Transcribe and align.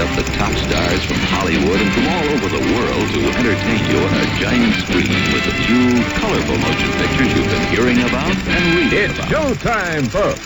up 0.00 0.16
the 0.16 0.24
top 0.32 0.52
stars 0.56 1.04
from 1.04 1.20
Hollywood 1.28 1.76
and 1.80 1.92
from 1.92 2.08
all 2.08 2.26
over 2.32 2.48
the 2.48 2.64
world 2.72 3.06
to 3.12 3.20
entertain 3.36 3.80
you 3.84 3.98
on 4.00 4.12
a 4.16 4.26
giant 4.40 4.74
screen 4.80 5.12
with 5.28 5.44
the 5.44 5.52
few 5.68 6.00
colorful 6.16 6.56
motion 6.56 6.90
pictures 6.96 7.28
you've 7.36 7.50
been 7.52 7.68
hearing 7.68 7.98
about 8.08 8.32
and 8.48 8.64
reading 8.74 9.10
It's 9.10 9.18
about. 9.18 9.28
showtime, 9.28 10.08
folks. 10.08 10.40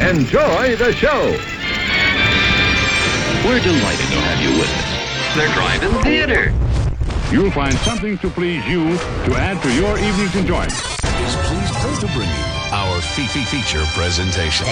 Enjoy 0.00 0.76
the 0.76 0.92
show. 0.94 1.36
We're 3.44 3.60
delighted 3.60 4.08
to 4.08 4.18
have 4.24 4.40
you 4.40 4.52
with 4.58 4.72
us. 4.72 5.36
They're 5.36 5.52
driving 5.54 5.92
theater. 6.02 6.54
You'll 7.30 7.50
find 7.50 7.74
something 7.84 8.16
to 8.18 8.30
please 8.30 8.66
you 8.66 8.96
to 9.28 9.36
add 9.36 9.62
to 9.62 9.74
your 9.74 9.98
evening's 9.98 10.34
enjoyment. 10.34 10.72
is 10.72 11.36
pleased 11.44 12.00
to 12.00 12.06
bring 12.16 12.28
you 12.28 12.44
our 12.72 13.00
Fifi 13.02 13.44
feature 13.44 13.84
presentation. 13.92 14.66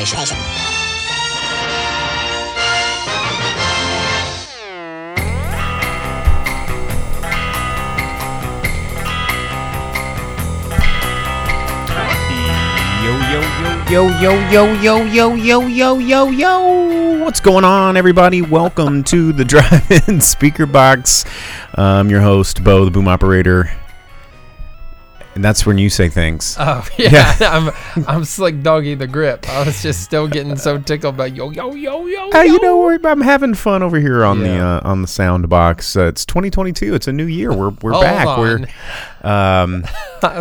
Yo, 13.95 14.09
yo, 14.19 14.51
yo, 14.51 14.73
yo, 14.73 15.05
yo, 15.05 15.35
yo, 15.37 15.67
yo, 15.69 15.99
yo, 16.01 16.29
yo. 16.31 17.25
What's 17.25 17.39
going 17.39 17.65
on, 17.65 17.97
everybody? 17.97 18.43
Welcome 18.43 19.05
to 19.05 19.33
the 19.33 19.45
Drive-In 19.45 20.21
Speaker 20.21 20.67
Box. 20.67 21.25
I'm 21.75 22.11
your 22.11 22.21
host, 22.21 22.65
Bo, 22.65 22.85
the 22.85 22.91
boom 22.91 23.07
operator. 23.07 23.71
And 25.37 25.45
that's 25.45 25.65
when 25.65 25.79
you 25.79 25.91
say 25.91 26.09
things. 26.09 26.57
Oh 26.59 26.85
yeah, 26.97 27.37
I'm 27.41 28.05
I'm 28.09 28.25
slick 28.25 28.63
doggy 28.63 28.97
the 28.97 29.07
grip. 29.07 29.49
I 29.49 29.65
was 29.65 29.81
just 29.83 30.03
still 30.03 30.27
getting 30.27 30.57
so 30.57 30.79
tickled 30.79 31.17
by 31.17 31.27
yo 31.27 31.51
yo 31.51 31.73
yo 31.75 32.07
yo. 32.07 32.31
Hey, 32.33 32.47
you 32.47 32.61
know, 32.61 32.91
I'm 33.05 33.21
having 33.21 33.55
fun 33.55 33.83
over 33.83 33.99
here 33.99 34.25
on 34.25 34.41
the 34.41 34.59
uh, 34.59 34.81
on 34.83 35.03
the 35.03 35.09
sound 35.09 35.49
box. 35.49 35.97
Uh, 35.97 36.07
it's 36.07 36.25
2022. 36.25 36.95
It's 36.95 37.09
a 37.09 37.13
new 37.13 37.27
year. 37.27 37.53
We're 37.53 37.71
we're 37.71 37.93
back. 37.93 38.27
on. 38.27 38.41
We're 38.41 39.29
um, 39.29 39.85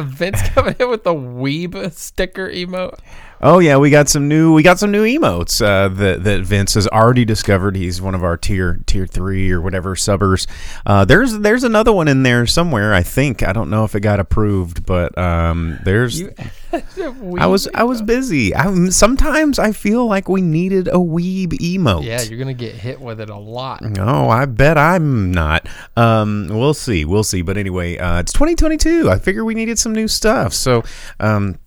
Vince 0.06 0.42
coming 0.50 0.76
in 0.80 0.90
with 0.90 1.04
the 1.04 1.14
weeb 1.14 1.92
sticker 1.94 2.50
emote. 2.50 3.00
Oh 3.46 3.60
yeah, 3.60 3.76
we 3.76 3.90
got 3.90 4.08
some 4.08 4.30
new 4.30 4.54
we 4.54 4.64
got 4.64 4.80
some 4.80 4.90
new 4.90 5.04
emotes 5.04 5.62
uh, 5.62 5.90
that 5.96 6.24
that 6.24 6.44
Vince 6.44 6.76
has 6.76 6.88
already 6.88 7.26
discovered. 7.26 7.76
He's 7.76 8.02
one 8.02 8.16
of 8.16 8.24
our 8.24 8.38
tier 8.38 8.80
tier 8.86 9.06
three 9.06 9.52
or 9.52 9.60
whatever 9.60 9.96
subbers. 9.96 10.48
Uh, 10.86 11.04
there's 11.04 11.38
there's 11.40 11.66
another 11.66 11.92
one 11.92 12.08
in 12.08 12.24
there 12.24 12.48
somewhere. 12.48 12.94
I 12.94 13.04
think 13.04 13.44
I 13.44 13.52
don't 13.52 13.70
know 13.70 13.84
if 13.84 13.96
it 13.96 14.00
got 14.00 14.22
approved, 14.22 14.86
but 14.86 15.18
um, 15.18 15.78
there's. 15.84 16.22
You, 16.22 16.34
I 17.38 17.48
was 17.48 17.68
I 17.74 17.84
was 17.84 18.02
busy. 18.02 18.56
I, 18.56 18.90
sometimes 18.90 19.60
I 19.60 19.74
feel 19.74 20.08
like 20.08 20.30
we 20.30 20.42
needed 20.42 20.88
a 20.88 20.94
weeb 20.94 21.50
emote. 21.60 22.06
Yeah, 22.06 22.22
you're 22.22 22.40
gonna 22.40 22.54
get 22.54 22.76
hit 22.76 23.02
with 23.02 23.20
it 23.20 23.30
a 23.30 23.38
lot. 23.38 23.82
No, 23.82 24.30
I 24.30 24.46
bet 24.46 24.78
I'm 24.78 25.32
not. 25.32 25.68
Um, 25.98 26.48
we'll 26.50 26.74
see, 26.74 27.04
we'll 27.04 27.26
see. 27.26 27.42
But 27.42 27.58
anyway, 27.58 27.98
uh, 27.98 28.22
it's 28.22 28.32
2022. 28.32 29.10
I 29.12 29.20
figure 29.20 29.44
we 29.44 29.54
needed 29.54 29.78
some 29.78 29.92
new 29.92 30.08
stuff. 30.08 30.54
So, 30.54 30.84
um, 31.20 31.60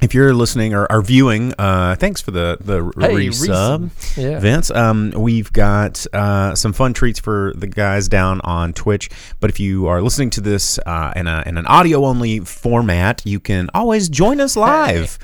if 0.00 0.14
you're 0.14 0.32
listening 0.34 0.74
or 0.74 0.90
are 0.90 1.02
viewing, 1.02 1.54
uh, 1.58 1.94
thanks 1.96 2.20
for 2.20 2.30
the 2.30 2.56
the 2.60 2.76
Hey, 2.98 3.28
resub. 3.28 3.90
Yeah. 4.16 4.38
Vince. 4.40 4.70
Um, 4.70 5.12
we've 5.16 5.52
got 5.52 6.06
uh, 6.12 6.54
some 6.54 6.72
fun 6.72 6.94
treats 6.94 7.20
for 7.20 7.52
the 7.56 7.66
guys 7.66 8.08
down 8.08 8.40
on 8.42 8.72
Twitch. 8.72 9.10
But 9.40 9.50
if 9.50 9.60
you 9.60 9.86
are 9.86 10.00
listening 10.02 10.30
to 10.30 10.40
this 10.40 10.78
uh, 10.86 11.12
in 11.16 11.26
a 11.26 11.42
in 11.46 11.58
an 11.58 11.66
audio 11.66 12.04
only 12.04 12.40
format, 12.40 13.22
you 13.24 13.40
can 13.40 13.68
always 13.74 14.08
join 14.08 14.40
us 14.40 14.56
live. 14.56 15.18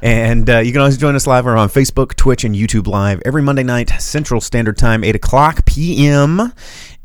And 0.00 0.48
uh, 0.48 0.58
you 0.58 0.70
can 0.70 0.80
always 0.80 0.96
join 0.96 1.16
us 1.16 1.26
live. 1.26 1.44
We're 1.44 1.56
on 1.56 1.68
Facebook, 1.68 2.14
Twitch, 2.14 2.44
and 2.44 2.54
YouTube 2.54 2.86
Live 2.86 3.20
every 3.24 3.42
Monday 3.42 3.64
night, 3.64 3.90
Central 3.98 4.40
Standard 4.40 4.76
Time, 4.78 5.02
8 5.02 5.16
o'clock 5.16 5.64
p.m. 5.64 6.52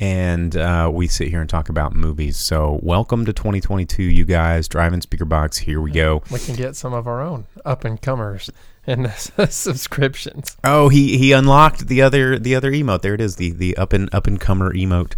And 0.04 0.58
uh, 0.58 0.92
we 0.94 1.08
sit 1.08 1.30
here 1.30 1.40
and 1.40 1.50
talk 1.50 1.70
about 1.70 1.96
movies. 1.96 2.36
So, 2.36 2.78
welcome 2.84 3.26
to 3.26 3.32
2022, 3.32 4.04
you 4.04 4.26
guys. 4.26 4.68
Drive-In 4.68 5.00
Speaker 5.00 5.24
Box, 5.24 5.60
here 5.60 5.80
we 5.80 5.92
go. 5.92 6.22
We 6.30 6.40
can 6.40 6.56
get 6.56 6.76
some 6.76 6.92
of 6.92 7.08
our 7.08 7.22
own 7.22 7.46
up 7.64 7.86
and 7.86 8.02
comers 8.02 8.52
and 8.86 9.10
subscriptions. 9.50 10.58
Oh, 10.62 10.90
he 10.90 11.18
he 11.18 11.32
unlocked 11.32 11.88
the 11.88 12.02
other 12.02 12.38
the 12.38 12.54
other 12.54 12.70
emote. 12.74 13.02
There 13.02 13.14
it 13.14 13.22
is, 13.22 13.38
the 13.38 13.52
the 13.52 13.78
up 13.78 13.94
and 13.94 14.14
up 14.14 14.28
and 14.28 14.42
comer 14.42 14.74
emote. 14.74 15.14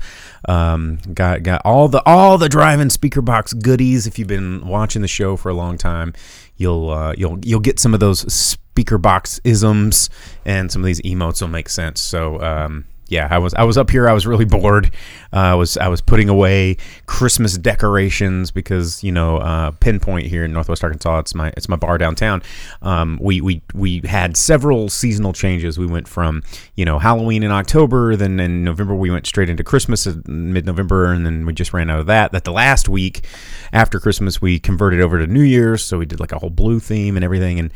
Um, 0.48 1.00
got 1.16 1.42
got 1.42 1.64
all 1.66 1.88
the 1.88 2.04
all 2.06 2.38
the 2.38 2.48
Drive-In 2.48 2.92
speaker 2.92 3.24
box 3.24 3.54
goodies. 3.54 4.06
If 4.06 4.20
you've 4.20 4.28
been 4.28 4.68
watching 4.68 5.02
the 5.02 5.08
show 5.08 5.36
for 5.36 5.50
a 5.50 5.56
long 5.56 5.80
time, 5.80 6.14
you'll 6.58 6.92
uh, 6.92 7.16
you'll 7.18 7.40
you'll 7.44 7.60
get 7.60 7.80
some 7.80 7.96
of 7.96 8.00
those 8.00 8.32
speaker 8.32 9.00
box 9.00 9.42
isms, 9.44 10.12
and 10.46 10.72
some 10.72 10.84
of 10.84 10.86
these 10.86 11.02
emotes 11.02 11.42
will 11.42 11.48
make 11.48 11.70
sense. 11.70 12.02
So. 12.02 12.40
Um, 12.40 12.86
yeah, 13.08 13.28
I 13.30 13.38
was 13.38 13.54
I 13.54 13.64
was 13.64 13.78
up 13.78 13.92
here. 13.92 14.10
I 14.10 14.14
was 14.14 14.26
really 14.26 14.46
bored. 14.46 14.92
Uh, 15.32 15.38
I 15.38 15.54
was 15.56 15.78
I 15.78 15.88
was 15.88 16.02
putting 16.02 16.28
away 16.28 16.78
Christmas 17.06 17.58
decorations 17.58 18.50
because 18.50 19.04
you 19.04 19.12
know 19.12 19.38
uh, 19.38 19.72
Pinpoint 19.72 20.26
here 20.26 20.44
in 20.44 20.54
Northwest 20.54 20.84
Arkansas. 20.84 21.20
It's 21.20 21.36
my 21.36 21.54
it's 21.56 21.70
my 21.70 21.76
bar 21.76 22.00
downtown. 22.00 22.42
Um, 22.82 23.20
we 23.22 23.42
we 23.42 23.62
we 23.74 24.02
had 24.06 24.36
several 24.36 24.90
seasonal 24.90 25.34
changes. 25.34 25.78
We 25.78 25.86
went 25.86 26.08
from 26.08 26.42
you 26.76 26.84
know 26.84 26.98
Halloween 26.98 27.44
in 27.44 27.52
October, 27.52 28.16
then 28.16 28.40
in 28.40 28.64
November 28.64 28.96
we 28.96 29.12
went 29.12 29.28
straight 29.28 29.50
into 29.50 29.64
Christmas 29.64 30.08
mid 30.26 30.66
November, 30.66 31.12
and 31.12 31.26
then 31.26 31.46
we 31.46 31.54
just 31.54 31.74
ran 31.74 31.92
out 31.92 32.00
of 32.00 32.08
that. 32.08 32.32
That 32.32 32.44
the 32.44 32.54
last 32.54 32.90
week 32.90 33.28
after 33.72 34.00
Christmas 34.00 34.42
we 34.42 34.58
converted 34.58 35.02
over 35.02 35.20
to 35.20 35.28
New 35.28 35.44
Year's, 35.44 35.84
so 35.84 36.00
we 36.00 36.08
did 36.08 36.20
like 36.20 36.32
a 36.32 36.40
whole 36.40 36.50
blue 36.50 36.80
theme 36.80 37.18
and 37.18 37.24
everything. 37.24 37.60
And 37.60 37.72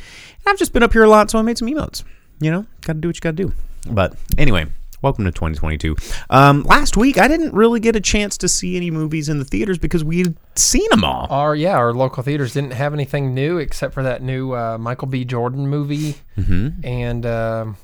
I've 0.48 0.58
just 0.58 0.74
been 0.74 0.82
up 0.82 0.94
here 0.94 1.04
a 1.04 1.10
lot, 1.10 1.30
so 1.30 1.38
I 1.38 1.44
made 1.44 1.60
some 1.60 1.68
emotes. 1.68 2.04
You 2.40 2.50
know, 2.50 2.66
got 2.82 2.94
to 2.94 3.00
do 3.00 3.10
what 3.10 3.18
you 3.18 3.22
got 3.22 3.38
to 3.38 3.44
do. 3.44 3.54
But 3.92 4.16
anyway. 4.38 4.66
Welcome 5.02 5.24
to 5.24 5.32
2022. 5.32 5.96
Um, 6.30 6.64
last 6.64 6.98
week, 6.98 7.18
I 7.18 7.30
didn't 7.30 7.54
really 7.54 7.80
get 7.80 7.96
a 7.96 8.02
chance 8.02 8.38
to 8.40 8.50
see 8.50 8.76
any 8.76 8.92
movies 8.92 9.30
in 9.30 9.40
the 9.40 9.46
theaters 9.46 9.78
because 9.78 10.04
we'd 10.04 10.36
seen 10.56 10.90
them 10.90 11.06
all. 11.06 11.28
Our 11.30 11.56
yeah, 11.56 11.78
our 11.78 11.94
local 11.94 12.22
theaters 12.22 12.54
didn't 12.54 12.74
have 12.74 12.94
anything 12.94 13.34
new 13.34 13.60
except 13.60 13.94
for 13.94 14.04
that 14.04 14.22
new 14.22 14.54
uh, 14.54 14.78
Michael 14.78 15.08
B. 15.08 15.24
Jordan 15.24 15.68
movie, 15.68 16.16
mm-hmm. 16.38 16.86
and 16.86 17.26
um, 17.26 17.78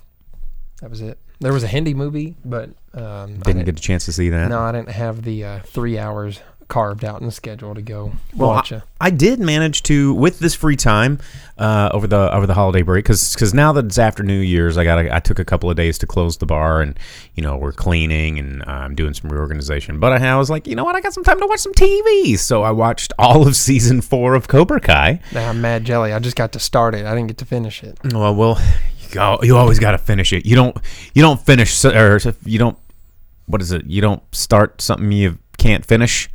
that 0.82 0.90
was 0.90 1.00
it. 1.00 1.18
There 1.40 1.54
was 1.54 1.64
a 1.64 1.68
Hindi 1.68 1.94
movie, 1.94 2.36
but 2.44 2.72
um, 2.94 3.40
I 3.42 3.52
Didn't 3.52 3.64
get 3.66 3.80
a 3.80 3.82
chance 3.82 4.04
to 4.06 4.12
see 4.12 4.30
that. 4.30 4.50
No, 4.50 4.60
I 4.60 4.74
didn't 4.74 4.90
have 4.90 5.22
the 5.22 5.44
uh, 5.46 5.60
three 5.60 5.98
hours 5.98 6.42
carved 6.68 7.06
out 7.06 7.20
in 7.20 7.26
the 7.26 7.32
schedule 7.32 7.76
to 7.76 7.82
go 7.82 8.12
Well, 8.36 8.50
watch 8.50 8.72
I, 8.72 8.78
it. 8.78 8.84
I 9.00 9.10
did 9.12 9.40
manage 9.40 9.84
to 9.84 10.14
with 10.14 10.40
this 10.40 10.56
free 10.56 10.76
time 10.76 11.20
uh, 11.58 11.90
over 11.94 12.08
the 12.08 12.34
over 12.34 12.48
the 12.48 12.54
holiday 12.56 12.82
break 12.82 13.06
because 13.06 13.54
now 13.54 13.72
that 13.74 13.86
it's 13.86 13.98
after 13.98 14.24
New 14.24 14.40
Year's, 14.40 14.78
I 14.78 14.84
got 14.84 14.98
I 14.98 15.20
took 15.20 15.38
a 15.40 15.46
couple 15.46 15.70
of 15.70 15.76
days 15.76 15.98
to 16.00 16.08
close 16.08 16.38
the 16.38 16.46
bar 16.46 16.82
and 16.82 16.98
you 17.36 17.44
know 17.44 17.56
we're 17.58 17.72
cleaning 17.72 18.40
and 18.40 18.64
I'm 18.64 18.96
doing 18.96 19.14
some 19.14 19.32
reorganization. 19.32 20.00
But 20.00 20.14
I, 20.22 20.28
I 20.28 20.36
was 20.38 20.50
like, 20.50 20.66
you 20.68 20.76
know 20.76 20.84
what, 20.84 20.96
I 20.96 21.02
got 21.02 21.14
some 21.14 21.24
time 21.24 21.40
to 21.40 21.46
watch 21.48 21.60
some 21.60 21.74
TV, 21.74 22.38
so 22.38 22.64
I 22.64 22.72
watched 22.72 23.14
all 23.20 23.48
of 23.48 23.56
season 23.56 24.02
four 24.02 24.34
of 24.34 24.48
Cobra 24.48 24.80
Kai. 24.80 25.20
Nah, 25.32 25.50
I'm 25.50 25.62
mad 25.62 25.86
jelly. 25.86 26.14
I 26.14 26.20
just 26.20 26.36
got 26.36 26.52
to 26.54 26.60
start 26.60 26.96
it. 26.96 27.06
I 27.06 27.14
didn't 27.14 27.28
get 27.28 27.38
to 27.40 27.46
finish 27.46 27.84
it. 27.84 27.98
Well, 28.04 28.34
well, 28.36 28.60
you, 29.02 29.10
go, 29.14 29.40
you 29.44 29.56
always 29.56 29.80
got 29.80 29.92
to 29.92 29.98
finish 29.98 30.34
it. 30.34 30.46
You 30.46 30.56
don't 30.56 30.76
you 31.14 31.22
don't 31.22 31.40
finish 31.40 31.86
or 31.86 32.20
you 32.46 32.58
don't 32.60 32.78
what 33.48 33.62
is 33.62 33.72
it? 33.72 33.86
You 33.86 34.02
don't 34.02 34.24
start 34.34 34.82
something 34.82 35.12
you 35.12 35.38
can't 35.58 35.86
finish. 35.86 36.30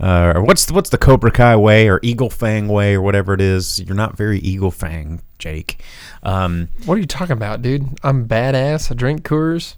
Uh, 0.00 0.32
or 0.34 0.42
what's 0.42 0.66
the, 0.66 0.74
what's 0.74 0.90
the 0.90 0.98
Cobra 0.98 1.30
Kai 1.30 1.54
way 1.56 1.88
or 1.88 2.00
Eagle 2.02 2.30
Fang 2.30 2.66
way 2.68 2.94
or 2.94 3.00
whatever 3.02 3.32
it 3.32 3.40
is? 3.40 3.78
You're 3.78 3.94
not 3.96 4.16
very 4.16 4.38
Eagle 4.40 4.70
Fang, 4.72 5.22
Jake. 5.38 5.80
Um, 6.22 6.68
What 6.84 6.96
are 6.96 7.00
you 7.00 7.06
talking 7.06 7.32
about, 7.36 7.62
dude? 7.62 7.86
I'm 8.02 8.26
badass. 8.26 8.90
I 8.90 8.94
drink 8.94 9.22
Coors. 9.24 9.76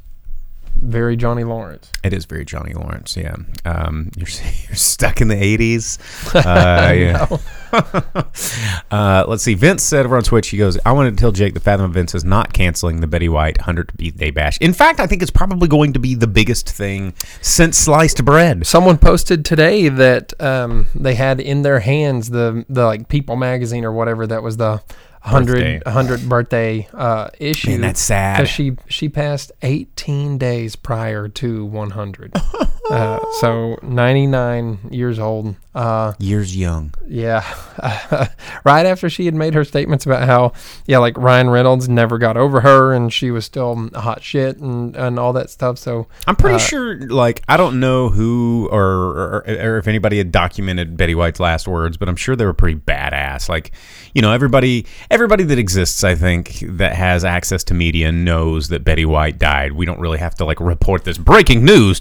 Very 0.81 1.16
Johnny 1.16 1.42
Lawrence. 1.44 1.91
it 2.04 2.12
is 2.12 2.26
very 2.26 2.44
Johnny 2.44 2.72
Lawrence. 2.75 3.16
Yeah, 3.16 3.37
um, 3.64 4.10
you're 4.16 4.28
you're 4.69 4.76
stuck 4.76 5.20
in 5.20 5.28
the 5.28 5.34
'80s. 5.34 5.99
Uh, 6.46 6.93
yeah. 6.93 7.26
uh, 8.90 9.25
let's 9.26 9.43
see. 9.43 9.55
Vince 9.55 9.82
said 9.82 10.05
over 10.06 10.17
on 10.17 10.23
Twitch, 10.23 10.49
he 10.49 10.58
goes, 10.58 10.78
"I 10.84 10.93
wanted 10.93 11.12
to 11.12 11.17
tell 11.17 11.32
Jake 11.32 11.55
the 11.55 11.61
Fathom 11.61 11.90
Events 11.90 12.14
is 12.14 12.25
not 12.25 12.52
canceling 12.52 13.00
the 13.00 13.06
Betty 13.06 13.28
White 13.28 13.58
100th 13.58 13.96
birthday 13.96 14.31
bash. 14.31 14.58
In 14.58 14.73
fact, 14.73 15.00
I 15.00 15.06
think 15.06 15.23
it's 15.23 15.31
probably 15.31 15.67
going 15.69 15.93
to 15.94 15.99
be 15.99 16.14
the 16.14 16.26
biggest 16.26 16.69
thing 16.69 17.14
since 17.40 17.76
sliced 17.79 18.25
bread." 18.25 18.67
Someone 18.67 18.99
posted 18.99 19.44
today 19.44 19.88
that 19.88 20.38
um, 20.40 20.87
they 20.94 21.14
had 21.14 21.40
in 21.40 21.62
their 21.62 21.81
hands 21.81 22.31
the 22.31 22.64
the 22.69 22.84
like 22.84 23.08
People 23.08 23.37
magazine 23.37 23.84
or 23.84 23.93
whatever 23.93 24.26
that 24.26 24.43
was 24.43 24.56
the. 24.58 24.82
100 25.26 25.84
100 25.84 26.28
birthday 26.28 26.88
uh, 26.94 27.28
issue. 27.40 27.70
Man, 27.70 27.81
that's 27.81 28.00
sad. 28.00 28.37
Because 28.37 28.49
she 28.50 28.76
she 28.88 29.08
passed 29.08 29.50
18 29.62 30.38
days 30.38 30.76
prior 30.76 31.26
to 31.28 31.64
100. 31.64 32.32
uh, 32.90 33.20
so 33.40 33.76
99 33.82 34.78
years 34.90 35.19
old. 35.19 35.56
Uh, 35.75 36.14
Years 36.19 36.56
young. 36.56 36.94
yeah, 37.06 37.44
right 38.64 38.87
after 38.87 39.11
she 39.11 39.26
had 39.26 39.34
made 39.34 39.52
her 39.52 39.62
statements 39.62 40.06
about 40.06 40.26
how, 40.26 40.55
yeah, 40.87 40.96
like 40.96 41.19
Ryan 41.19 41.50
Reynolds 41.50 41.87
never 41.87 42.17
got 42.17 42.38
over 42.38 42.62
her 42.62 42.94
and 42.94 43.12
she 43.12 43.31
was 43.31 43.44
still 43.44 43.90
hot 43.94 44.22
shit 44.22 44.56
and, 44.56 44.96
and 44.96 45.19
all 45.19 45.34
that 45.34 45.50
stuff. 45.50 45.76
So 45.76 46.06
I'm 46.26 46.34
pretty 46.34 46.55
uh, 46.55 46.61
sure, 46.61 46.99
like, 47.08 47.43
I 47.46 47.58
don't 47.58 47.79
know 47.79 48.08
who 48.08 48.70
or, 48.72 48.81
or 48.81 49.44
or 49.46 49.76
if 49.76 49.87
anybody 49.87 50.17
had 50.17 50.32
documented 50.32 50.96
Betty 50.96 51.14
White's 51.14 51.40
last 51.40 51.69
words, 51.69 51.99
but 51.99 52.08
I'm 52.08 52.17
sure 52.17 52.37
they 52.37 52.46
were 52.46 52.55
pretty 52.55 52.79
badass. 52.79 53.50
Like, 53.50 53.72
you 54.17 54.23
know, 54.23 54.33
everybody 54.33 54.87
everybody 55.11 55.45
that 55.45 55.59
exists, 55.59 56.03
I 56.03 56.15
think, 56.15 56.61
that 56.61 56.95
has 56.95 57.23
access 57.23 57.63
to 57.65 57.75
media 57.75 58.11
knows 58.11 58.69
that 58.69 58.83
Betty 58.83 59.05
White 59.05 59.39
died. 59.39 59.73
We 59.73 59.85
don't 59.85 60.01
really 60.01 60.17
have 60.17 60.35
to 60.37 60.47
like 60.47 60.59
report 60.59 61.05
this 61.05 61.19
breaking 61.19 61.67
news. 61.67 62.01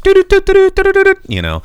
You 1.28 1.42
know, 1.42 1.62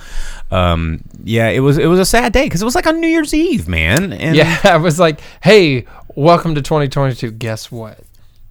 um, 0.50 1.04
yeah, 1.22 1.50
it 1.50 1.60
was 1.60 1.78
it 1.78 1.86
was 1.86 2.00
a 2.00 2.04
sad 2.04 2.32
day 2.32 2.46
because 2.46 2.62
it 2.62 2.64
was 2.64 2.74
like 2.74 2.88
on 2.88 3.00
New 3.00 3.06
Year's 3.06 3.32
Eve, 3.32 3.68
man. 3.68 4.12
And 4.12 4.34
yeah, 4.34 4.58
I 4.64 4.78
was 4.78 4.98
like, 4.98 5.20
hey, 5.40 5.86
welcome 6.16 6.56
to 6.56 6.62
2022. 6.62 7.30
Guess 7.30 7.70
what? 7.70 8.00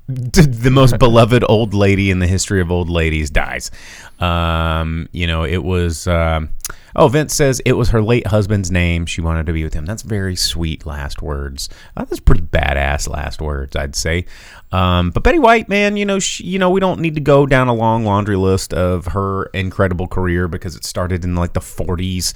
the 0.07 0.71
most 0.71 0.97
beloved 0.99 1.43
old 1.49 1.73
lady 1.73 2.09
in 2.11 2.19
the 2.19 2.27
history 2.27 2.61
of 2.61 2.71
old 2.71 2.89
ladies 2.89 3.29
dies. 3.29 3.71
Um, 4.19 5.09
you 5.11 5.27
know, 5.27 5.43
it 5.43 5.65
was. 5.65 6.07
Um, 6.07 6.51
oh, 6.95 7.07
Vince 7.07 7.33
says 7.33 7.61
it 7.65 7.73
was 7.73 7.89
her 7.89 8.01
late 8.01 8.27
husband's 8.27 8.71
name. 8.71 9.05
She 9.05 9.21
wanted 9.21 9.45
to 9.45 9.53
be 9.53 9.63
with 9.63 9.73
him. 9.73 9.85
That's 9.85 10.01
very 10.01 10.35
sweet 10.35 10.85
last 10.85 11.21
words. 11.21 11.69
Uh, 11.95 12.05
that's 12.05 12.19
pretty 12.19 12.41
badass 12.41 13.09
last 13.09 13.41
words, 13.41 13.75
I'd 13.75 13.95
say. 13.95 14.25
Um, 14.71 15.09
but 15.09 15.23
Betty 15.23 15.39
White, 15.39 15.67
man, 15.67 15.97
you 15.97 16.05
know, 16.05 16.19
she, 16.19 16.43
you 16.43 16.59
know, 16.59 16.69
we 16.69 16.79
don't 16.79 16.99
need 16.99 17.15
to 17.15 17.21
go 17.21 17.47
down 17.47 17.67
a 17.69 17.73
long 17.73 18.05
laundry 18.05 18.35
list 18.35 18.71
of 18.73 19.07
her 19.07 19.45
incredible 19.47 20.07
career 20.07 20.47
because 20.47 20.75
it 20.75 20.85
started 20.85 21.23
in 21.23 21.35
like 21.35 21.53
the 21.53 21.59
40s. 21.59 22.33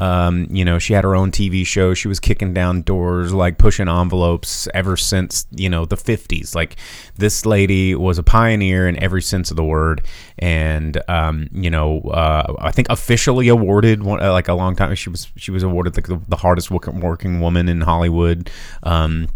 Um, 0.00 0.46
you 0.50 0.64
know, 0.64 0.78
she 0.78 0.94
had 0.94 1.04
her 1.04 1.14
own 1.14 1.30
TV 1.30 1.66
show. 1.66 1.92
She 1.92 2.08
was 2.08 2.20
kicking 2.20 2.54
down 2.54 2.82
doors, 2.82 3.34
like 3.34 3.58
pushing 3.58 3.88
envelopes 3.88 4.66
ever 4.72 4.96
since 4.96 5.46
you 5.50 5.68
know 5.68 5.84
the 5.84 5.96
50s. 5.96 6.54
Like 6.54 6.76
this 7.16 7.44
lady 7.44 7.94
was 7.94 8.18
a 8.18 8.22
pioneer 8.22 8.88
in 8.88 9.02
every 9.02 9.22
sense 9.22 9.50
of 9.50 9.56
the 9.56 9.64
word, 9.64 10.02
and 10.38 11.00
um, 11.08 11.48
you 11.52 11.70
know, 11.70 12.00
uh, 12.00 12.54
I 12.58 12.70
think 12.70 12.88
officially 12.88 13.48
awarded 13.48 13.73
one, 14.02 14.22
uh, 14.22 14.32
like 14.32 14.48
a 14.48 14.54
long 14.54 14.76
time. 14.76 14.94
She 14.94 15.10
was 15.10 15.28
she 15.36 15.50
was 15.50 15.62
awarded 15.62 15.96
like 15.96 16.06
the, 16.06 16.20
the 16.28 16.36
hardest 16.36 16.70
working, 16.70 17.00
working 17.00 17.40
woman 17.40 17.68
in 17.68 17.80
Hollywood. 17.80 18.50
Um, 18.82 19.28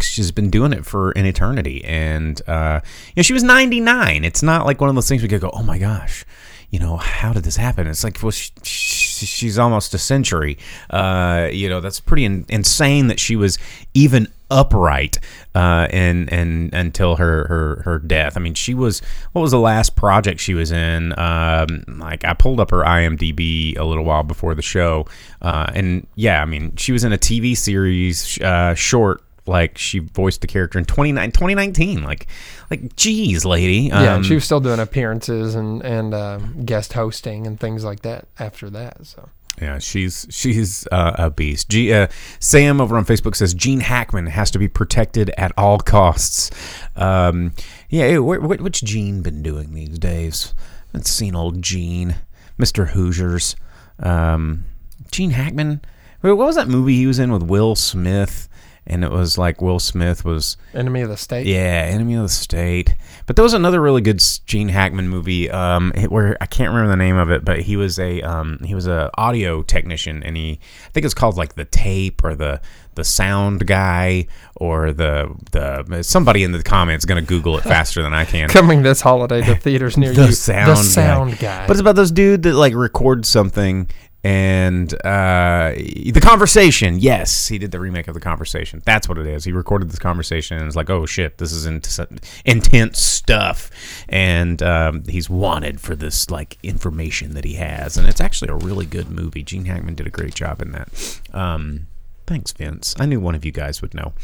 she's 0.00 0.32
been 0.32 0.50
doing 0.50 0.72
it 0.72 0.84
for 0.84 1.12
an 1.12 1.24
eternity 1.24 1.84
and 1.84 2.42
uh 2.48 2.80
you 3.08 3.12
know 3.16 3.22
she 3.22 3.32
was 3.32 3.44
99 3.44 4.24
it's 4.24 4.42
not 4.42 4.66
like 4.66 4.80
one 4.80 4.88
of 4.90 4.96
those 4.96 5.08
things 5.08 5.22
we 5.22 5.28
could 5.28 5.40
go 5.40 5.50
oh 5.52 5.62
my 5.62 5.78
gosh 5.78 6.24
you 6.70 6.80
know 6.80 6.96
how 6.96 7.32
did 7.32 7.44
this 7.44 7.54
happen 7.54 7.86
it's 7.86 8.02
like 8.02 8.20
well 8.20 8.32
she, 8.32 8.50
she, 8.64 9.03
she's 9.18 9.58
almost 9.58 9.94
a 9.94 9.98
century 9.98 10.58
uh 10.90 11.48
you 11.52 11.68
know 11.68 11.80
that's 11.80 12.00
pretty 12.00 12.24
in, 12.24 12.44
insane 12.48 13.06
that 13.08 13.20
she 13.20 13.36
was 13.36 13.58
even 13.94 14.28
upright 14.50 15.18
uh 15.54 15.88
and 15.90 16.30
and 16.32 16.72
until 16.74 17.16
her 17.16 17.46
her 17.48 17.82
her 17.84 17.98
death. 17.98 18.36
I 18.36 18.40
mean 18.40 18.54
she 18.54 18.74
was 18.74 19.00
what 19.32 19.42
was 19.42 19.50
the 19.50 19.58
last 19.58 19.96
project 19.96 20.38
she 20.38 20.54
was 20.54 20.70
in? 20.70 21.18
Um 21.18 21.84
like 21.98 22.24
i 22.24 22.34
pulled 22.34 22.60
up 22.60 22.70
her 22.70 22.82
imdb 22.82 23.78
a 23.78 23.84
little 23.84 24.04
while 24.04 24.22
before 24.22 24.54
the 24.54 24.62
show 24.62 25.06
uh 25.42 25.70
and 25.74 26.06
yeah 26.14 26.42
i 26.42 26.44
mean 26.44 26.76
she 26.76 26.92
was 26.92 27.04
in 27.04 27.12
a 27.12 27.18
tv 27.18 27.56
series 27.56 28.40
uh 28.40 28.74
short 28.74 29.22
like 29.46 29.76
she 29.78 29.98
voiced 29.98 30.40
the 30.40 30.46
character 30.46 30.78
in 30.78 30.84
29, 30.86 31.30
2019 31.32 32.02
like 32.02 32.26
like 32.70 32.96
geez 32.96 33.44
lady. 33.44 33.88
Yeah, 33.88 34.14
Um, 34.14 34.22
she 34.22 34.34
was 34.34 34.44
still 34.44 34.60
doing 34.60 34.80
appearances 34.80 35.54
and 35.54 35.82
and 35.82 36.14
uh, 36.14 36.38
guest 36.64 36.92
hosting 36.94 37.46
and 37.46 37.58
things 37.60 37.84
like 37.84 38.00
that 38.02 38.26
after 38.38 38.70
that. 38.70 39.04
So. 39.06 39.28
Yeah 39.60 39.78
she's 39.78 40.26
she's 40.30 40.86
uh, 40.90 41.14
a 41.16 41.30
beast. 41.30 41.68
G, 41.68 41.92
uh, 41.92 42.08
sam 42.40 42.80
over 42.80 42.96
on 42.96 43.04
facebook 43.04 43.36
says 43.36 43.54
gene 43.54 43.80
hackman 43.80 44.26
has 44.26 44.50
to 44.50 44.58
be 44.58 44.66
protected 44.66 45.30
at 45.38 45.52
all 45.56 45.78
costs. 45.78 46.50
Um 46.96 47.52
yeah 47.88 48.04
hey, 48.08 48.16
wh- 48.16 48.40
wh- 48.42 48.60
what's 48.62 48.80
gene 48.80 49.22
been 49.22 49.42
doing 49.42 49.72
these 49.74 49.98
days? 49.98 50.54
I've 50.94 51.06
seen 51.06 51.34
old 51.36 51.62
gene. 51.62 52.16
Mr 52.58 52.88
hoosiers. 52.88 53.54
Um 54.00 54.64
gene 55.12 55.30
hackman 55.30 55.80
what 56.22 56.36
was 56.38 56.56
that 56.56 56.66
movie 56.66 56.96
he 56.96 57.06
was 57.06 57.18
in 57.20 57.30
with 57.30 57.42
will 57.42 57.76
smith 57.76 58.48
and 58.86 59.04
it 59.04 59.10
was 59.10 59.38
like 59.38 59.62
will 59.62 59.78
smith 59.78 60.24
was 60.24 60.56
enemy 60.74 61.00
of 61.00 61.08
the 61.08 61.16
state. 61.16 61.46
Yeah, 61.46 61.88
Enemy 61.90 62.14
of 62.14 62.22
the 62.22 62.28
State. 62.28 62.94
But 63.26 63.36
there 63.36 63.42
was 63.42 63.54
another 63.54 63.80
really 63.80 64.02
good 64.02 64.22
Gene 64.46 64.68
Hackman 64.68 65.08
movie 65.08 65.50
um, 65.50 65.92
where 66.08 66.36
I 66.40 66.46
can't 66.46 66.70
remember 66.70 66.90
the 66.90 66.96
name 66.96 67.16
of 67.16 67.30
it, 67.30 67.44
but 67.44 67.60
he 67.62 67.76
was 67.76 67.98
a 67.98 68.20
um, 68.22 68.58
he 68.64 68.74
was 68.74 68.86
a 68.86 69.10
audio 69.14 69.62
technician, 69.62 70.22
and 70.22 70.36
he 70.36 70.60
I 70.86 70.90
think 70.90 71.06
it's 71.06 71.14
called 71.14 71.36
like 71.36 71.54
the 71.54 71.64
tape 71.64 72.22
or 72.24 72.34
the 72.34 72.60
the 72.94 73.04
sound 73.04 73.66
guy 73.66 74.26
or 74.56 74.92
the 74.92 75.34
the 75.52 76.02
somebody 76.02 76.44
in 76.44 76.52
the 76.52 76.62
comments 76.62 77.04
going 77.04 77.22
to 77.22 77.26
Google 77.26 77.58
it 77.58 77.62
faster 77.62 78.02
than 78.02 78.14
I 78.14 78.24
can. 78.24 78.48
Coming 78.50 78.82
this 78.82 79.00
holiday 79.00 79.42
to 79.42 79.54
theaters 79.56 79.96
near 79.96 80.12
the 80.14 80.26
you. 80.26 80.32
sound 80.32 80.70
the 80.70 80.76
sound 80.76 81.38
guy. 81.38 81.66
But 81.66 81.72
it's 81.72 81.80
about 81.80 81.96
this 81.96 82.10
dude 82.10 82.42
that 82.42 82.54
like 82.54 82.74
records 82.74 83.28
something 83.28 83.88
and 84.24 84.92
uh, 85.04 85.72
the 85.74 86.20
conversation. 86.22 86.98
Yes, 86.98 87.46
he 87.46 87.58
did 87.58 87.70
the 87.70 87.78
remake 87.78 88.08
of 88.08 88.14
the 88.14 88.20
conversation. 88.20 88.82
That's 88.86 89.06
what 89.06 89.18
it 89.18 89.26
is. 89.26 89.44
He 89.44 89.52
recorded 89.52 89.90
this 89.90 89.98
conversation 89.98 90.56
and 90.56 90.66
it's 90.66 90.74
like, 90.74 90.88
oh 90.88 91.04
shit, 91.04 91.36
this 91.36 91.52
is 91.52 91.66
int- 91.66 91.98
intense 92.46 92.98
stuff, 92.98 93.70
and 94.08 94.62
um, 94.62 95.04
he's 95.06 95.28
wanted 95.28 95.80
for 95.80 95.94
this 95.94 96.30
like 96.30 96.58
information 96.62 97.34
that 97.34 97.44
he 97.44 97.54
has, 97.54 97.98
and 97.98 98.08
it's 98.08 98.20
actually 98.20 98.50
a 98.50 98.56
really 98.56 98.86
good 98.86 99.10
movie. 99.10 99.42
Gene 99.42 99.66
Hackman 99.66 99.94
did 99.94 100.06
a 100.06 100.10
great 100.10 100.34
job 100.34 100.62
in 100.62 100.72
that. 100.72 101.20
Um, 101.34 101.86
thanks, 102.26 102.52
Vince. 102.52 102.94
I 102.98 103.04
knew 103.06 103.20
one 103.20 103.34
of 103.34 103.44
you 103.44 103.52
guys 103.52 103.82
would 103.82 103.92
know. 103.92 104.14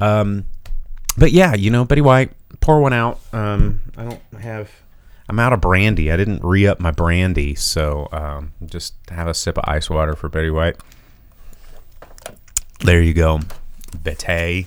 Um, 0.00 0.46
but 1.18 1.32
yeah, 1.32 1.54
you 1.54 1.70
know, 1.70 1.84
Betty 1.84 2.00
White, 2.00 2.32
pour 2.60 2.80
one 2.80 2.94
out. 2.94 3.20
Um, 3.32 3.80
I 3.96 4.04
don't 4.04 4.40
have. 4.40 4.70
I'm 5.28 5.38
out 5.38 5.52
of 5.52 5.60
brandy. 5.60 6.10
I 6.12 6.16
didn't 6.16 6.44
re 6.44 6.66
up 6.66 6.80
my 6.80 6.90
brandy, 6.90 7.54
so 7.54 8.08
um, 8.12 8.52
just 8.66 8.94
have 9.10 9.26
a 9.26 9.34
sip 9.34 9.56
of 9.56 9.64
ice 9.66 9.88
water 9.88 10.14
for 10.14 10.28
Betty 10.28 10.50
White. 10.50 10.76
There 12.80 13.00
you 13.00 13.14
go, 13.14 13.40
Betty. 14.02 14.66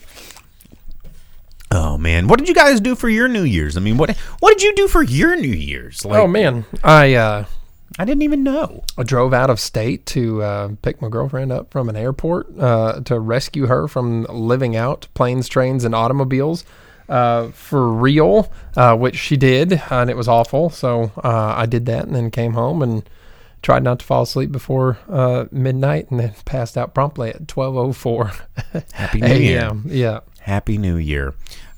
Oh 1.70 1.98
man, 1.98 2.28
what 2.28 2.40
did 2.40 2.48
you 2.48 2.56
guys 2.56 2.80
do 2.80 2.96
for 2.96 3.10
your 3.10 3.28
New 3.28 3.44
Year's? 3.44 3.78
I 3.78 3.82
mean, 3.82 3.98
what 3.98 4.18
what 4.40 4.58
did 4.58 4.64
you 4.64 4.76
do 4.76 4.88
for 4.88 5.04
your 5.04 5.36
New 5.36 5.48
Year's? 5.48 6.04
Like, 6.04 6.20
oh 6.20 6.28
man, 6.28 6.66
I 6.84 7.14
uh, 7.14 7.46
I 8.00 8.06
didn't 8.06 8.24
even 8.24 8.44
know. 8.44 8.84
I 8.98 9.04
drove 9.04 9.34
out 9.34 9.50
of 9.50 9.60
state 9.60 10.06
to 10.08 10.42
uh, 10.42 10.70
pick 10.82 11.02
my 11.02 11.10
girlfriend 11.10 11.52
up 11.52 11.72
from 11.72 11.90
an 11.90 11.96
airport 11.96 12.58
uh, 12.60 13.02
to 13.02 13.20
rescue 13.20 13.68
her 13.68 13.88
from 13.88 14.24
living 14.24 14.76
out 14.76 15.08
planes, 15.14 15.48
trains, 15.48 15.84
and 15.84 15.94
automobiles 15.94 16.64
uh, 17.10 17.50
for 17.50 17.92
real, 17.92 18.52
uh, 18.76 18.96
which 18.96 19.18
she 19.18 19.38
did, 19.38 19.82
and 19.90 20.10
it 20.10 20.18
was 20.18 20.28
awful. 20.28 20.70
So 20.70 21.12
uh, 21.24 21.54
I 21.56 21.66
did 21.66 21.86
that 21.88 22.06
and 22.06 22.16
then 22.16 22.32
came 22.32 22.54
home 22.54 22.82
and 22.82 23.08
tried 23.62 23.84
not 23.84 24.00
to 24.00 24.06
fall 24.06 24.24
asleep 24.24 24.52
before 24.52 24.98
uh, 25.10 25.46
midnight 25.52 26.10
and 26.12 26.20
then 26.20 26.34
passed 26.46 26.78
out 26.78 26.94
promptly 26.94 27.30
at 27.30 27.48
12.04 27.48 28.92
Happy 28.94 29.22
New 29.22 29.34
Year. 29.34 29.72
Yeah. 29.86 30.20
Happy 30.40 30.78
New 30.78 30.98
Year. 30.98 31.34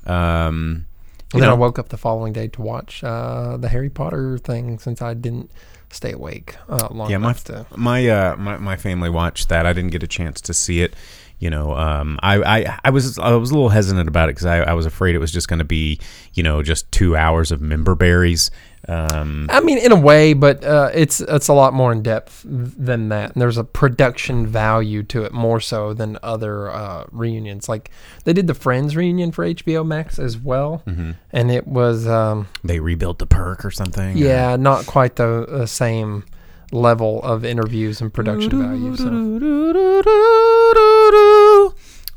Um, 0.06 0.86
then 1.32 1.48
I 1.48 1.52
woke 1.52 1.78
up 1.78 1.90
the 1.90 1.96
following 1.96 2.32
day 2.32 2.48
to 2.48 2.62
watch 2.62 3.04
uh, 3.04 3.56
the 3.56 3.68
Harry 3.68 3.90
Potter 3.90 4.36
thing 4.38 4.78
since 4.78 5.00
I 5.00 5.14
didn't 5.14 5.50
stay 5.92 6.12
awake 6.12 6.56
uh, 6.68 6.88
long 6.90 7.10
yeah, 7.10 7.18
my 7.18 7.32
to. 7.32 7.66
my 7.76 8.08
uh 8.08 8.36
my, 8.36 8.56
my 8.58 8.76
family 8.76 9.10
watched 9.10 9.48
that. 9.48 9.66
I 9.66 9.72
didn't 9.72 9.90
get 9.90 10.02
a 10.02 10.08
chance 10.08 10.40
to 10.42 10.54
see 10.54 10.82
it. 10.82 10.94
You 11.40 11.50
know, 11.50 11.74
um, 11.74 12.18
I, 12.22 12.36
I 12.58 12.78
I 12.84 12.90
was 12.90 13.18
I 13.18 13.32
was 13.34 13.50
a 13.50 13.54
little 13.54 13.70
hesitant 13.70 14.08
about 14.08 14.28
it 14.28 14.32
because 14.36 14.46
I, 14.46 14.58
I 14.58 14.72
was 14.74 14.86
afraid 14.86 15.14
it 15.14 15.18
was 15.18 15.32
just 15.32 15.48
going 15.48 15.58
to 15.58 15.64
be 15.64 15.98
you 16.34 16.42
know 16.42 16.62
just 16.62 16.90
two 16.92 17.16
hours 17.16 17.50
of 17.50 17.60
member 17.60 17.94
berries. 17.94 18.50
Um, 18.88 19.46
I 19.50 19.60
mean, 19.60 19.76
in 19.78 19.92
a 19.92 19.98
way, 20.00 20.32
but 20.34 20.64
uh, 20.64 20.90
it's 20.94 21.20
it's 21.20 21.48
a 21.48 21.52
lot 21.54 21.72
more 21.74 21.92
in 21.92 22.02
depth 22.02 22.42
than 22.46 23.08
that. 23.10 23.32
And 23.32 23.40
there's 23.42 23.56
a 23.58 23.64
production 23.64 24.46
value 24.46 25.02
to 25.04 25.24
it 25.24 25.32
more 25.32 25.60
so 25.60 25.92
than 25.94 26.18
other 26.22 26.70
uh, 26.70 27.04
reunions. 27.10 27.68
Like 27.68 27.90
they 28.24 28.32
did 28.32 28.46
the 28.46 28.54
Friends 28.54 28.96
reunion 28.96 29.32
for 29.32 29.44
HBO 29.46 29.86
Max 29.86 30.18
as 30.18 30.36
well, 30.38 30.82
Mm-hmm. 30.86 31.10
and 31.32 31.50
it 31.50 31.66
was 31.66 32.06
um, 32.06 32.48
they 32.64 32.80
rebuilt 32.80 33.18
the 33.18 33.26
perk 33.26 33.64
or 33.64 33.70
something. 33.70 34.16
yeah, 34.16 34.56
not 34.56 34.86
quite 34.86 35.16
the, 35.16 35.46
the 35.48 35.66
same 35.66 36.24
level 36.72 37.20
of 37.22 37.44
interviews 37.44 38.00
and 38.00 38.12
production 38.14 38.62
value. 38.62 38.96
So. 38.96 39.04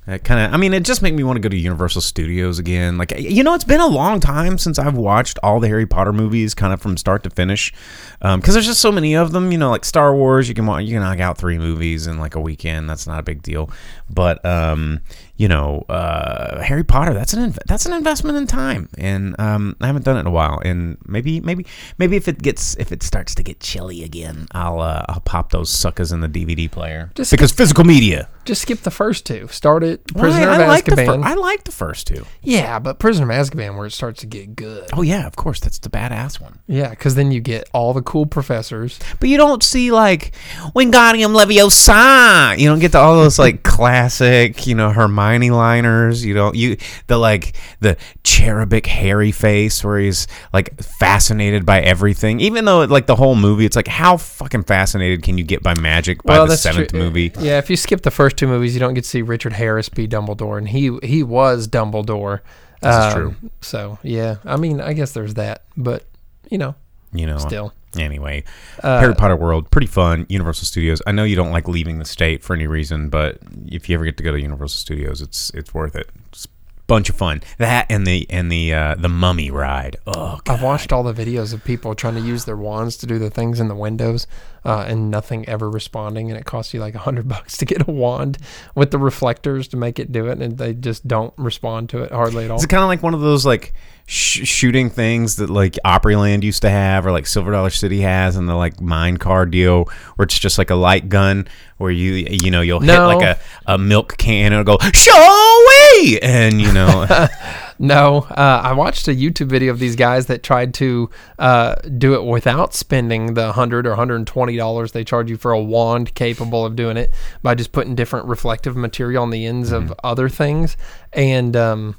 It 0.06 0.26
kind 0.26 0.46
of, 0.46 0.54
I 0.54 0.58
mean, 0.58 0.74
it 0.74 0.84
just 0.84 1.02
made 1.02 1.14
me 1.14 1.24
want 1.24 1.38
to 1.38 1.40
go 1.40 1.48
to 1.48 1.56
Universal 1.56 2.02
Studios 2.02 2.60
again. 2.60 2.98
Like, 2.98 3.18
you 3.18 3.42
know, 3.42 3.54
it's 3.54 3.64
been 3.64 3.80
a 3.80 3.88
long 3.88 4.20
time 4.20 4.58
since 4.58 4.78
I've 4.78 4.98
watched 4.98 5.40
all 5.42 5.62
the 5.62 5.70
Harry 5.70 5.86
Potter 5.86 6.12
movies, 6.12 6.54
kind 6.54 6.74
of 6.74 6.82
from 6.82 6.98
start 6.98 7.24
to 7.24 7.30
finish, 7.30 7.72
because 8.20 8.54
there's 8.54 8.66
just 8.66 8.82
so 8.82 8.92
many 8.92 9.16
of 9.16 9.32
them. 9.32 9.54
You 9.54 9.58
know, 9.58 9.70
like 9.70 9.86
Star 9.86 10.14
Wars, 10.14 10.50
you 10.50 10.56
can 10.56 10.66
you 10.82 10.92
can 10.92 11.02
knock 11.02 11.22
out 11.22 11.38
three 11.38 11.58
movies 11.58 12.06
in 12.06 12.20
like 12.20 12.36
a 12.36 12.42
weekend. 12.42 12.90
That's 12.90 13.08
not 13.08 13.20
a 13.20 13.24
big 13.24 13.42
deal. 13.44 13.70
But 14.10 14.46
um, 14.46 15.00
you 15.36 15.48
know, 15.48 15.84
uh, 15.90 16.62
Harry 16.62 16.84
Potter, 16.84 17.14
that's 17.14 17.34
an 17.34 17.52
inv- 17.52 17.58
that's 17.66 17.88
an 17.88 17.94
investment 17.94 18.38
in 18.38 18.46
time, 18.46 18.88
and 19.00 19.36
um, 19.40 19.76
I 19.82 19.88
haven't 19.88 20.06
done 20.06 20.16
it 20.18 20.22
in 20.22 20.28
a 20.28 20.32
while. 20.32 20.62
And 20.64 20.98
maybe 21.08 21.40
maybe 21.42 21.66
maybe 21.98 22.16
if 22.18 22.28
it 22.28 22.40
gets 22.42 22.76
if 22.78 22.92
it 22.92 23.02
starts 23.02 23.34
to 23.36 23.44
get 23.44 23.60
chilly 23.60 24.04
again, 24.04 24.48
I'll 24.52 24.80
uh, 24.80 25.04
I'll 25.10 25.22
pop 25.22 25.52
those 25.52 25.72
suckers 25.72 26.12
in 26.12 26.20
the 26.22 26.30
DVD 26.30 26.70
player 26.70 27.12
Just- 27.16 27.32
because 27.32 27.52
physical 27.52 27.84
media. 27.84 28.30
Just 28.46 28.64
skip 28.64 28.80
the 28.82 28.92
first 28.92 29.26
two. 29.26 29.48
Start 29.48 29.84
Why? 29.84 29.96
Prisoner 30.16 30.50
I 30.50 30.62
of 30.64 30.68
like 30.68 30.84
the 30.84 30.98
fir- 30.98 31.22
I 31.24 31.34
like 31.36 31.64
the 31.64 31.72
first 31.72 32.08
two. 32.08 32.26
yeah, 32.42 32.78
but 32.78 33.00
Prisoner 33.00 33.32
of 33.32 33.48
Azkaban 33.48 33.78
where 33.78 33.86
it 33.86 33.92
starts 33.92 34.20
to 34.20 34.26
get 34.28 34.54
good. 34.54 34.90
Oh 34.92 35.02
yeah, 35.02 35.26
of 35.26 35.38
course, 35.38 35.62
that's 35.62 35.80
the 35.80 35.90
badass 35.90 36.42
one. 36.42 36.60
Yeah, 36.68 36.90
because 36.90 37.16
then 37.16 37.32
you 37.32 37.40
get 37.40 37.70
all 37.74 37.94
the 37.94 38.02
cool 38.02 38.26
professors. 38.26 39.00
But 39.22 39.30
you 39.30 39.38
don't 39.38 39.64
see 39.64 39.92
like 39.94 40.34
Wingardium 40.76 41.34
Leviosa. 41.34 42.58
You 42.60 42.68
don't 42.68 42.80
get 42.80 42.92
to 42.92 43.00
all 43.00 43.16
those 43.16 43.40
like 43.40 43.64
classic, 43.74 44.68
you 44.68 44.76
know, 44.76 44.92
Hermione 44.92 45.23
liners. 45.52 46.24
You 46.26 46.34
don't 46.34 46.56
you 46.56 46.78
the 47.08 47.18
like 47.18 47.56
the 47.80 47.98
cherubic 48.24 48.86
hairy 48.86 49.32
face 49.32 49.84
where 49.84 50.00
he's 50.00 50.28
like 50.54 50.82
fascinated 50.82 51.66
by 51.66 51.82
everything. 51.82 52.40
Even 52.40 52.66
though 52.66 52.84
like 52.86 53.06
the 53.08 53.16
whole 53.16 53.36
movie, 53.36 53.66
it's 53.66 53.76
like 53.76 53.88
how 53.88 54.18
fucking 54.18 54.64
fascinated 54.64 55.24
can 55.24 55.38
you 55.38 55.44
get 55.44 55.64
by 55.64 55.74
magic 55.80 56.24
by 56.24 56.46
the 56.46 56.56
seventh 56.58 56.90
true. 56.92 57.00
movie? 57.00 57.32
Yeah, 57.40 57.58
if 57.58 57.70
you 57.70 57.76
skip 57.78 58.02
the 58.02 58.12
first 58.12 58.38
two 58.38 58.48
movies, 58.48 58.74
you 58.74 58.80
don't 58.80 58.94
get 58.94 59.04
to 59.04 59.10
see 59.10 59.22
Richard 59.22 59.54
Harris 59.54 59.90
be 59.90 60.08
Dumbledore, 60.08 60.58
and 60.58 60.68
he 60.68 60.98
he 61.04 61.24
was 61.24 61.68
Dumbledore. 61.68 62.42
That's 62.82 63.16
Um, 63.16 63.22
true. 63.40 63.50
So 63.62 63.98
yeah, 64.04 64.36
I 64.46 64.58
mean, 64.58 64.82
I 64.82 64.94
guess 64.94 65.12
there's 65.14 65.36
that, 65.36 65.64
but 65.78 66.04
you 66.50 66.58
know, 66.58 66.76
You 67.14 67.28
know, 67.28 67.38
Still. 67.38 67.74
Anyway, 67.98 68.44
Uh, 68.82 69.00
Harry 69.00 69.16
Potter 69.16 69.36
World, 69.36 69.70
pretty 69.72 69.88
fun. 69.88 70.26
Universal 70.30 70.66
Studios. 70.66 71.02
I 71.06 71.12
know 71.12 71.24
you 71.24 71.36
don't 71.36 71.52
like 71.52 71.68
leaving 71.68 72.00
the 72.00 72.06
state 72.06 72.44
for 72.44 72.54
any 72.54 72.68
reason, 72.68 73.10
but 73.10 73.38
if 73.68 73.88
you 73.90 73.96
ever 73.96 74.06
get 74.06 74.18
to 74.18 74.24
go 74.24 74.32
to 74.32 74.40
Universal 74.42 74.78
Studios, 74.78 75.22
it's 75.22 75.50
it's 75.52 75.74
worth 75.74 75.96
it. 75.96 76.10
It's 76.30 76.46
a 76.46 76.50
bunch 76.88 77.10
of 77.10 77.16
fun. 77.16 77.42
That 77.60 77.86
and 77.90 78.06
the 78.06 78.26
and 78.30 78.52
the 78.52 78.74
uh, 78.74 78.96
the 78.96 79.10
Mummy 79.10 79.52
ride. 79.52 79.98
Oh, 80.08 80.40
God. 80.44 80.56
I've 80.56 80.62
watched 80.64 80.92
all 80.92 81.04
the 81.04 81.14
videos 81.14 81.54
of 81.54 81.64
people 81.64 81.96
trying 81.96 82.16
to 82.16 82.22
use 82.22 82.46
their 82.46 82.58
wands 82.58 82.98
to 82.98 83.06
do 83.06 83.20
the 83.20 83.30
things 83.30 83.60
in 83.60 83.68
the 83.68 83.76
windows, 83.76 84.28
uh, 84.66 84.86
and 84.88 85.12
nothing 85.12 85.48
ever 85.50 85.70
responding, 85.70 86.30
and 86.32 86.40
it 86.40 86.46
costs 86.46 86.74
you 86.74 86.80
like 86.80 86.96
a 86.96 87.00
hundred 87.00 87.28
bucks 87.30 87.58
to 87.58 87.66
get 87.66 87.88
a 87.88 87.92
wand 87.92 88.38
with 88.76 88.92
the 88.92 88.98
reflectors 88.98 89.68
to 89.70 89.78
make 89.78 90.00
it 90.00 90.12
do 90.12 90.28
it, 90.28 90.42
and 90.42 90.58
they 90.58 90.74
just 90.74 91.08
don't 91.08 91.34
respond 91.38 91.90
to 91.90 92.04
it 92.04 92.12
hardly 92.12 92.46
at 92.46 92.52
all. 92.52 92.58
Is 92.58 92.64
it 92.64 92.68
kind 92.70 92.84
of 92.84 92.88
like 92.88 93.04
one 93.04 93.14
of 93.14 93.22
those 93.22 93.46
like 93.46 93.74
sh- 94.06 94.48
shooting 94.48 94.90
things 94.90 95.36
that 95.38 95.50
like 95.50 95.78
Opryland 95.86 96.44
used 96.44 96.62
to 96.62 96.70
have, 96.70 97.06
or 97.06 97.12
like 97.12 97.28
Silver 97.28 97.52
Dollar 97.52 97.70
City 97.70 98.02
has, 98.02 98.36
and 98.36 98.48
the 98.48 98.56
like 98.56 98.80
mine 98.82 99.18
car 99.18 99.46
deal, 99.46 99.86
where 100.16 100.24
it's 100.24 100.40
just 100.40 100.58
like 100.58 100.70
a 100.70 100.76
light 100.76 101.10
gun 101.10 101.48
where 101.78 101.92
you 101.92 102.14
you 102.14 102.50
know 102.52 102.62
you'll 102.62 102.80
No. 102.80 103.10
hit 103.10 103.16
like 103.18 103.38
a, 103.68 103.74
a 103.74 103.78
milk 103.78 104.16
can 104.18 104.54
and 104.54 104.62
it'll 104.62 104.78
go 104.78 104.90
showy, 104.94 106.22
and 106.22 106.62
you 106.62 106.72
know 106.72 107.28
No, 107.84 108.20
uh, 108.32 108.62
I 108.64 108.72
watched 108.72 109.10
a 109.10 109.12
YouTube 109.12 109.48
video 109.48 109.70
of 109.72 109.78
these 109.78 109.98
guys 109.98 110.28
that 110.28 110.42
tried 110.42 110.74
to 110.76 111.10
uh, 111.38 111.76
do 111.98 112.14
it 112.16 112.24
without 112.24 112.74
spending 112.74 113.34
the 113.34 113.52
hundred 113.52 113.86
or 113.86 113.96
hundred 113.96 114.16
and 114.16 114.26
twenty 114.28 114.56
dollars 114.56 114.94
they 114.94 115.04
charge 115.04 115.30
you 115.30 115.36
for 115.36 115.52
a 115.52 115.62
wand 115.62 116.16
capable 116.16 116.66
of 116.66 116.78
doing 116.78 116.96
it 116.96 117.12
by 117.42 117.54
just 117.56 117.74
putting 117.74 117.94
different 117.94 118.26
reflective 118.28 118.78
material 118.78 119.22
on 119.24 119.32
the 119.32 119.46
ends 119.46 119.72
Mm-hmm. 119.72 119.92
of 119.92 120.00
other 120.04 120.30
things, 120.30 120.78
and 121.12 121.56
um, 121.58 121.96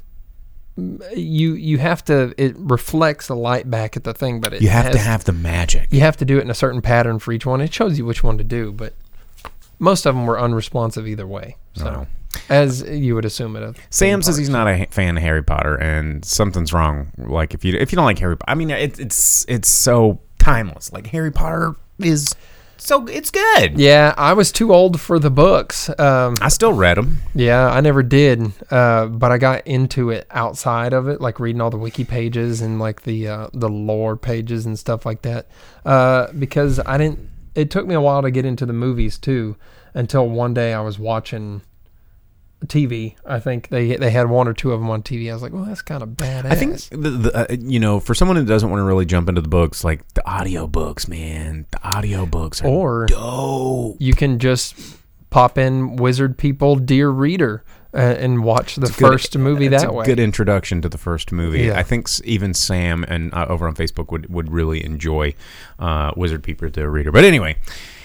you 0.77 1.53
you 1.53 1.77
have 1.77 2.03
to 2.05 2.33
it 2.37 2.55
reflects 2.57 3.27
the 3.27 3.35
light 3.35 3.69
back 3.69 3.95
at 3.95 4.03
the 4.03 4.13
thing, 4.13 4.41
but 4.41 4.53
it 4.53 4.61
you 4.63 4.69
have 4.69 4.91
to 4.91 4.97
have 4.97 5.23
the 5.25 5.33
magic. 5.33 5.87
you 5.91 5.99
have 5.99 6.17
to 6.17 6.25
do 6.25 6.37
it 6.37 6.41
in 6.41 6.49
a 6.49 6.55
certain 6.55 6.81
pattern 6.81 7.19
for 7.19 7.31
each 7.31 7.45
one. 7.45 7.61
It 7.61 7.71
shows 7.73 7.97
you 7.97 8.05
which 8.05 8.23
one 8.23 8.37
to 8.39 8.43
do, 8.43 8.71
but 8.71 8.93
most 9.77 10.05
of 10.07 10.15
them 10.15 10.25
were 10.25 10.39
unresponsive 10.39 11.07
either 11.07 11.27
way. 11.27 11.57
So, 11.75 11.83
No. 11.85 12.07
As 12.49 12.81
you 12.81 13.15
would 13.15 13.25
assume 13.25 13.55
it. 13.55 13.63
of 13.63 13.77
Sam 13.89 14.21
says 14.21 14.37
he's 14.37 14.49
not 14.49 14.67
a 14.67 14.87
fan 14.91 15.17
of 15.17 15.23
Harry 15.23 15.43
Potter, 15.43 15.75
and 15.75 16.23
something's 16.23 16.73
wrong. 16.73 17.11
Like 17.17 17.53
if 17.53 17.65
you 17.65 17.75
if 17.77 17.91
you 17.91 17.95
don't 17.95 18.05
like 18.05 18.19
Harry, 18.19 18.35
I 18.47 18.55
mean, 18.55 18.69
it, 18.69 18.99
it's 18.99 19.45
it's 19.47 19.69
so 19.69 20.19
timeless. 20.39 20.91
Like 20.91 21.07
Harry 21.07 21.31
Potter 21.31 21.75
is 21.99 22.35
so 22.77 23.07
it's 23.07 23.31
good. 23.31 23.79
Yeah, 23.79 24.13
I 24.17 24.33
was 24.33 24.51
too 24.51 24.73
old 24.73 24.99
for 24.99 25.17
the 25.17 25.31
books. 25.31 25.89
Um, 25.99 26.35
I 26.41 26.49
still 26.49 26.73
read 26.73 26.97
them. 26.97 27.19
yeah, 27.33 27.67
I 27.69 27.81
never 27.81 28.03
did, 28.03 28.51
uh, 28.69 29.07
but 29.07 29.31
I 29.31 29.37
got 29.37 29.65
into 29.65 30.09
it 30.09 30.27
outside 30.31 30.93
of 30.93 31.07
it, 31.07 31.21
like 31.21 31.39
reading 31.39 31.61
all 31.61 31.69
the 31.69 31.77
wiki 31.77 32.03
pages 32.03 32.61
and 32.61 32.79
like 32.79 33.01
the 33.03 33.27
uh, 33.27 33.47
the 33.53 33.69
lore 33.69 34.15
pages 34.17 34.65
and 34.65 34.77
stuff 34.77 35.05
like 35.05 35.21
that. 35.23 35.47
Uh, 35.85 36.31
because 36.33 36.79
I 36.85 36.97
didn't. 36.97 37.29
It 37.55 37.71
took 37.71 37.87
me 37.87 37.95
a 37.95 38.01
while 38.01 38.21
to 38.21 38.31
get 38.31 38.45
into 38.45 38.65
the 38.65 38.73
movies 38.73 39.17
too, 39.17 39.55
until 39.93 40.27
one 40.27 40.53
day 40.53 40.73
I 40.73 40.81
was 40.81 40.99
watching 40.99 41.61
TV. 42.67 43.15
I 43.25 43.39
think 43.39 43.69
they 43.69 43.95
they 43.95 44.09
had 44.11 44.29
one 44.29 44.47
or 44.47 44.53
two 44.53 44.71
of 44.71 44.79
them 44.79 44.89
on 44.89 45.03
TV. 45.03 45.29
I 45.29 45.33
was 45.33 45.41
like, 45.41 45.53
well, 45.53 45.65
that's 45.65 45.81
kind 45.81 46.01
of 46.03 46.09
badass. 46.09 46.45
I 46.51 46.55
think 46.55 46.79
the, 46.89 47.09
the 47.09 47.51
uh, 47.51 47.55
you 47.59 47.79
know 47.79 47.99
for 47.99 48.13
someone 48.13 48.37
who 48.37 48.45
doesn't 48.45 48.69
want 48.69 48.79
to 48.79 48.83
really 48.85 49.05
jump 49.05 49.29
into 49.29 49.41
the 49.41 49.47
books, 49.49 49.83
like 49.83 50.07
the 50.13 50.27
audio 50.29 50.67
books, 50.67 51.07
man, 51.07 51.65
the 51.71 51.87
audio 51.87 52.25
books 52.25 52.61
are 52.61 52.67
Or- 52.67 53.05
dope. 53.07 53.97
you 53.99 54.13
can 54.13 54.39
just 54.39 54.75
pop 55.29 55.57
in 55.57 55.95
Wizard 55.97 56.37
People 56.37 56.75
Dear 56.77 57.09
Reader 57.09 57.63
uh, 57.93 57.97
and 57.97 58.43
watch 58.43 58.75
the 58.75 58.87
Good- 58.87 58.95
first 58.95 59.37
movie 59.37 59.67
it's 59.67 59.81
that 59.83 59.89
a 59.89 59.93
way. 59.93 60.05
Good 60.05 60.19
introduction 60.19 60.81
to 60.81 60.89
the 60.89 60.97
first 60.97 61.31
movie. 61.31 61.63
Yeah. 61.63 61.77
I 61.79 61.83
think 61.83 62.07
even 62.23 62.53
Sam 62.53 63.03
and 63.07 63.33
uh, 63.33 63.45
over 63.49 63.67
on 63.67 63.75
Facebook 63.75 64.11
would, 64.11 64.29
would 64.33 64.51
really 64.51 64.83
enjoy 64.83 65.33
uh, 65.79 66.11
Wizard 66.15 66.43
People, 66.43 66.69
Dear 66.69 66.89
Reader. 66.89 67.11
But 67.11 67.23
anyway, 67.25 67.57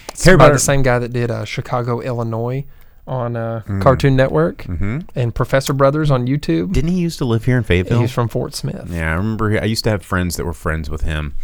It's 0.08 0.24
Harry 0.24 0.36
by 0.36 0.44
Potter. 0.44 0.54
the 0.54 0.58
same 0.60 0.82
guy 0.82 0.98
that 0.98 1.12
did 1.12 1.30
uh, 1.30 1.44
Chicago, 1.44 2.00
Illinois 2.00 2.64
on 3.06 3.36
uh, 3.36 3.62
Cartoon 3.80 4.14
Network 4.16 4.58
Mhm. 4.64 5.08
and 5.14 5.34
Professor 5.34 5.72
Brothers 5.72 6.10
on 6.10 6.26
YouTube. 6.26 6.72
Didn't 6.72 6.90
he 6.90 6.98
used 7.00 7.18
to 7.18 7.24
live 7.24 7.44
here 7.44 7.56
in 7.56 7.64
Fayetteville? 7.64 8.00
He's 8.00 8.12
from 8.12 8.28
Fort 8.28 8.54
Smith. 8.54 8.88
Yeah, 8.90 9.10
I 9.12 9.14
remember. 9.16 9.50
he- 9.50 9.58
I 9.58 9.64
used 9.64 9.84
to 9.84 9.90
have 9.90 10.02
friends 10.04 10.36
that 10.36 10.44
were 10.44 10.52
friends 10.52 10.88
with 10.90 11.02
him, 11.02 11.34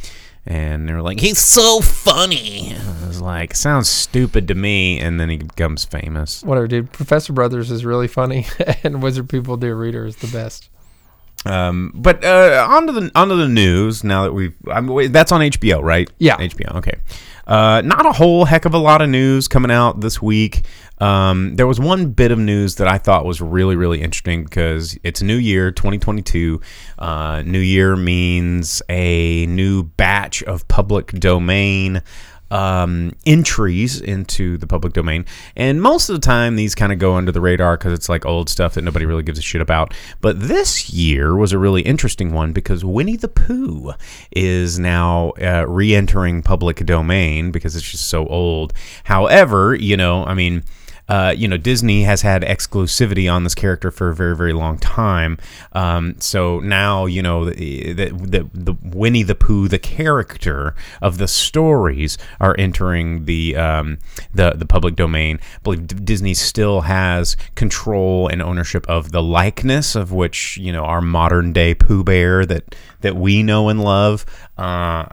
and 0.46 0.88
they 0.88 0.92
were 0.92 1.02
like, 1.02 1.18
"He's 1.20 1.38
so 1.40 1.80
funny." 1.80 2.76
I 3.02 3.06
was 3.08 3.20
like, 3.20 3.54
"Sounds 3.56 3.88
stupid 3.88 4.46
to 4.48 4.54
me," 4.54 5.00
and 5.00 5.18
then 5.18 5.28
he 5.28 5.38
becomes 5.38 5.84
famous. 5.84 6.42
Whatever, 6.42 6.68
dude. 6.68 6.92
Professor 6.92 7.32
Brothers 7.32 7.70
is 7.70 7.84
really 7.84 8.06
funny, 8.08 8.46
and 8.84 9.02
Wizard 9.02 9.28
People 9.28 9.56
Dear 9.56 9.74
Reader 9.74 10.06
is 10.06 10.16
the 10.16 10.28
best. 10.28 10.68
Um, 11.44 11.92
but 11.94 12.24
uh, 12.24 12.66
onto 12.68 12.92
the 12.92 13.10
onto 13.14 13.36
the 13.36 13.48
news. 13.48 14.02
Now 14.02 14.24
that 14.24 14.32
we've, 14.32 14.54
I 14.70 14.80
mean, 14.80 15.12
that's 15.12 15.30
on 15.32 15.40
HBO, 15.42 15.80
right? 15.82 16.10
Yeah. 16.18 16.36
HBO. 16.38 16.76
Okay. 16.76 16.94
Uh, 17.46 17.80
not 17.84 18.04
a 18.06 18.12
whole 18.12 18.44
heck 18.44 18.64
of 18.64 18.74
a 18.74 18.78
lot 18.78 19.00
of 19.00 19.08
news 19.08 19.46
coming 19.46 19.70
out 19.70 20.00
this 20.00 20.20
week. 20.20 20.64
Um, 20.98 21.56
there 21.56 21.66
was 21.66 21.78
one 21.78 22.10
bit 22.10 22.32
of 22.32 22.38
news 22.38 22.76
that 22.76 22.88
I 22.88 22.98
thought 22.98 23.24
was 23.24 23.40
really, 23.40 23.76
really 23.76 24.00
interesting 24.02 24.44
because 24.44 24.98
it's 25.04 25.22
New 25.22 25.36
Year, 25.36 25.70
2022. 25.70 26.60
Uh, 26.98 27.42
new 27.46 27.60
Year 27.60 27.94
means 27.94 28.82
a 28.88 29.46
new 29.46 29.84
batch 29.84 30.42
of 30.42 30.66
public 30.68 31.12
domain 31.12 32.02
um, 32.50 33.12
entries 33.24 34.00
into 34.00 34.56
the 34.58 34.66
public 34.66 34.92
domain. 34.92 35.24
And 35.56 35.82
most 35.82 36.08
of 36.08 36.14
the 36.14 36.24
time, 36.24 36.56
these 36.56 36.74
kind 36.74 36.92
of 36.92 36.98
go 36.98 37.14
under 37.14 37.32
the 37.32 37.40
radar 37.40 37.76
because 37.76 37.92
it's 37.92 38.08
like 38.08 38.24
old 38.24 38.48
stuff 38.48 38.74
that 38.74 38.82
nobody 38.82 39.06
really 39.06 39.22
gives 39.22 39.38
a 39.38 39.42
shit 39.42 39.60
about. 39.60 39.94
But 40.20 40.40
this 40.40 40.90
year 40.90 41.36
was 41.36 41.52
a 41.52 41.58
really 41.58 41.82
interesting 41.82 42.32
one 42.32 42.52
because 42.52 42.84
Winnie 42.84 43.16
the 43.16 43.28
Pooh 43.28 43.92
is 44.30 44.78
now 44.78 45.30
uh, 45.40 45.64
re 45.66 45.94
entering 45.94 46.42
public 46.42 46.84
domain 46.86 47.50
because 47.50 47.76
it's 47.76 47.90
just 47.90 48.08
so 48.08 48.26
old. 48.26 48.72
However, 49.04 49.74
you 49.74 49.96
know, 49.96 50.24
I 50.24 50.34
mean, 50.34 50.62
uh, 51.08 51.34
you 51.36 51.46
know, 51.46 51.56
Disney 51.56 52.02
has 52.02 52.22
had 52.22 52.42
exclusivity 52.42 53.32
on 53.32 53.44
this 53.44 53.54
character 53.54 53.90
for 53.90 54.08
a 54.08 54.14
very, 54.14 54.36
very 54.36 54.52
long 54.52 54.78
time. 54.78 55.38
Um, 55.72 56.16
so 56.18 56.58
now, 56.60 57.06
you 57.06 57.22
know, 57.22 57.50
the, 57.50 57.92
the, 57.92 58.48
the, 58.52 58.76
Winnie 58.82 59.22
the 59.22 59.34
Pooh, 59.34 59.68
the 59.68 59.78
character 59.78 60.74
of 61.00 61.18
the 61.18 61.28
stories, 61.28 62.18
are 62.40 62.56
entering 62.58 63.24
the 63.24 63.56
um, 63.56 63.98
the 64.34 64.50
the 64.50 64.66
public 64.66 64.96
domain. 64.96 65.38
I 65.56 65.58
believe 65.62 66.04
Disney 66.04 66.34
still 66.34 66.82
has 66.82 67.36
control 67.54 68.28
and 68.28 68.42
ownership 68.42 68.88
of 68.88 69.12
the 69.12 69.22
likeness 69.22 69.94
of 69.94 70.12
which 70.12 70.56
you 70.56 70.72
know 70.72 70.84
our 70.84 71.00
modern 71.00 71.52
day 71.52 71.74
Pooh 71.74 72.02
Bear 72.04 72.44
that 72.46 72.74
that 73.00 73.16
we 73.16 73.42
know 73.42 73.68
and 73.68 73.82
love. 73.82 74.26
Uh, 74.58 75.06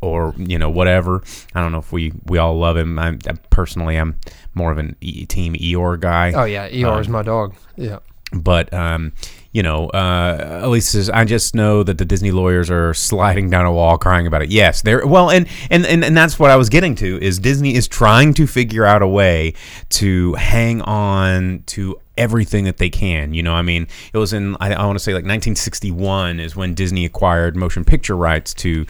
or 0.00 0.34
you 0.36 0.58
know 0.58 0.70
whatever. 0.70 1.22
I 1.54 1.60
don't 1.60 1.72
know 1.72 1.78
if 1.78 1.92
we 1.92 2.12
we 2.26 2.38
all 2.38 2.56
love 2.58 2.76
him. 2.76 2.98
I'm, 2.98 3.18
I 3.26 3.32
personally 3.50 3.96
I'm 3.96 4.18
more 4.56 4.72
of 4.72 4.78
an 4.78 4.96
e, 5.00 5.24
team 5.26 5.54
Eeyore 5.54 6.00
guy. 6.00 6.32
Oh 6.34 6.44
yeah, 6.44 6.68
Eeyore 6.68 7.00
is 7.00 7.06
Um, 7.06 7.12
my 7.12 7.22
dog. 7.22 7.54
Yeah. 7.76 7.98
but 8.32 8.72
um, 8.74 9.12
you 9.52 9.62
know, 9.62 9.88
uh, 9.90 10.60
Elise 10.64 10.88
says, 10.88 11.08
I 11.08 11.24
just 11.24 11.54
know 11.54 11.82
that 11.82 11.96
the 11.96 12.04
Disney 12.04 12.30
lawyers 12.30 12.70
are 12.70 12.92
sliding 12.92 13.48
down 13.48 13.64
a 13.64 13.72
wall 13.72 13.96
crying 13.96 14.26
about 14.26 14.42
it. 14.42 14.50
Yes, 14.50 14.82
they're 14.82 15.06
well, 15.06 15.30
and, 15.30 15.46
and 15.70 15.86
and 15.86 16.04
and 16.04 16.16
that's 16.16 16.38
what 16.38 16.50
I 16.50 16.56
was 16.56 16.68
getting 16.68 16.94
to 16.96 17.18
is 17.22 17.38
Disney 17.38 17.74
is 17.74 17.86
trying 17.88 18.34
to 18.34 18.46
figure 18.46 18.84
out 18.84 19.00
a 19.02 19.06
way 19.08 19.54
to 19.90 20.34
hang 20.34 20.82
on 20.82 21.62
to 21.66 21.96
everything 22.18 22.64
that 22.64 22.78
they 22.78 22.90
can. 22.90 23.32
You 23.32 23.42
know, 23.42 23.54
I 23.54 23.62
mean, 23.62 23.86
it 24.12 24.18
was 24.18 24.32
in 24.34 24.56
I, 24.60 24.74
I 24.74 24.84
want 24.84 24.98
to 24.98 25.02
say 25.02 25.12
like 25.12 25.24
1961 25.24 26.40
is 26.40 26.54
when 26.56 26.74
Disney 26.74 27.04
acquired 27.04 27.56
motion 27.56 27.84
picture 27.84 28.16
rights 28.16 28.52
to 28.54 28.84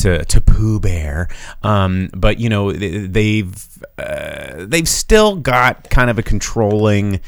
to 0.00 0.24
to 0.24 0.40
Pooh 0.40 0.80
Bear. 0.80 1.28
Um, 1.62 2.10
but 2.14 2.38
you 2.38 2.48
know, 2.48 2.72
they- 2.72 3.06
they've 3.06 3.66
uh, 3.98 4.64
they've 4.66 4.88
still 4.88 5.36
got 5.36 5.88
kind 5.90 6.10
of 6.10 6.18
a 6.18 6.22
controlling 6.22 7.20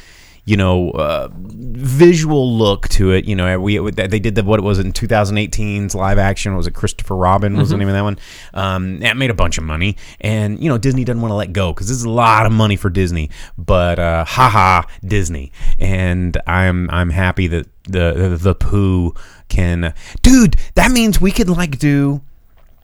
you 0.45 0.57
know, 0.57 0.91
uh, 0.91 1.29
visual 1.33 2.57
look 2.59 2.89
to 2.89 3.13
it. 3.13 3.25
You 3.27 3.37
know, 3.37 3.61
we 3.61 3.79
they 3.91 4.19
did 4.19 4.35
the 4.35 4.43
what 4.43 4.59
it 4.59 4.65
was 4.65 4.81
in 4.81 4.93
2018's 4.93 5.95
live 5.95 6.19
action. 6.19 6.57
Was 6.57 6.67
it 6.67 6.75
Christopher 6.75 7.15
Robin? 7.15 7.57
Was 7.57 7.71
the 7.71 7.77
name 7.77 7.87
of 7.89 7.95
that 7.95 8.03
one? 8.03 8.19
Um, 8.53 8.99
that 9.01 9.17
made 9.17 9.31
a 9.31 9.35
bunch 9.35 9.57
of 9.59 9.63
money, 9.63 9.97
and 10.21 10.61
you 10.61 10.69
know, 10.69 10.79
Disney 10.79 11.05
doesn't 11.05 11.21
want 11.23 11.31
to 11.31 11.37
let 11.37 11.53
go 11.53 11.73
because 11.73 11.87
this 11.87 11.97
is 11.97 12.03
a 12.03 12.11
lot 12.11 12.45
of 12.47 12.51
money 12.51 12.75
for 12.75 12.91
Disney. 12.91 13.31
But 13.57 14.01
uh, 14.01 14.25
haha, 14.25 14.83
Disney, 15.05 15.53
and 15.79 16.37
I'm 16.47 16.91
I'm 16.91 17.11
happy 17.11 17.47
that 17.47 17.69
the 17.85 18.13
the, 18.31 18.37
the 18.37 18.55
Pooh 18.57 19.15
can, 19.49 19.95
dude. 20.23 20.57
That 20.75 20.91
means 20.91 21.21
we 21.21 21.31
could 21.31 21.51
like 21.51 21.79
do 21.79 22.21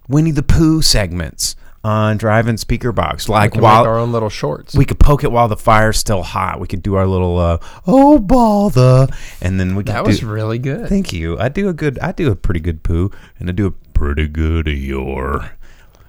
Winnie 0.09 0.31
the 0.31 0.43
Pooh 0.43 0.83
segments 0.83 1.55
on 1.85 2.17
Drive-In 2.17 2.59
Speaker 2.59 2.93
Box, 2.93 3.29
like 3.29 3.53
Can 3.53 3.63
while 3.63 3.85
our 3.85 3.99
own 3.99 4.11
little 4.11 4.29
shorts. 4.29 4.75
we 4.75 4.85
could 4.85 4.99
poke 4.99 5.23
it 5.23 5.31
while 5.31 5.49
the 5.49 5.57
fire's 5.57 5.99
still 5.99 6.23
hot. 6.23 6.61
We 6.61 6.67
could 6.67 6.83
do 6.83 6.95
our 6.97 7.07
little 7.07 7.39
uh, 7.39 7.59
oh 7.87 8.19
bother, 8.19 9.07
and 9.41 9.61
then 9.61 9.77
we 9.77 9.85
could 9.85 9.95
that 9.95 10.05
do. 10.05 10.09
was 10.09 10.25
really 10.25 10.59
good. 10.59 10.89
Thank 10.89 11.13
you. 11.13 11.39
I 11.39 11.49
do 11.49 11.69
a 11.69 11.73
good. 11.73 11.99
I 12.01 12.13
do 12.13 12.31
a 12.31 12.37
pretty 12.37 12.61
good 12.61 12.83
poo, 12.83 13.11
and 13.39 13.49
I 13.49 13.53
do 13.53 13.67
a 13.67 13.71
pretty 13.71 14.27
good 14.29 14.67
your. 14.67 15.53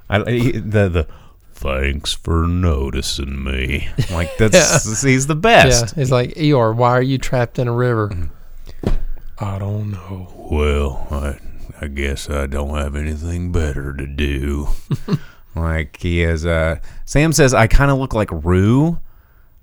I 0.09 0.19
the 0.19 0.89
the. 0.89 1.07
Thanks 1.53 2.13
for 2.13 2.47
noticing 2.47 3.43
me. 3.43 3.89
Like 4.09 4.37
that's 4.37 5.01
he's 5.03 5.27
the 5.27 5.35
best. 5.35 5.87
yeah, 5.87 6.01
he's 6.01 6.09
like 6.09 6.29
Eeyore. 6.35 6.73
Why 6.73 6.91
are 6.91 7.01
you 7.01 7.17
trapped 7.17 7.59
in 7.59 7.67
a 7.67 7.73
river? 7.73 8.07
Mm-hmm. 8.07 8.95
I 9.39 9.59
don't 9.59 9.91
know. 9.91 10.33
Well, 10.49 11.07
I 11.11 11.37
I 11.81 11.87
guess 11.87 12.29
I 12.29 12.45
don't 12.45 12.75
have 12.77 12.95
anything 12.95 13.51
better 13.51 13.93
to 13.93 14.05
do. 14.05 14.67
like 15.55 15.97
he 16.01 16.21
is. 16.21 16.45
uh 16.45 16.77
Sam 17.05 17.31
says 17.33 17.53
I 17.53 17.67
kind 17.67 17.89
of 17.91 17.97
look 17.97 18.13
like 18.13 18.29
Roo, 18.31 18.99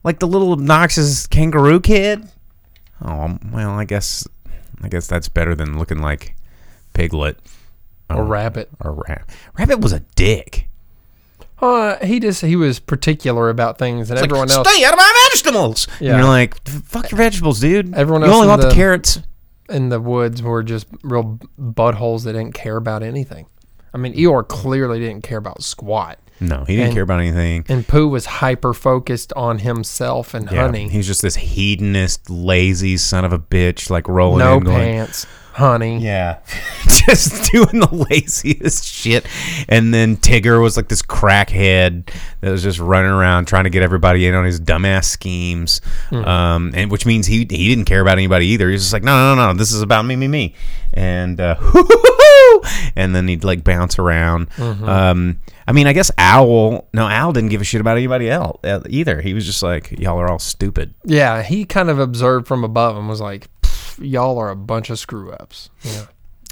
like 0.04 0.18
the 0.18 0.26
little 0.26 0.52
obnoxious 0.52 1.26
kangaroo 1.26 1.80
kid. 1.80 2.26
Oh, 3.04 3.38
well, 3.52 3.70
I 3.72 3.84
guess 3.84 4.26
I 4.82 4.88
guess 4.88 5.06
that's 5.06 5.28
better 5.28 5.54
than 5.54 5.78
looking 5.78 5.98
like 5.98 6.34
Piglet 6.94 7.38
Or 8.08 8.24
rabbit. 8.24 8.70
or 8.80 8.92
Rabbit. 8.92 9.24
Rabbit 9.58 9.80
was 9.80 9.92
a 9.92 10.00
dick. 10.14 10.68
Uh, 11.58 11.96
he 12.04 12.20
just 12.20 12.42
he 12.42 12.54
was 12.56 12.78
particular 12.78 13.48
about 13.48 13.78
things, 13.78 14.10
and 14.10 14.18
Like, 14.20 14.28
everyone 14.28 14.50
else 14.50 14.68
Stay 14.70 14.84
out 14.84 14.92
of 14.92 14.98
my 14.98 15.28
vegetables. 15.30 15.88
Yeah. 16.00 16.10
And 16.12 16.18
you're 16.20 16.28
like, 16.28 16.66
fuck 16.68 17.10
your 17.10 17.16
vegetables, 17.18 17.60
dude. 17.60 17.94
Everyone 17.94 18.20
you 18.22 18.26
else 18.28 18.36
only 18.36 18.48
want 18.48 18.60
the 18.62 18.68
the- 18.68 18.74
carrots. 18.74 19.18
In 19.68 19.88
the 19.88 20.00
woods 20.00 20.42
were 20.42 20.62
just 20.62 20.86
real 21.02 21.38
buttholes 21.60 22.24
that 22.24 22.32
didn't 22.34 22.52
care 22.54 22.76
about 22.76 23.02
anything. 23.02 23.46
I 23.94 23.98
mean, 23.98 24.14
Eeyore 24.14 24.46
clearly 24.46 24.98
didn't 25.00 25.22
care 25.22 25.38
about 25.38 25.62
squat, 25.62 26.18
No, 26.38 26.64
he 26.66 26.74
didn't 26.76 26.88
And- 26.88 26.94
care 26.94 27.02
about 27.02 27.20
anything. 27.20 27.64
and 27.68 27.86
Pooh 27.88 28.08
was 28.08 28.26
hyper 28.26 28.74
focused 28.74 29.32
on 29.34 29.60
himself 29.60 30.34
and 30.34 30.50
Yeah, 30.50 30.62
honey. 30.66 30.88
He's 30.88 31.06
just 31.06 31.22
this 31.22 31.36
hedonist, 31.36 32.28
lazy 32.28 32.98
son 32.98 33.24
of 33.24 33.32
a 33.32 33.38
bitch, 33.38 33.88
like 33.88 34.06
rolling 34.06 34.40
no 34.40 34.58
in, 34.58 34.64
going, 34.64 34.76
pants, 34.76 35.26
honey. 35.56 35.98
Yeah, 35.98 36.38
just 36.86 37.50
doing 37.50 37.80
the 37.80 38.06
laziest 38.10 38.84
shit. 38.84 39.26
And 39.68 39.92
then 39.92 40.16
Tigger 40.16 40.60
was 40.62 40.76
like 40.76 40.88
this 40.88 41.02
crackhead 41.02 42.10
that 42.40 42.50
was 42.50 42.62
just 42.62 42.78
running 42.78 43.10
around 43.10 43.46
trying 43.46 43.64
to 43.64 43.70
get 43.70 43.82
everybody 43.82 44.26
in 44.26 44.34
on 44.34 44.44
his 44.44 44.60
dumbass 44.60 45.04
schemes. 45.04 45.80
Um, 46.12 46.72
and 46.74 46.90
which 46.90 47.06
means 47.06 47.26
he 47.26 47.38
he 47.38 47.68
didn't 47.68 47.86
care 47.86 48.00
about 48.00 48.18
anybody 48.18 48.46
either. 48.46 48.68
He 48.68 48.72
was 48.72 48.82
just 48.82 48.92
like, 48.92 49.02
no, 49.02 49.34
no, 49.34 49.34
no, 49.34 49.52
no, 49.52 49.58
this 49.58 49.72
is 49.72 49.82
about 49.82 50.04
me, 50.04 50.16
me, 50.16 50.28
me. 50.28 50.54
And 50.92 51.40
uh, 51.40 51.56
and 52.96 53.14
then 53.14 53.28
he'd 53.28 53.44
like 53.44 53.64
bounce 53.64 53.98
around. 53.98 54.48
Um, 54.58 55.40
I 55.68 55.72
mean, 55.72 55.86
I 55.86 55.92
guess 55.92 56.10
Owl. 56.16 56.86
No, 56.92 57.06
Owl 57.06 57.32
didn't 57.32 57.50
give 57.50 57.60
a 57.60 57.64
shit 57.64 57.80
about 57.80 57.96
anybody 57.96 58.30
else 58.30 58.60
either. 58.88 59.20
He 59.20 59.34
was 59.34 59.44
just 59.44 59.62
like, 59.62 59.98
y'all 59.98 60.18
are 60.18 60.30
all 60.30 60.38
stupid. 60.38 60.94
Yeah, 61.04 61.42
he 61.42 61.64
kind 61.64 61.90
of 61.90 61.98
observed 61.98 62.46
from 62.46 62.62
above 62.62 62.96
and 62.96 63.08
was 63.08 63.20
like, 63.20 63.48
"Pff, 63.55 63.55
"Y'all 63.98 64.38
are 64.38 64.50
a 64.50 64.56
bunch 64.56 64.90
of 64.90 64.98
screw 64.98 65.32
ups." 65.32 65.70
Yeah. 65.82 66.06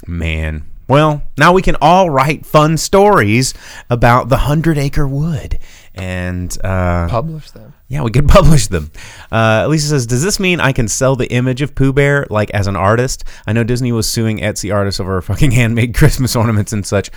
Man. 0.07 0.65
Well, 0.87 1.23
now 1.35 1.51
we 1.51 1.63
can 1.63 1.75
all 1.81 2.11
write 2.11 2.45
fun 2.45 2.77
stories 2.77 3.55
about 3.89 4.29
the 4.29 4.37
Hundred 4.37 4.77
Acre 4.77 5.07
Wood. 5.07 5.57
And 5.95 6.55
uh, 6.63 7.07
Publish 7.09 7.49
them. 7.51 7.73
yeah, 7.87 8.03
we 8.03 8.11
could 8.11 8.27
publish 8.27 8.67
them. 8.67 8.91
Uh, 9.31 9.65
Lisa 9.67 9.87
says, 9.87 10.05
Does 10.05 10.21
this 10.21 10.39
mean 10.39 10.59
I 10.59 10.73
can 10.73 10.87
sell 10.87 11.15
the 11.15 11.31
image 11.31 11.63
of 11.63 11.73
Pooh 11.73 11.91
Bear 11.91 12.27
like 12.29 12.51
as 12.51 12.67
an 12.67 12.75
artist? 12.75 13.23
I 13.47 13.53
know 13.53 13.63
Disney 13.63 13.91
was 13.93 14.07
suing 14.07 14.37
Etsy 14.39 14.71
artists 14.71 14.99
over 14.99 15.19
fucking 15.23 15.51
handmade 15.51 15.95
Christmas 15.95 16.35
ornaments 16.35 16.71
and 16.71 16.85
such. 16.85 17.09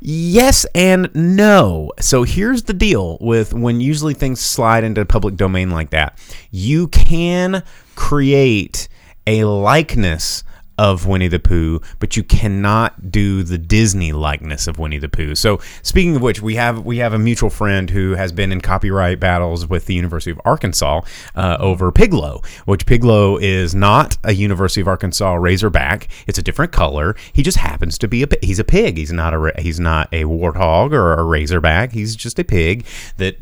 Yes 0.00 0.64
and 0.74 1.10
no. 1.14 1.90
So 1.98 2.22
here's 2.22 2.64
the 2.64 2.74
deal 2.74 3.18
with 3.20 3.52
when 3.54 3.80
usually 3.80 4.14
things 4.14 4.38
slide 4.40 4.84
into 4.84 5.04
public 5.04 5.34
domain 5.36 5.70
like 5.70 5.90
that. 5.90 6.16
You 6.52 6.86
can 6.88 7.64
create 7.96 8.86
a 9.26 9.44
likeness 9.44 10.44
of 10.76 11.06
Winnie 11.06 11.28
the 11.28 11.38
Pooh, 11.38 11.80
but 12.00 12.16
you 12.16 12.22
cannot 12.22 13.10
do 13.10 13.42
the 13.42 13.58
Disney 13.58 14.12
likeness 14.12 14.66
of 14.66 14.78
Winnie 14.78 14.98
the 14.98 15.08
Pooh. 15.08 15.34
So 15.34 15.60
speaking 15.82 16.16
of 16.16 16.22
which, 16.22 16.42
we 16.42 16.56
have 16.56 16.84
we 16.84 16.98
have 16.98 17.12
a 17.12 17.18
mutual 17.18 17.50
friend 17.50 17.90
who 17.90 18.12
has 18.12 18.32
been 18.32 18.50
in 18.50 18.60
copyright 18.60 19.20
battles 19.20 19.68
with 19.68 19.86
the 19.86 19.94
University 19.94 20.30
of 20.30 20.40
Arkansas 20.44 21.02
uh, 21.34 21.56
over 21.60 21.92
Piglo, 21.92 22.44
which 22.66 22.86
Piglo 22.86 23.40
is 23.40 23.74
not 23.74 24.18
a 24.24 24.32
University 24.32 24.80
of 24.80 24.88
Arkansas 24.88 25.34
Razorback. 25.34 26.08
It's 26.26 26.38
a 26.38 26.42
different 26.42 26.72
color. 26.72 27.14
He 27.32 27.42
just 27.42 27.58
happens 27.58 27.96
to 27.98 28.08
be 28.08 28.24
a 28.24 28.26
he's 28.42 28.58
a 28.58 28.64
pig. 28.64 28.96
He's 28.96 29.12
not 29.12 29.32
a 29.32 29.52
he's 29.58 29.78
not 29.78 30.08
a 30.12 30.24
warthog 30.24 30.92
or 30.92 31.14
a 31.14 31.24
Razorback. 31.24 31.92
He's 31.92 32.16
just 32.16 32.38
a 32.38 32.44
pig 32.44 32.84
that 33.18 33.38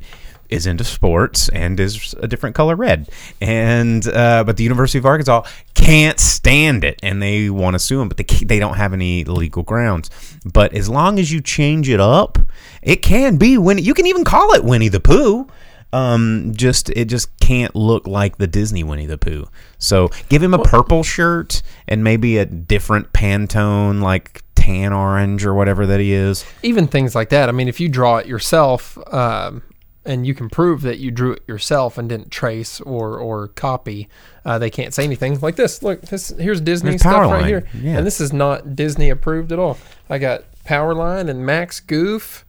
is 0.53 0.67
into 0.67 0.85
sports 0.85 1.49
and 1.49 1.81
is 1.81 2.15
a 2.21 2.29
different 2.29 2.55
color 2.55 2.77
red. 2.77 3.09
And 3.41 4.07
uh, 4.07 4.45
but 4.45 4.59
the 4.59 4.63
University 4.63 4.99
of 4.99 5.07
Arkansas 5.07 5.45
can't 5.75 6.21
stand 6.21 6.85
it, 6.85 7.01
and 7.03 7.23
they 7.23 7.51
want 7.51 7.75
to 7.75 7.79
sue 7.79 8.01
him, 8.01 8.09
but 8.09 8.19
they 8.19 8.25
they 8.45 8.59
don't 8.59 8.77
have 8.77 8.93
any 8.93 9.25
legal 9.25 9.63
grounds. 9.63 10.11
But 10.45 10.75
as 10.75 10.89
long 10.89 11.19
as 11.19 11.33
you 11.33 11.41
change 11.41 11.89
it 11.89 12.01
up, 12.01 12.39
it 12.83 12.97
can 12.97 13.39
be 13.39 13.59
Winnie. 13.59 13.83
You 13.83 13.95
can 13.95 14.07
even 14.07 14.25
call 14.25 14.53
it 14.53 14.63
Winnie 14.63 14.89
the 14.89 15.01
Pooh. 15.01 15.49
Um, 15.95 16.53
just 16.55 16.89
it 16.91 17.07
just 17.07 17.39
can't 17.41 17.75
look 17.75 18.07
like 18.07 18.39
the 18.39 18.47
Disney 18.47 18.83
Winnie 18.85 19.07
the 19.07 19.19
Pooh. 19.19 19.47
So 19.79 20.11
give 20.29 20.43
him 20.43 20.55
a 20.55 20.63
purple 20.63 21.03
shirt 21.03 21.63
and 21.89 22.05
maybe 22.05 22.39
a 22.39 22.47
different 22.47 23.13
Pantone 23.13 24.03
like 24.03 24.43
tan 24.55 24.93
orange 24.93 25.45
or 25.45 25.55
whatever 25.55 25.87
that 25.87 26.01
he 26.01 26.13
is. 26.13 26.45
Even 26.63 26.87
things 26.87 27.15
like 27.15 27.31
that. 27.31 27.49
I 27.49 27.53
mean, 27.53 27.69
if 27.69 27.81
you 27.81 27.89
draw 27.89 28.19
it 28.19 28.27
yourself, 28.27 28.97
um, 29.13 29.63
and 30.05 30.27
you 30.27 30.35
can 30.35 30.49
prove 30.49 30.83
that 30.83 30.99
you 30.99 31.11
drew 31.11 31.33
it 31.33 31.43
yourself 31.47 31.97
and 31.99 32.09
didn't 32.09 32.31
trace 32.31 32.81
or 32.81 33.19
or 33.19 33.49
copy, 33.49 34.09
uh, 34.45 34.59
they 34.59 34.71
can't 34.71 34.93
say 34.93 35.05
anything. 35.05 35.39
Like 35.41 35.57
this. 35.57 35.83
Look, 35.83 36.03
this 36.03 36.31
here's 36.39 36.61
Disney 36.61 36.91
There's 36.91 37.03
stuff 37.03 37.31
right 37.31 37.47
here, 37.47 37.67
Yeah. 37.75 37.99
and 37.99 38.07
this 38.07 38.21
is 38.21 38.33
not 38.33 38.75
Disney 38.77 39.11
approved 39.11 39.53
at 39.53 39.59
all. 39.59 39.79
I 40.11 40.19
got 40.19 40.43
Powerline 40.67 41.29
and 41.29 41.45
Max 41.47 41.81
Goof. 41.81 42.45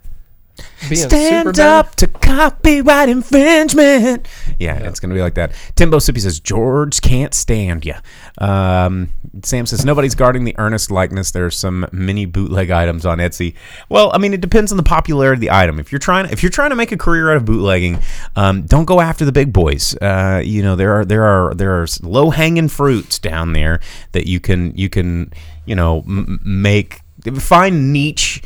Stand 0.94 1.60
up 1.60 1.96
to 1.96 2.08
copyright 2.08 3.10
infringement. 3.10 4.28
Yeah, 4.60 4.78
it's 4.88 5.00
gonna 5.00 5.14
be 5.14 5.22
like 5.22 5.36
that. 5.36 5.54
Timbo 5.76 5.98
Sippy 5.98 6.20
says 6.20 6.40
George 6.40 7.02
can't 7.02 7.34
stand 7.34 7.86
you. 7.86 7.96
Um, 8.38 9.10
Sam 9.44 9.66
says 9.66 9.86
nobody's 9.86 10.14
guarding 10.14 10.44
the 10.44 10.56
earnest 10.58 10.92
likeness. 10.92 11.32
There's 11.32 11.56
some 11.56 11.88
mini 11.92 12.26
bootleg 12.26 12.70
items 12.70 13.06
on 13.06 13.18
Etsy. 13.18 13.56
Well, 13.90 14.12
I 14.14 14.18
mean, 14.18 14.34
it 14.34 14.42
depends 14.42 14.72
on 14.72 14.78
the 14.78 14.84
popularity 14.84 15.38
of 15.38 15.42
the 15.42 15.52
item. 15.52 15.80
If 15.80 15.92
you're 15.92 16.00
trying, 16.00 16.30
if 16.32 16.44
you're 16.44 16.50
trying 16.50 16.70
to 16.70 16.76
make 16.76 16.92
a 16.92 16.98
career 16.98 17.32
out 17.32 17.38
of 17.38 17.46
bootlegging, 17.46 18.00
um, 18.36 18.64
don't 18.64 18.86
go 18.86 19.00
after 19.00 19.26
the 19.26 19.32
big 19.32 19.54
boys. 19.54 19.96
Uh, 20.02 20.42
you 20.44 20.62
know, 20.62 20.76
there 20.76 20.94
are 20.94 21.06
there 21.06 21.24
are 21.24 21.54
there 21.54 21.82
are 21.82 21.88
low 22.02 22.30
hanging 22.30 22.68
fruits 22.68 23.18
down 23.20 23.54
there 23.54 23.80
that 24.12 24.28
you 24.28 24.40
can 24.40 24.76
you 24.78 24.90
can 24.90 25.32
you 25.66 25.76
know 25.76 26.00
m- 26.00 26.40
make 26.44 27.00
find 27.40 27.94
niche 27.94 28.42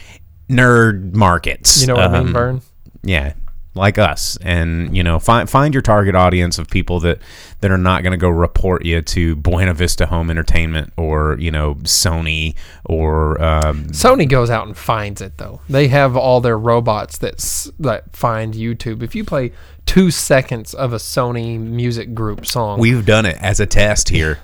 nerd 0.50 1.14
markets. 1.14 1.82
You 1.82 1.88
know 1.88 1.96
what 1.96 2.04
I 2.06 2.20
mean, 2.20 2.28
Um, 2.28 2.34
Vern? 2.34 2.62
yeah. 3.04 3.34
like 3.76 4.00
us, 4.00 4.40
and 4.42 4.98
you 4.98 5.04
know, 5.04 5.20
find 5.20 5.48
find 5.48 5.72
your 5.72 5.84
target 5.84 6.16
audience 6.16 6.58
of 6.58 6.68
people 6.68 7.00
that 7.02 7.20
that 7.62 7.70
are 7.70 7.78
not 7.78 8.02
going 8.02 8.10
to 8.12 8.18
go 8.18 8.28
report 8.28 8.84
you 8.84 9.04
to 9.04 9.36
Buena 9.36 9.72
Vista 9.76 10.08
Home 10.08 10.32
Entertainment 10.32 10.92
or 10.98 11.38
you 11.40 11.52
know 11.52 11.76
Sony 11.84 12.56
or 12.86 13.40
um, 13.40 13.86
Sony 13.90 14.28
goes 14.28 14.50
out 14.50 14.66
and 14.66 14.76
finds 14.76 15.22
it 15.22 15.38
though. 15.38 15.62
They 15.70 15.90
have 15.90 16.18
all 16.18 16.42
their 16.42 16.58
robots 16.58 17.20
that 17.20 17.38
that 17.80 18.16
find 18.16 18.56
YouTube. 18.56 19.04
If 19.04 19.14
you 19.14 19.24
play 19.24 19.52
two 19.86 20.10
seconds 20.10 20.74
of 20.74 20.92
a 20.92 20.98
Sony 20.98 21.60
music 21.60 22.16
group 22.16 22.48
song, 22.48 22.80
we've 22.80 23.06
done 23.06 23.28
it 23.28 23.38
as 23.42 23.60
a 23.60 23.68
test 23.68 24.10
here, 24.10 24.40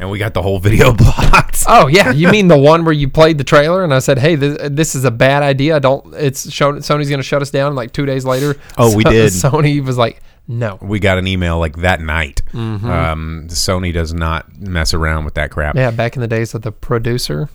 and 0.00 0.10
we 0.10 0.18
got 0.18 0.34
the 0.34 0.42
whole 0.42 0.58
video 0.58 0.92
blocked. 0.94 1.64
oh 1.68 1.86
yeah, 1.86 2.10
you 2.10 2.28
mean 2.30 2.48
the 2.48 2.58
one 2.58 2.84
where 2.84 2.92
you 2.94 3.08
played 3.08 3.38
the 3.38 3.44
trailer 3.44 3.84
and 3.84 3.94
I 3.94 3.98
said, 4.00 4.18
hey, 4.18 4.34
this, 4.34 4.58
this 4.70 4.94
is 4.94 5.04
a 5.04 5.10
bad 5.10 5.42
idea. 5.42 5.76
I 5.76 5.78
don't. 5.78 6.14
It's 6.14 6.50
shown. 6.50 6.78
Sony's 6.78 7.08
going 7.08 7.20
to 7.20 7.22
shut 7.22 7.42
us 7.42 7.50
down. 7.50 7.74
Like 7.74 7.92
two 7.92 8.06
days 8.06 8.24
later, 8.24 8.56
Oh, 8.78 8.96
we 8.96 9.04
did. 9.16 9.30
Sony 9.32 9.84
was 9.84 9.96
like, 9.98 10.20
no. 10.48 10.78
we 10.80 10.98
got 10.98 11.18
an 11.18 11.26
email 11.28 11.58
like 11.58 11.76
that 11.78 12.00
night. 12.00 12.42
Um, 12.54 13.46
Sony 13.48 13.92
does 13.92 14.12
not 14.12 14.58
mess 14.58 14.94
around 14.94 15.24
with 15.24 15.34
that 15.34 15.50
crap. 15.50 15.76
Yeah, 15.76 15.90
back 15.90 16.16
in 16.16 16.22
the 16.22 16.28
days 16.28 16.54
of 16.54 16.62
the 16.62 16.72
producer. 16.72 17.48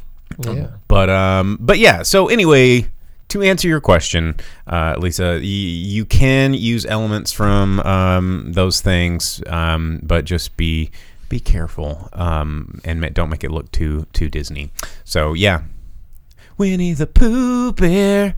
Um, 0.48 0.58
Yeah. 0.58 0.68
But 0.88 1.10
um, 1.10 1.58
but 1.60 1.78
yeah. 1.80 2.04
So 2.04 2.28
anyway, 2.28 2.88
to 3.30 3.42
answer 3.42 3.68
your 3.68 3.82
question, 3.82 4.36
uh, 4.68 4.96
Lisa, 4.98 5.34
y- 5.36 5.40
you 5.42 6.06
can 6.06 6.54
use 6.54 6.86
elements 6.86 7.32
from 7.32 7.80
um, 7.82 8.52
those 8.54 8.82
things, 8.82 9.42
um, 9.48 10.00
but 10.04 10.26
just 10.26 10.56
be 10.58 10.92
be 11.30 11.40
careful 11.40 12.10
um, 12.14 12.80
and 12.84 13.14
don't 13.14 13.30
make 13.30 13.44
it 13.44 13.52
look 13.52 13.72
too 13.72 14.08
too 14.14 14.30
Disney. 14.30 14.72
So 15.04 15.34
yeah, 15.34 15.64
Winnie 16.58 16.94
the 16.94 17.08
Pooh 17.08 17.74
Bear. 17.74 18.36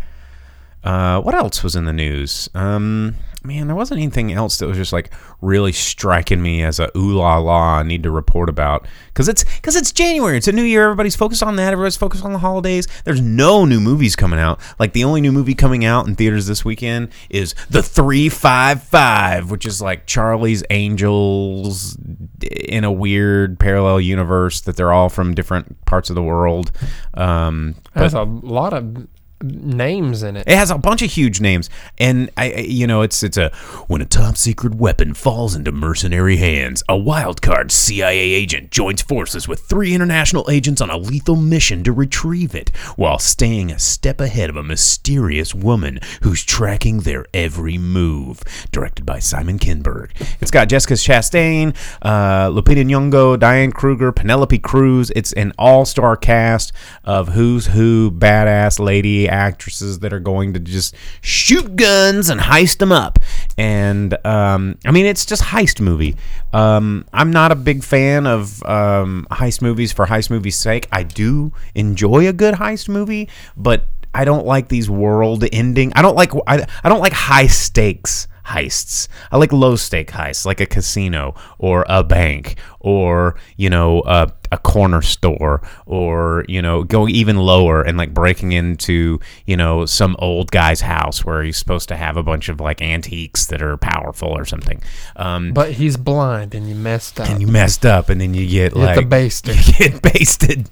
Uh, 0.83 1.19
what 1.21 1.35
else 1.35 1.63
was 1.63 1.75
in 1.75 1.85
the 1.85 1.93
news? 1.93 2.49
Um, 2.53 3.15
man, 3.47 3.67
there 3.67 3.75
wasn't 3.75 3.99
anything 3.99 4.33
else 4.33 4.57
that 4.57 4.67
was 4.67 4.77
just 4.77 4.91
like 4.91 5.11
really 5.41 5.71
striking 5.71 6.41
me 6.41 6.61
as 6.63 6.79
a 6.79 6.91
ooh 6.97 7.13
la 7.13 7.37
la 7.37 7.77
I 7.77 7.83
need 7.83 8.03
to 8.03 8.11
report 8.11 8.49
about 8.49 8.85
because 9.07 9.29
it's 9.29 9.43
because 9.43 9.75
it's 9.75 9.91
January. 9.91 10.37
It's 10.37 10.49
a 10.49 10.51
new 10.51 10.63
year. 10.63 10.83
Everybody's 10.83 11.15
focused 11.15 11.41
on 11.41 11.55
that. 11.55 11.71
Everybody's 11.71 11.95
focused 11.95 12.25
on 12.25 12.33
the 12.33 12.39
holidays. 12.39 12.87
There's 13.05 13.21
no 13.21 13.65
new 13.65 13.79
movies 13.79 14.15
coming 14.15 14.39
out. 14.39 14.59
Like 14.77 14.93
the 14.93 15.05
only 15.05 15.21
new 15.21 15.31
movie 15.31 15.55
coming 15.55 15.85
out 15.85 16.07
in 16.07 16.15
theaters 16.15 16.45
this 16.45 16.65
weekend 16.65 17.09
is 17.29 17.55
the 17.69 17.81
Three 17.81 18.27
Five 18.29 18.83
Five, 18.83 19.49
which 19.49 19.65
is 19.65 19.81
like 19.81 20.05
Charlie's 20.05 20.63
Angels 20.69 21.97
in 22.41 22.83
a 22.83 22.91
weird 22.91 23.59
parallel 23.59 24.01
universe 24.01 24.61
that 24.61 24.75
they're 24.75 24.91
all 24.91 25.09
from 25.09 25.33
different 25.33 25.85
parts 25.85 26.09
of 26.09 26.15
the 26.15 26.23
world. 26.23 26.71
Um, 27.13 27.75
There's 27.95 28.13
a 28.13 28.23
lot 28.23 28.73
of 28.73 29.07
names 29.41 30.23
in 30.23 30.35
it. 30.37 30.47
it 30.47 30.57
has 30.57 30.71
a 30.71 30.77
bunch 30.77 31.01
of 31.01 31.11
huge 31.11 31.39
names, 31.41 31.69
and 31.97 32.29
I, 32.37 32.51
I- 32.51 32.55
you 32.61 32.87
know, 32.87 33.01
it's 33.01 33.21
it's 33.23 33.37
a 33.37 33.51
when 33.87 34.01
a 34.01 34.05
top 34.05 34.37
secret 34.37 34.75
weapon 34.75 35.13
falls 35.13 35.55
into 35.55 35.71
mercenary 35.71 36.37
hands, 36.37 36.83
a 36.89 36.97
wild 36.97 37.41
card 37.41 37.71
CIA 37.71 38.17
agent 38.17 38.71
joins 38.71 39.01
forces 39.01 39.47
with 39.47 39.61
three 39.61 39.93
international 39.93 40.49
agents 40.49 40.81
on 40.81 40.89
a 40.89 40.97
lethal 40.97 41.35
mission 41.35 41.83
to 41.83 41.91
retrieve 41.91 42.55
it, 42.55 42.69
while 42.95 43.19
staying 43.19 43.71
a 43.71 43.79
step 43.79 44.19
ahead 44.19 44.49
of 44.49 44.55
a 44.55 44.63
mysterious 44.63 45.53
woman 45.53 45.99
who's 46.23 46.43
tracking 46.43 47.01
their 47.01 47.25
every 47.33 47.77
move. 47.77 48.41
Directed 48.71 49.05
by 49.05 49.19
Simon 49.19 49.59
Kinberg. 49.59 50.11
It's 50.41 50.51
got 50.51 50.69
Jessica 50.69 50.95
Chastain, 50.95 51.75
uh, 52.01 52.49
Lupita 52.49 52.83
Nyong'o, 52.85 53.39
Diane 53.39 53.71
Kruger, 53.71 54.11
Penelope 54.11 54.59
Cruz. 54.59 55.11
It's 55.15 55.33
an 55.33 55.53
all-star 55.57 56.17
cast 56.17 56.71
of 57.03 57.29
who's 57.29 57.67
who 57.67 58.11
badass 58.11 58.79
lady 58.79 59.26
actresses 59.27 59.99
that 59.99 60.13
are 60.13 60.19
going 60.19 60.53
to 60.53 60.59
just 60.59 60.95
shoot 61.21 61.75
guns 61.75 62.29
and 62.29 62.39
heist 62.39 62.77
them 62.77 62.91
up. 62.91 63.19
And 63.57 64.17
um, 64.25 64.77
I 64.85 64.91
mean, 64.91 65.05
it's 65.05 65.25
just 65.25 65.43
heist 65.43 65.79
movie. 65.81 66.15
Um, 66.53 67.05
I'm 67.13 67.31
not 67.31 67.51
a 67.51 67.55
big 67.55 67.83
fan 67.83 68.27
of 68.27 68.63
um, 68.65 69.27
heist 69.31 69.61
movies 69.61 69.91
for 69.91 70.05
heist 70.05 70.29
movies' 70.29 70.55
sake. 70.57 70.87
I 70.91 71.03
do 71.03 71.51
enjoy 71.75 72.27
a 72.27 72.33
good 72.33 72.55
heist 72.55 72.89
movie, 72.89 73.29
but 73.55 73.85
I 74.13 74.25
don't 74.25 74.45
like 74.45 74.69
these 74.69 74.89
world 74.89 75.43
ending. 75.51 75.93
I 75.95 76.01
don't 76.01 76.15
like 76.15 76.31
I, 76.47 76.65
I 76.83 76.89
don't 76.89 77.01
like 77.01 77.13
high 77.13 77.47
stakes 77.47 78.27
heists. 78.47 79.07
I 79.31 79.37
like 79.37 79.51
low 79.51 79.75
stake 79.75 80.11
heists, 80.11 80.45
like 80.45 80.59
a 80.61 80.65
casino 80.65 81.35
or 81.57 81.85
a 81.89 82.03
bank 82.03 82.55
or 82.79 83.35
you 83.57 83.69
know 83.69 84.01
a, 84.05 84.31
a 84.51 84.57
corner 84.57 85.01
store 85.01 85.61
or 85.85 86.45
you 86.47 86.61
know 86.61 86.83
going 86.83 87.13
even 87.13 87.35
lower 87.37 87.81
and 87.81 87.97
like 87.97 88.13
breaking 88.13 88.53
into 88.53 89.19
you 89.45 89.57
know 89.57 89.85
some 89.85 90.15
old 90.19 90.51
guy's 90.51 90.81
house 90.81 91.25
where 91.25 91.43
he's 91.43 91.57
supposed 91.57 91.89
to 91.89 91.95
have 91.97 92.15
a 92.15 92.23
bunch 92.23 92.47
of 92.47 92.59
like 92.61 92.81
antiques 92.81 93.47
that 93.47 93.61
are 93.61 93.75
powerful 93.77 94.29
or 94.29 94.45
something. 94.45 94.81
Um, 95.17 95.51
But 95.53 95.73
he's 95.73 95.97
blind 95.97 96.55
and 96.55 96.69
you 96.69 96.75
messed 96.75 97.19
up. 97.19 97.29
and 97.29 97.41
you 97.41 97.47
messed 97.47 97.85
up, 97.85 98.09
and 98.09 98.21
then 98.21 98.33
you 98.33 98.47
get 98.47 98.73
You 98.75 98.81
like 98.81 98.95
the 99.01 99.01
baster. 99.01 99.53
You 99.55 99.89
get 99.89 100.01
basted. 100.01 100.69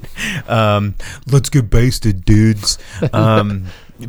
Um, 0.47 0.95
let's 1.27 1.49
get 1.49 1.69
basted, 1.69 2.23
dudes. 2.25 2.77
Um, 3.13 3.65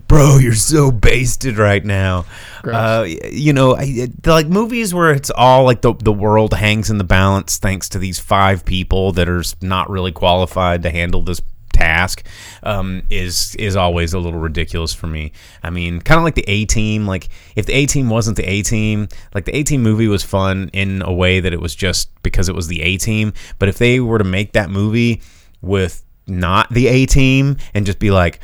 bro, 0.09 0.39
you're 0.39 0.55
so 0.55 0.91
basted 0.91 1.59
right 1.59 1.85
now. 1.85 2.25
Uh, 2.65 3.07
you 3.31 3.53
know, 3.53 3.77
I, 3.77 4.09
like 4.25 4.49
movies 4.49 4.93
where 4.93 5.13
it's 5.13 5.31
all 5.31 5.65
like 5.65 5.83
the 5.83 5.95
the 5.95 6.13
world 6.13 6.53
hangs 6.55 6.91
in 6.91 6.99
the 6.99 7.05
balance 7.05 7.59
thanks 7.59 7.89
to 7.91 7.99
these 7.99 8.19
five 8.19 8.65
people 8.65 9.13
that 9.13 9.29
are 9.29 9.45
not 9.63 9.89
really 9.89 10.13
qualified 10.13 10.83
to 10.83 10.91
handle 10.91 11.23
this 11.23 11.41
task 11.77 12.27
um, 12.63 13.03
is 13.11 13.55
is 13.57 13.77
always 13.77 14.15
a 14.15 14.19
little 14.19 14.41
ridiculous 14.41 14.93
for 14.93 15.07
me. 15.07 15.33
I 15.63 15.71
mean, 15.71 16.01
kind 16.01 16.19
of 16.19 16.25
like 16.25 16.35
the 16.35 16.45
A 16.49 16.65
Team. 16.65 17.07
Like 17.07 17.29
if 17.55 17.67
the 17.67 17.75
A 17.75 17.87
Team 17.87 18.09
wasn't 18.09 18.37
the 18.37 18.49
A 18.51 18.63
Team, 18.63 19.09
like 19.35 19.45
the 19.45 19.55
A 19.55 19.63
Team 19.63 19.83
movie 19.83 20.09
was 20.09 20.25
fun 20.25 20.71
in 20.73 21.03
a 21.03 21.13
way 21.13 21.41
that 21.41 21.53
it 21.53 21.61
was 21.61 21.75
just 21.75 22.11
because 22.23 22.49
it 22.49 22.55
was 22.55 22.67
the 22.67 22.83
A 22.83 22.97
Team. 22.97 23.33
But 23.59 23.69
if 23.69 23.79
they 23.79 24.01
were 24.01 24.19
to 24.19 24.25
make 24.25 24.53
that 24.53 24.71
movie 24.71 25.23
with 25.61 26.03
not 26.27 26.71
the 26.71 26.89
A 26.89 27.07
Team 27.07 27.59
and 27.75 27.87
just 27.87 27.99
be 27.99 28.11
like 28.11 28.41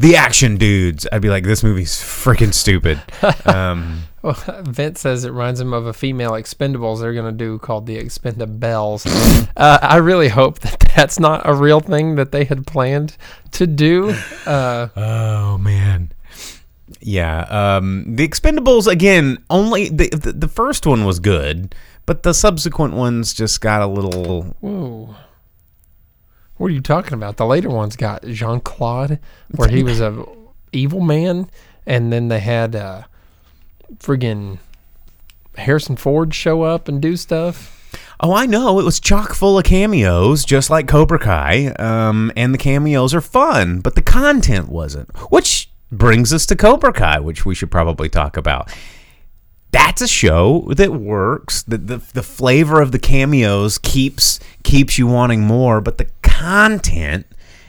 the 0.00 0.16
action 0.16 0.56
dudes, 0.56 1.06
I'd 1.12 1.20
be 1.20 1.28
like, 1.28 1.44
this 1.44 1.62
movie's 1.62 1.92
freaking 1.92 2.54
stupid. 2.54 3.00
Um, 3.46 4.04
Well, 4.22 4.36
Vince 4.64 5.00
says 5.00 5.24
it 5.24 5.30
reminds 5.30 5.60
him 5.60 5.72
of 5.72 5.86
a 5.86 5.92
female 5.94 6.32
Expendables 6.32 7.00
they're 7.00 7.14
going 7.14 7.26
to 7.30 7.32
do 7.36 7.58
called 7.58 7.86
the 7.86 7.96
Expendabelles. 7.98 9.06
uh, 9.56 9.78
I 9.82 9.96
really 9.96 10.28
hope 10.28 10.58
that 10.60 10.80
that's 10.96 11.18
not 11.18 11.42
a 11.44 11.54
real 11.54 11.80
thing 11.80 12.16
that 12.16 12.32
they 12.32 12.44
had 12.44 12.66
planned 12.66 13.16
to 13.52 13.66
do. 13.66 14.10
Uh, 14.46 14.88
Oh 14.96 15.58
man. 15.58 16.12
Yeah, 17.00 17.42
um, 17.44 18.16
the 18.16 18.26
Expendables 18.28 18.86
again. 18.86 19.38
Only 19.48 19.88
the, 19.88 20.08
the 20.10 20.32
the 20.32 20.48
first 20.48 20.86
one 20.86 21.04
was 21.04 21.18
good, 21.18 21.74
but 22.04 22.22
the 22.22 22.34
subsequent 22.34 22.94
ones 22.94 23.32
just 23.32 23.60
got 23.60 23.80
a 23.80 23.86
little. 23.86 24.56
whoa. 24.60 25.14
What 26.60 26.70
are 26.70 26.74
you 26.74 26.82
talking 26.82 27.14
about? 27.14 27.38
The 27.38 27.46
later 27.46 27.70
ones 27.70 27.96
got 27.96 28.22
Jean 28.26 28.60
Claude, 28.60 29.18
where 29.52 29.70
he 29.70 29.82
was 29.82 30.02
a 30.02 30.26
evil 30.72 31.00
man, 31.00 31.50
and 31.86 32.12
then 32.12 32.28
they 32.28 32.40
had 32.40 32.76
uh, 32.76 33.04
friggin' 33.96 34.58
Harrison 35.56 35.96
Ford 35.96 36.34
show 36.34 36.60
up 36.60 36.86
and 36.86 37.00
do 37.00 37.16
stuff. 37.16 37.98
Oh, 38.20 38.34
I 38.34 38.44
know 38.44 38.78
it 38.78 38.84
was 38.84 39.00
chock 39.00 39.32
full 39.32 39.58
of 39.58 39.64
cameos, 39.64 40.44
just 40.44 40.68
like 40.68 40.86
Cobra 40.86 41.18
Kai. 41.18 41.68
Um, 41.78 42.30
and 42.36 42.52
the 42.52 42.58
cameos 42.58 43.14
are 43.14 43.22
fun, 43.22 43.80
but 43.80 43.94
the 43.94 44.02
content 44.02 44.68
wasn't. 44.68 45.08
Which 45.32 45.70
brings 45.90 46.30
us 46.30 46.44
to 46.44 46.56
Cobra 46.56 46.92
Kai, 46.92 47.20
which 47.20 47.46
we 47.46 47.54
should 47.54 47.70
probably 47.70 48.10
talk 48.10 48.36
about. 48.36 48.70
That's 49.72 50.02
a 50.02 50.08
show 50.08 50.72
that 50.76 50.92
works. 50.92 51.62
The, 51.62 51.78
the 51.78 51.96
the 52.12 52.22
flavor 52.22 52.80
of 52.80 52.92
the 52.92 52.98
cameos 52.98 53.78
keeps 53.78 54.40
keeps 54.62 54.98
you 54.98 55.06
wanting 55.06 55.42
more, 55.42 55.80
but 55.80 55.98
the 55.98 56.08
content 56.22 57.26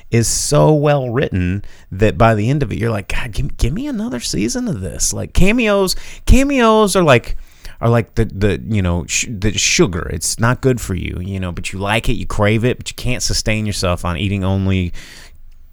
is 0.10 0.28
so 0.28 0.74
well 0.74 1.10
written 1.10 1.64
that 1.92 2.18
by 2.18 2.36
the 2.36 2.50
end 2.50 2.64
of 2.64 2.72
it, 2.72 2.78
you're 2.78 2.92
like, 2.92 3.08
God, 3.08 3.32
give, 3.32 3.56
give 3.58 3.74
me 3.74 3.88
another 3.88 4.20
season 4.20 4.68
of 4.68 4.82
this. 4.82 5.14
Like 5.14 5.34
cameos, 5.34 5.96
cameos 6.26 6.96
are 6.96 7.04
like 7.04 7.38
are 7.80 7.90
like 7.90 8.16
the 8.16 8.26
the 8.26 8.62
you 8.68 8.82
know 8.82 9.06
sh- 9.06 9.28
the 9.30 9.54
sugar. 9.58 10.08
It's 10.10 10.40
not 10.40 10.62
good 10.62 10.82
for 10.82 10.96
you, 10.96 11.20
you 11.20 11.40
know, 11.40 11.52
but 11.52 11.72
you 11.72 11.80
like 11.80 12.10
it, 12.10 12.14
you 12.14 12.26
crave 12.26 12.66
it, 12.66 12.78
but 12.78 12.90
you 12.90 12.96
can't 12.96 13.24
sustain 13.24 13.66
yourself 13.66 14.06
on 14.06 14.18
eating 14.18 14.44
only 14.44 14.94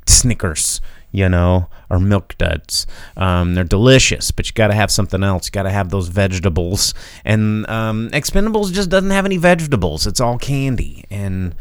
Snickers, 0.07 0.81
you 1.13 1.29
know, 1.29 1.69
or 1.91 1.99
milk 1.99 2.37
duds. 2.39 2.87
Um, 3.17 3.55
they're 3.55 3.65
delicious, 3.65 4.31
but 4.31 4.47
you 4.47 4.53
got 4.53 4.69
to 4.69 4.75
have 4.75 4.91
something 4.91 5.23
else. 5.23 5.47
You 5.47 5.53
got 5.53 5.63
to 5.65 5.71
have 5.71 5.91
those 5.91 6.09
vegetables. 6.09 6.95
And 7.25 7.69
um, 7.69 8.11
Expendables 8.11 8.73
just 8.73 8.91
doesn't 8.91 9.11
have 9.11 9.25
any 9.25 9.37
vegetables. 9.37 10.07
It's 10.07 10.21
all 10.21 10.39
candy. 10.39 11.05
And 11.11 11.55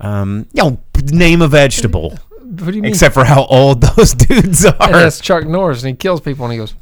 um, 0.00 0.46
you 0.52 0.62
know, 0.62 0.80
name 1.04 1.42
a 1.42 1.48
vegetable. 1.48 2.18
What 2.50 2.72
do 2.72 2.76
you 2.76 2.82
mean? 2.82 2.90
Except 2.90 3.14
for 3.14 3.24
how 3.24 3.44
old 3.44 3.80
those 3.80 4.12
dudes 4.26 4.64
and 4.64 4.74
are. 4.80 4.90
that's 4.90 5.20
Chuck 5.20 5.46
Norris, 5.46 5.84
and 5.84 5.90
he 5.90 5.94
kills 5.94 6.20
people, 6.20 6.46
and 6.46 6.52
he 6.52 6.58
goes, 6.58 6.74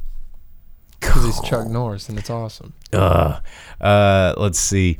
because 0.99 1.25
he's 1.25 1.41
Chuck 1.43 1.67
Norris, 1.69 2.09
and 2.09 2.19
it's 2.19 2.31
awesome. 2.31 2.73
uh, 2.95 3.41
uh, 3.79 4.33
let's 4.39 4.59
see. 4.59 4.99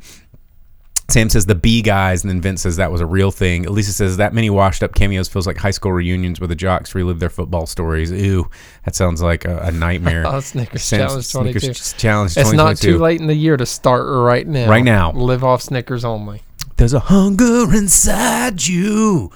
Sam 1.11 1.29
says 1.29 1.45
the 1.45 1.55
B 1.55 1.81
guys, 1.81 2.23
and 2.23 2.29
then 2.29 2.39
Vince 2.41 2.61
says 2.61 2.75
that 2.77 2.91
was 2.91 3.01
a 3.01 3.05
real 3.05 3.31
thing. 3.31 3.65
Elisa 3.65 3.91
says 3.93 4.17
that 4.17 4.33
many 4.33 4.49
washed 4.49 4.83
up 4.83 4.93
cameos 4.95 5.27
feels 5.27 5.47
like 5.47 5.57
high 5.57 5.71
school 5.71 5.91
reunions 5.91 6.39
where 6.39 6.47
the 6.47 6.55
jocks 6.55 6.93
relive 6.95 7.19
their 7.19 7.29
football 7.29 7.65
stories. 7.65 8.11
Ew, 8.11 8.49
that 8.85 8.95
sounds 8.95 9.21
like 9.21 9.45
a, 9.45 9.57
a 9.59 9.71
nightmare. 9.71 10.23
Oh, 10.27 10.39
Snickers 10.39 10.83
Sam- 10.83 11.07
Challenge 11.07 11.31
22. 11.31 11.59
Snickers 11.59 11.93
Challenge 11.93 12.37
It's 12.37 12.51
not 12.53 12.77
too 12.77 12.97
late 12.99 13.19
in 13.19 13.27
the 13.27 13.35
year 13.35 13.57
to 13.57 13.65
start 13.65 14.05
right 14.07 14.45
now. 14.47 14.69
Right 14.69 14.83
now. 14.83 15.11
Live 15.13 15.43
off 15.43 15.61
Snickers 15.61 16.05
only. 16.05 16.41
There's 16.77 16.93
a 16.93 16.99
hunger 16.99 17.73
inside 17.75 18.67
you. 18.67 19.31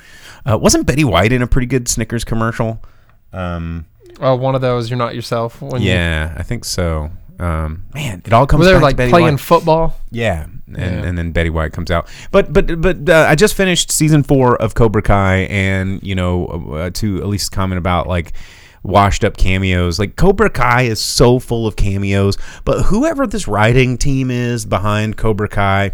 Uh, 0.49 0.57
wasn't 0.57 0.85
Betty 0.85 1.03
White 1.03 1.31
in 1.33 1.41
a 1.41 1.47
pretty 1.47 1.67
good 1.67 1.87
Snickers 1.87 2.23
commercial? 2.23 2.81
Um, 3.31 3.85
Oh, 4.19 4.35
one 4.35 4.53
of 4.53 4.61
those. 4.61 4.89
You're 4.91 4.97
not 4.99 5.15
yourself. 5.15 5.61
When 5.61 5.81
you- 5.81 5.89
yeah, 5.89 6.35
I 6.37 6.43
think 6.43 6.65
so. 6.65 7.09
Um, 7.39 7.85
man, 7.93 8.21
it 8.25 8.31
all 8.33 8.45
comes. 8.47 8.65
Were 8.65 8.73
they 8.73 8.79
like 8.79 8.95
playing 8.95 9.11
White. 9.11 9.39
football? 9.39 9.97
Yeah, 10.11 10.43
and, 10.43 10.77
Yeah. 10.77 10.83
and 10.83 11.17
then 11.17 11.31
Betty 11.31 11.49
White 11.49 11.73
comes 11.73 11.89
out. 11.91 12.07
But 12.31 12.53
but 12.53 12.79
but 12.81 13.09
uh, 13.09 13.25
I 13.27 13.35
just 13.35 13.55
finished 13.55 13.91
season 13.91 14.23
four 14.23 14.55
of 14.61 14.75
Cobra 14.75 15.01
Kai, 15.01 15.37
and 15.49 16.01
you 16.03 16.15
know, 16.15 16.45
uh, 16.45 16.89
to 16.91 17.17
at 17.17 17.27
least 17.27 17.51
comment 17.51 17.79
about 17.79 18.07
like 18.07 18.33
washed 18.83 19.23
up 19.23 19.37
cameos. 19.37 19.97
Like 19.97 20.15
Cobra 20.15 20.49
Kai 20.49 20.83
is 20.83 20.99
so 20.99 21.39
full 21.39 21.65
of 21.65 21.75
cameos, 21.75 22.37
but 22.65 22.83
whoever 22.83 23.25
this 23.25 23.47
writing 23.47 23.97
team 23.97 24.29
is 24.29 24.65
behind 24.65 25.17
Cobra 25.17 25.47
Kai 25.49 25.91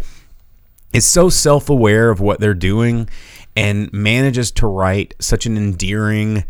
is 0.92 1.06
so 1.06 1.28
self 1.28 1.70
aware 1.70 2.10
of 2.10 2.20
what 2.20 2.40
they're 2.40 2.52
doing 2.54 3.08
and 3.56 3.92
manages 3.92 4.50
to 4.52 4.66
write 4.66 5.14
such 5.20 5.46
an 5.46 5.56
endearing 5.56 6.44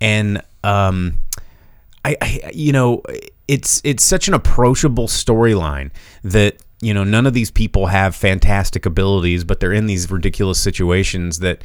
and 0.00 0.42
um 0.64 1.18
I, 2.04 2.16
I 2.20 2.50
you 2.54 2.72
know 2.72 3.02
it's 3.48 3.80
it's 3.84 4.02
such 4.02 4.28
an 4.28 4.34
approachable 4.34 5.06
storyline 5.08 5.90
that 6.24 6.56
you 6.80 6.92
know 6.92 7.04
none 7.04 7.26
of 7.26 7.32
these 7.34 7.50
people 7.50 7.86
have 7.86 8.14
fantastic 8.14 8.84
abilities 8.86 9.44
but 9.44 9.60
they're 9.60 9.72
in 9.72 9.86
these 9.86 10.10
ridiculous 10.10 10.60
situations 10.60 11.38
that 11.38 11.62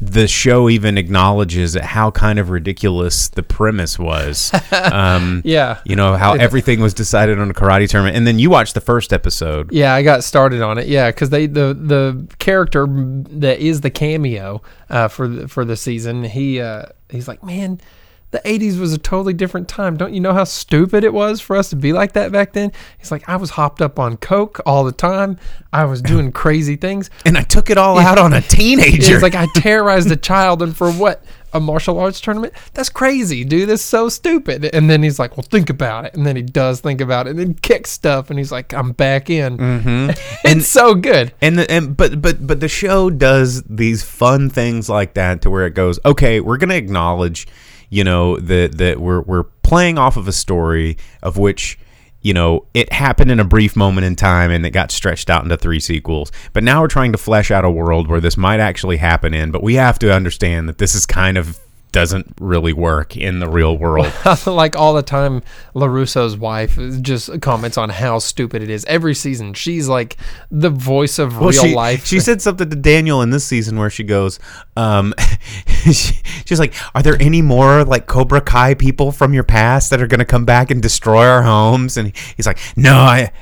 the 0.00 0.28
show 0.28 0.68
even 0.68 0.96
acknowledges 0.96 1.74
how 1.74 2.08
kind 2.12 2.38
of 2.38 2.50
ridiculous 2.50 3.26
the 3.30 3.42
premise 3.42 3.98
was 3.98 4.52
um 4.72 5.42
Yeah. 5.44 5.80
you 5.84 5.96
know 5.96 6.16
how 6.16 6.34
everything 6.34 6.80
was 6.80 6.94
decided 6.94 7.40
on 7.40 7.50
a 7.50 7.52
karate 7.52 7.88
tournament 7.88 8.16
and 8.16 8.24
then 8.24 8.38
you 8.38 8.48
watched 8.48 8.74
the 8.74 8.80
first 8.80 9.12
episode 9.12 9.72
Yeah, 9.72 9.92
I 9.94 10.02
got 10.04 10.22
started 10.22 10.62
on 10.62 10.78
it. 10.78 10.86
Yeah, 10.86 11.10
because 11.10 11.30
they 11.30 11.46
the 11.46 11.74
the 11.74 12.28
character 12.38 12.86
that 12.88 13.58
is 13.58 13.80
the 13.80 13.90
cameo 13.90 14.62
uh, 14.88 15.08
for 15.08 15.26
the, 15.26 15.48
for 15.48 15.64
the 15.64 15.76
season, 15.76 16.22
he 16.22 16.60
uh, 16.60 16.84
he's 17.10 17.26
like, 17.26 17.42
man, 17.42 17.80
the 18.30 18.40
'80s 18.44 18.78
was 18.78 18.92
a 18.92 18.98
totally 18.98 19.32
different 19.32 19.68
time. 19.68 19.96
Don't 19.96 20.12
you 20.14 20.20
know 20.20 20.32
how 20.34 20.44
stupid 20.44 21.02
it 21.04 21.12
was 21.12 21.40
for 21.40 21.56
us 21.56 21.70
to 21.70 21.76
be 21.76 21.92
like 21.92 22.12
that 22.12 22.30
back 22.32 22.52
then? 22.52 22.72
He's 22.98 23.10
like, 23.10 23.28
I 23.28 23.36
was 23.36 23.50
hopped 23.50 23.80
up 23.80 23.98
on 23.98 24.16
coke 24.18 24.60
all 24.66 24.84
the 24.84 24.92
time. 24.92 25.38
I 25.72 25.84
was 25.84 26.02
doing 26.02 26.32
crazy 26.44 26.76
things. 26.76 27.08
and 27.24 27.38
I 27.38 27.42
took 27.42 27.70
it 27.70 27.78
all 27.78 27.98
out 27.98 28.18
on 28.18 28.32
a 28.32 28.40
teenager 28.40 29.14
It's 29.14 29.22
like 29.22 29.34
I 29.34 29.46
terrorized 29.54 30.10
a 30.10 30.16
child, 30.16 30.62
and 30.62 30.76
for 30.76 30.90
what? 30.92 31.24
A 31.54 31.60
martial 31.60 31.98
arts 31.98 32.20
tournament? 32.20 32.52
That's 32.74 32.90
crazy, 32.90 33.42
dude. 33.42 33.70
That's 33.70 33.80
so 33.80 34.10
stupid. 34.10 34.66
And 34.74 34.90
then 34.90 35.02
he's 35.02 35.18
like, 35.18 35.34
"Well, 35.38 35.46
think 35.50 35.70
about 35.70 36.04
it." 36.04 36.12
And 36.14 36.26
then 36.26 36.36
he 36.36 36.42
does 36.42 36.80
think 36.80 37.00
about 37.00 37.26
it, 37.26 37.30
and 37.30 37.38
then 37.38 37.54
kicks 37.54 37.90
stuff, 37.90 38.28
and 38.28 38.38
he's 38.38 38.52
like, 38.52 38.74
"I'm 38.74 38.92
back 38.92 39.30
in." 39.30 39.56
Mm-hmm. 39.56 40.10
it's 40.44 40.68
so 40.68 40.94
good. 40.94 41.32
and 41.40 41.58
the, 41.58 41.70
and 41.70 41.96
but 41.96 42.20
but 42.20 42.46
but 42.46 42.60
the 42.60 42.68
show 42.68 43.08
does 43.08 43.62
these 43.62 44.02
fun 44.02 44.50
things 44.50 44.90
like 44.90 45.14
that 45.14 45.40
to 45.40 45.48
where 45.48 45.64
it 45.66 45.72
goes 45.72 45.98
okay 46.04 46.40
we're 46.40 46.58
gonna 46.58 46.74
acknowledge 46.74 47.46
you 47.90 48.04
know 48.04 48.36
that 48.38 48.78
that 48.78 49.00
we're 49.00 49.22
we're 49.22 49.44
playing 49.44 49.98
off 49.98 50.16
of 50.16 50.28
a 50.28 50.32
story 50.32 50.96
of 51.22 51.36
which 51.36 51.78
you 52.22 52.34
know 52.34 52.66
it 52.74 52.92
happened 52.92 53.30
in 53.30 53.40
a 53.40 53.44
brief 53.44 53.76
moment 53.76 54.04
in 54.04 54.16
time 54.16 54.50
and 54.50 54.64
it 54.66 54.70
got 54.70 54.90
stretched 54.90 55.30
out 55.30 55.42
into 55.42 55.56
three 55.56 55.80
sequels. 55.80 56.32
But 56.52 56.64
now 56.64 56.80
we're 56.80 56.88
trying 56.88 57.12
to 57.12 57.18
flesh 57.18 57.50
out 57.50 57.64
a 57.64 57.70
world 57.70 58.08
where 58.08 58.20
this 58.20 58.36
might 58.36 58.60
actually 58.60 58.96
happen 58.96 59.34
in 59.34 59.50
but 59.50 59.62
we 59.62 59.74
have 59.74 59.98
to 60.00 60.12
understand 60.12 60.68
that 60.68 60.78
this 60.78 60.94
is 60.94 61.06
kind 61.06 61.38
of 61.38 61.58
doesn't 61.92 62.34
really 62.40 62.72
work 62.72 63.16
in 63.16 63.38
the 63.38 63.48
real 63.48 63.76
world 63.76 64.12
like 64.46 64.76
all 64.76 64.94
the 64.94 65.02
time, 65.02 65.42
LaRusso's 65.74 66.36
wife 66.36 66.78
just 67.00 67.40
comments 67.40 67.78
on 67.78 67.88
how 67.88 68.18
stupid 68.18 68.62
it 68.62 68.70
is. 68.70 68.84
Every 68.84 69.14
season, 69.14 69.54
she's 69.54 69.88
like 69.88 70.16
the 70.50 70.70
voice 70.70 71.18
of 71.18 71.38
real 71.38 71.52
she, 71.52 71.74
life. 71.74 72.06
She 72.06 72.20
said 72.20 72.42
something 72.42 72.68
to 72.70 72.76
Daniel 72.76 73.22
in 73.22 73.30
this 73.30 73.44
season 73.44 73.78
where 73.78 73.90
she 73.90 74.04
goes, 74.04 74.38
um, 74.76 75.14
she, 75.84 76.20
she's 76.44 76.58
like, 76.58 76.74
"Are 76.94 77.02
there 77.02 77.20
any 77.20 77.42
more 77.42 77.84
like 77.84 78.06
Cobra 78.06 78.40
Kai 78.40 78.74
people 78.74 79.12
from 79.12 79.34
your 79.34 79.44
past 79.44 79.90
that 79.90 80.00
are 80.00 80.06
going 80.06 80.20
to 80.20 80.24
come 80.24 80.44
back 80.44 80.70
and 80.70 80.82
destroy 80.82 81.26
our 81.26 81.42
homes?" 81.42 81.96
And 81.96 82.16
he's 82.36 82.46
like, 82.46 82.58
"No, 82.76 82.94
I." 82.94 83.32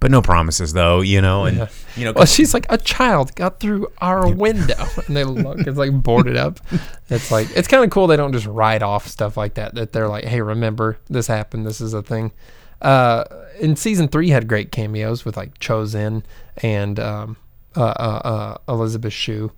But 0.00 0.10
no 0.10 0.22
promises, 0.22 0.72
though, 0.72 1.02
you 1.02 1.20
know, 1.20 1.44
and 1.44 1.68
you 1.94 2.06
know, 2.06 2.12
well, 2.12 2.24
she's 2.24 2.54
like 2.54 2.64
a 2.70 2.78
child 2.78 3.34
got 3.34 3.60
through 3.60 3.88
our 3.98 4.26
window, 4.28 4.86
and 5.06 5.14
they 5.14 5.24
look. 5.24 5.60
It's 5.60 5.76
like 5.76 5.92
boarded 5.92 6.36
up. 6.36 6.60
It's 7.12 7.32
like 7.32 7.48
it's 7.56 7.66
kind 7.66 7.82
of 7.82 7.90
cool. 7.90 8.06
They 8.06 8.16
don't 8.16 8.32
just 8.32 8.46
write 8.46 8.84
off 8.84 9.08
stuff 9.08 9.36
like 9.36 9.54
that. 9.54 9.74
That 9.74 9.92
they're 9.92 10.06
like, 10.06 10.24
hey, 10.24 10.40
remember 10.40 10.96
this 11.08 11.26
happened. 11.26 11.66
This 11.66 11.80
is 11.80 11.92
a 11.92 12.02
thing. 12.02 12.30
Uh, 12.80 13.24
in 13.58 13.74
season 13.74 14.06
three, 14.06 14.30
had 14.30 14.46
great 14.46 14.70
cameos 14.70 15.24
with 15.24 15.36
like 15.36 15.58
Chozen 15.58 16.22
and 16.58 17.00
um, 17.00 17.36
uh, 17.76 17.82
uh, 17.82 18.20
uh, 18.66 18.72
Elizabeth 18.72 19.12
Shue. 19.12 19.52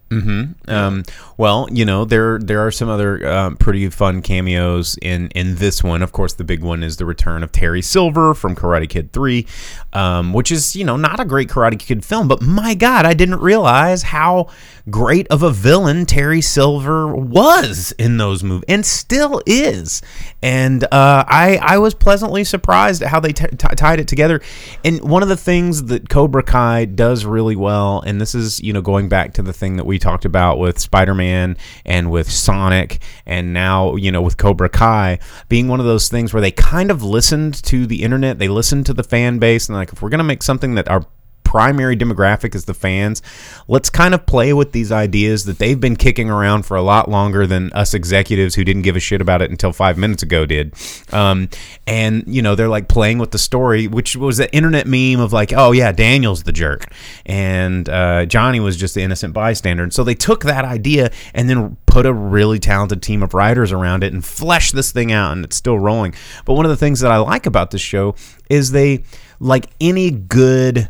Um, 0.69 1.05
well, 1.39 1.67
you 1.73 1.85
know 1.85 2.05
there 2.05 2.39
there 2.39 2.61
are 2.67 2.71
some 2.71 2.91
other 2.91 3.27
um, 3.27 3.57
pretty 3.57 3.89
fun 3.89 4.21
cameos 4.21 4.99
in 5.01 5.29
in 5.29 5.57
this 5.57 5.83
one. 5.83 6.03
Of 6.03 6.13
course, 6.13 6.35
the 6.35 6.45
big 6.45 6.63
one 6.63 6.83
is 6.83 6.99
the 6.99 7.07
return 7.07 7.43
of 7.43 7.53
Terry 7.53 7.81
Silver 7.81 8.35
from 8.35 8.55
Karate 8.55 8.89
Kid 8.89 9.13
Three, 9.13 9.47
um, 9.95 10.35
which 10.35 10.53
is 10.53 10.77
you 10.77 10.85
know 10.85 10.97
not 10.97 11.21
a 11.21 11.25
great 11.25 11.49
Karate 11.49 11.79
Kid 11.79 12.05
film, 12.05 12.29
but 12.29 12.43
my 12.43 12.75
God, 12.75 13.07
I 13.07 13.15
didn't 13.15 13.41
realize 13.41 14.03
how 14.03 14.49
great 14.91 15.27
of 15.29 15.43
a 15.43 15.51
villain 15.51 16.07
Terry 16.07 16.41
Silver 16.41 17.15
was 17.15 17.93
in 17.99 18.17
those 18.17 18.43
movies 18.43 18.65
and 18.69 18.85
still 18.85 19.43
is. 19.47 20.03
And 20.43 20.85
uh, 20.85 21.25
I 21.27 21.59
I 21.63 21.79
was 21.79 21.95
pleasantly 21.95 22.45
surprised 22.45 23.03
at 23.03 23.09
how 23.09 23.21
they 23.21 23.33
t- 23.33 23.47
t- 23.47 23.77
tied 23.77 24.01
it 24.01 24.09
together. 24.09 24.41
And 24.85 25.01
one 25.03 25.23
of 25.23 25.29
the 25.29 25.37
things 25.37 25.85
that 25.85 26.09
Cobra 26.09 26.43
Kai 26.43 26.87
does 26.87 27.25
really 27.25 27.57
well, 27.57 28.03
and 28.05 28.21
this 28.21 28.35
is 28.35 28.61
you 28.61 28.73
know 28.73 28.83
going 28.83 29.09
back 29.09 29.35
to 29.35 29.43
the 29.43 29.53
thing 29.53 29.77
that 29.77 29.85
we 29.85 29.99
talked 29.99 30.25
about 30.25 30.59
with 30.59 30.79
Spider-Man 30.79 31.57
and 31.85 32.11
with 32.11 32.31
Sonic, 32.31 33.01
and 33.27 33.53
now 33.53 33.95
you 33.97 34.11
know 34.11 34.23
with 34.23 34.37
Cobra 34.37 34.69
Kai 34.69 35.19
being 35.49 35.69
one 35.69 35.81
of 35.81 35.87
those 35.87 36.09
things 36.09 36.35
where 36.35 36.41
they 36.41 36.51
kind 36.51 36.91
of 36.91 37.03
listened 37.03 37.63
to 37.65 37.87
the 37.87 38.03
internet, 38.03 38.39
they 38.39 38.49
listened 38.49 38.87
to 38.87 38.95
the 38.95 39.05
fan 39.05 39.39
base, 39.39 39.69
and 39.69 39.77
like 39.77 39.93
if 39.93 40.03
we're 40.03 40.11
gonna 40.11 40.25
make 40.25 40.43
something 40.43 40.75
that 40.75 40.89
our 40.89 41.07
primary 41.53 41.95
demographic 41.95 42.55
is 42.55 42.65
the 42.65 42.73
fans. 42.73 43.21
Let's 43.69 43.91
kind 43.91 44.15
of 44.15 44.25
play 44.25 44.55
with 44.55 44.73
these 44.73 44.91
ideas 44.91 45.45
that 45.45 45.59
they've 45.59 45.79
been 45.79 45.97
kicking 45.97 46.31
around 46.31 46.65
for 46.65 46.79
a 46.79 46.83
lot 46.83 47.11
longer 47.11 47.47
than 47.47 47.71
us 47.75 47.93
executives 47.93 48.55
who 48.55 48.65
didn't 48.65 48.83
give 48.83 48.97
a 48.97 49.01
shit 49.01 49.21
about 49.21 49.43
it 49.43 49.51
until 49.51 49.71
five 49.71 49.99
minutes 49.99 50.23
ago 50.23 50.47
did. 50.47 50.73
Um, 51.13 51.51
and, 51.87 52.25
you 52.27 52.41
know, 52.41 52.55
they're 52.55 52.71
like 52.71 52.89
playing 52.89 53.19
with 53.19 53.33
the 53.33 53.39
story, 53.39 53.87
which 53.87 54.17
was 54.17 54.39
the 54.39 54.51
internet 54.55 54.87
meme 54.87 55.21
of 55.21 55.35
like, 55.35 55.53
oh, 55.53 55.73
yeah, 55.73 55.93
Daniel's 55.93 56.45
the 56.45 56.53
jerk. 56.53 56.87
And 57.27 57.87
uh, 57.87 58.25
Johnny 58.25 58.59
was 58.59 58.79
just 58.79 58.95
the 58.95 59.03
innocent 59.03 59.35
bystander. 59.35 59.83
And 59.83 59.93
so 59.93 60.05
they 60.05 60.15
took 60.15 60.45
that 60.45 60.65
idea 60.65 61.11
and 61.35 61.51
then 61.51 61.77
put 61.85 62.07
a 62.07 62.15
really 62.15 62.61
talented 62.61 63.03
team 63.03 63.23
of 63.23 63.35
writers 63.35 63.73
around 63.73 64.05
it 64.05 64.15
and 64.15 64.25
fleshed 64.25 64.75
this 64.75 64.91
thing 64.91 65.13
out, 65.13 65.33
and 65.33 65.45
it's 65.45 65.57
still 65.57 65.79
rolling. 65.79 66.15
But 66.47 66.55
one 66.55 66.65
of 66.65 66.71
the 66.71 66.79
things 66.79 67.01
that 67.01 67.13
I 67.13 67.19
like 67.19 67.45
about 67.45 67.73
this 67.73 67.83
show 67.83 68.15
is 68.49 68.71
they, 68.71 69.05
like 69.39 69.67
any 69.83 70.11
good. 70.11 70.89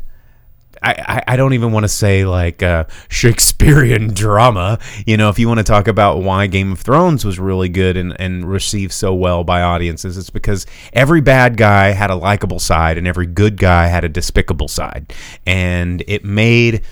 I, 0.83 1.23
I- 1.29 1.37
don't 1.37 1.53
even 1.55 1.73
want 1.73 1.85
to 1.85 1.89
say 1.89 2.25
like 2.25 2.63
uh, 2.63 2.85
Shakespearean 3.09 4.09
drama. 4.15 4.79
You 5.07 5.17
know, 5.17 5.29
if 5.29 5.39
you 5.39 5.49
want 5.49 5.59
to 5.59 5.65
talk 5.65 5.89
about 5.89 6.23
why 6.23 6.47
Game 6.47 6.73
of 6.73 6.81
Thrones 6.81 7.25
was 7.25 7.39
really 7.39 7.69
good 7.69 7.97
and, 7.97 8.19
and 8.21 8.45
received 8.45 8.93
so 8.93 9.15
well 9.15 9.45
by 9.45 9.63
audiences, 9.63 10.17
it's 10.19 10.31
because 10.31 10.67
every 10.93 11.21
bad 11.21 11.57
guy 11.57 11.89
had 11.91 12.11
a 12.11 12.15
likable 12.15 12.59
side 12.59 12.99
and 12.99 13.07
every 13.07 13.27
good 13.27 13.57
guy 13.57 13.87
had 13.87 14.05
a 14.05 14.09
despicable 14.09 14.69
side. 14.69 15.13
And 15.47 16.03
it 16.07 16.25
made 16.25 16.83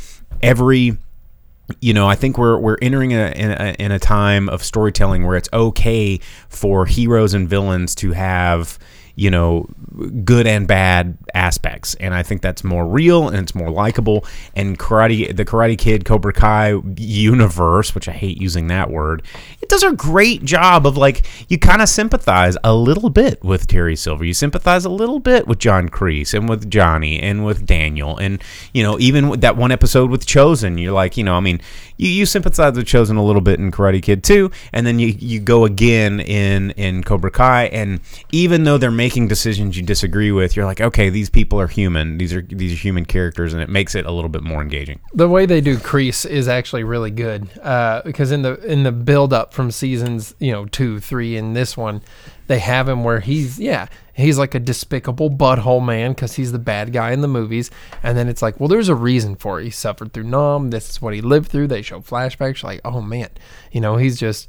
every 0.43 0.97
you 1.81 1.95
know, 1.95 2.09
I 2.09 2.17
think 2.17 2.37
we're 2.37 2.59
we're 2.59 2.79
entering 2.83 3.13
a, 3.13 3.29
in, 3.31 3.51
a, 3.53 3.77
in 3.79 3.93
a 3.93 3.99
time 4.01 4.49
of 4.49 4.65
storytelling 4.65 5.25
where 5.25 5.37
it's 5.37 5.49
okay 5.53 6.19
for 6.49 6.85
heroes 6.85 7.33
and 7.33 7.49
villains 7.49 7.95
to 7.97 8.11
have 8.13 8.77
you 9.21 9.31
know 9.31 9.67
good 10.25 10.47
and 10.47 10.67
bad 10.67 11.19
aspects, 11.35 11.95
and 11.97 12.15
I 12.15 12.23
think 12.23 12.41
that's 12.41 12.65
more 12.65 12.87
real 12.87 13.29
and 13.29 13.37
it's 13.37 13.55
more 13.55 13.71
likable. 13.71 14.25
And 14.57 14.79
karate, 14.79 15.37
the 15.37 15.45
Karate 15.45 15.77
Kid, 15.77 16.07
Cobra 16.07 16.33
Kai 16.33 16.81
universe, 16.97 17.95
which 17.95 18.09
I 18.09 18.13
hate 18.13 18.41
using 18.41 18.69
that 18.69 18.89
word, 18.89 19.23
it 19.61 19.69
does 19.69 19.83
a 19.83 19.93
great 19.93 20.43
job 20.43 20.87
of 20.87 20.97
like 20.97 21.27
you 21.51 21.59
kind 21.59 21.83
of 21.83 21.91
sympathize 21.91 22.57
a 22.65 22.75
little 22.75 23.11
bit 23.11 23.45
with 23.45 23.67
Terry 23.67 23.95
Silver, 23.95 24.25
you 24.25 24.33
sympathize 24.33 24.87
a 24.87 24.91
little 24.91 25.19
bit 25.19 25.47
with 25.47 25.59
John 25.59 25.91
Kreese 25.91 26.33
and 26.33 26.49
with 26.49 26.71
Johnny 26.71 27.21
and 27.21 27.45
with 27.45 27.67
Daniel, 27.67 28.17
and 28.17 28.43
you 28.73 28.83
know 28.83 28.99
even 28.99 29.39
that 29.41 29.55
one 29.57 29.71
episode 29.71 30.11
with 30.11 30.25
Chozen, 30.25 30.81
you're 30.81 30.93
like, 30.93 31.19
you 31.19 31.25
know, 31.25 31.35
I 31.35 31.41
mean, 31.41 31.61
you, 31.99 32.09
you 32.09 32.25
sympathize 32.25 32.75
with 32.75 32.87
Chozen 32.87 33.19
a 33.19 33.23
little 33.23 33.43
bit 33.43 33.61
in 33.61 33.71
Karate 33.71 34.03
Kid 34.03 34.25
too, 34.25 34.51
and 34.73 34.87
then 34.87 34.99
you 34.99 35.09
you 35.09 35.41
go 35.41 35.67
again 35.67 36.21
in 36.21 36.71
in 36.71 37.05
Cobra 37.05 37.31
Kai, 37.31 37.65
and 37.67 38.01
even 38.33 38.65
though 38.65 38.79
they're 38.79 38.91
making 38.91 39.10
making 39.11 39.27
decisions 39.27 39.77
you 39.77 39.83
disagree 39.83 40.31
with, 40.31 40.55
you're 40.55 40.65
like, 40.65 40.81
okay, 40.81 41.11
these 41.11 41.29
people 41.29 41.61
are 41.61 41.67
human. 41.67 42.17
These 42.17 42.33
are 42.33 42.43
these 42.43 42.73
are 42.73 42.77
human 42.77 43.05
characters, 43.05 43.53
and 43.53 43.61
it 43.61 43.69
makes 43.69 43.97
it 43.97 44.07
a 44.07 44.13
little 44.13 44.29
bit 44.29 44.45
more 44.45 44.63
engaging. 44.63 45.01
The 45.13 45.29
way 45.29 45.47
they 45.47 45.61
do 45.61 45.79
Kreese 45.79 46.25
is 46.25 46.47
actually 46.47 46.85
really 46.85 47.11
good 47.11 47.49
uh, 47.59 48.03
because 48.05 48.31
in 48.31 48.43
the 48.43 48.55
in 48.65 48.85
the 48.85 48.93
build 48.93 49.33
up 49.33 49.53
from 49.53 49.73
seasons 49.73 50.33
you 50.39 50.53
know 50.53 50.67
two 50.67 51.01
three 51.01 51.37
in 51.37 51.55
this 51.55 51.77
one, 51.77 52.03
they 52.47 52.61
have 52.61 52.89
him 52.89 53.03
where 53.03 53.19
he's 53.19 53.59
yeah 53.59 53.89
he's 54.13 54.39
like 54.39 54.55
a 54.55 54.61
despicable 54.61 55.29
butthole 55.29 55.85
man 55.85 56.13
because 56.13 56.35
he's 56.35 56.53
the 56.53 56.61
bad 56.61 56.93
guy 56.93 57.11
in 57.11 57.21
the 57.21 57.27
movies, 57.27 57.69
and 58.05 58.17
then 58.17 58.29
it's 58.29 58.43
like 58.43 58.61
well 58.61 58.69
there's 58.69 58.89
a 58.89 58.95
reason 58.95 59.35
for 59.35 59.61
it. 59.61 59.65
He 59.65 59.71
suffered 59.71 60.13
through 60.13 60.25
Nam. 60.25 60.71
This 60.71 60.89
is 60.89 61.03
what 61.03 61.15
he 61.15 61.21
lived 61.21 61.49
through. 61.49 61.67
They 61.67 61.83
show 61.83 62.01
flashbacks 62.01 62.63
like 62.63 62.81
oh 62.85 63.01
man, 63.01 63.31
you 63.73 63.81
know 63.81 63.97
he's 63.97 64.21
just 64.21 64.47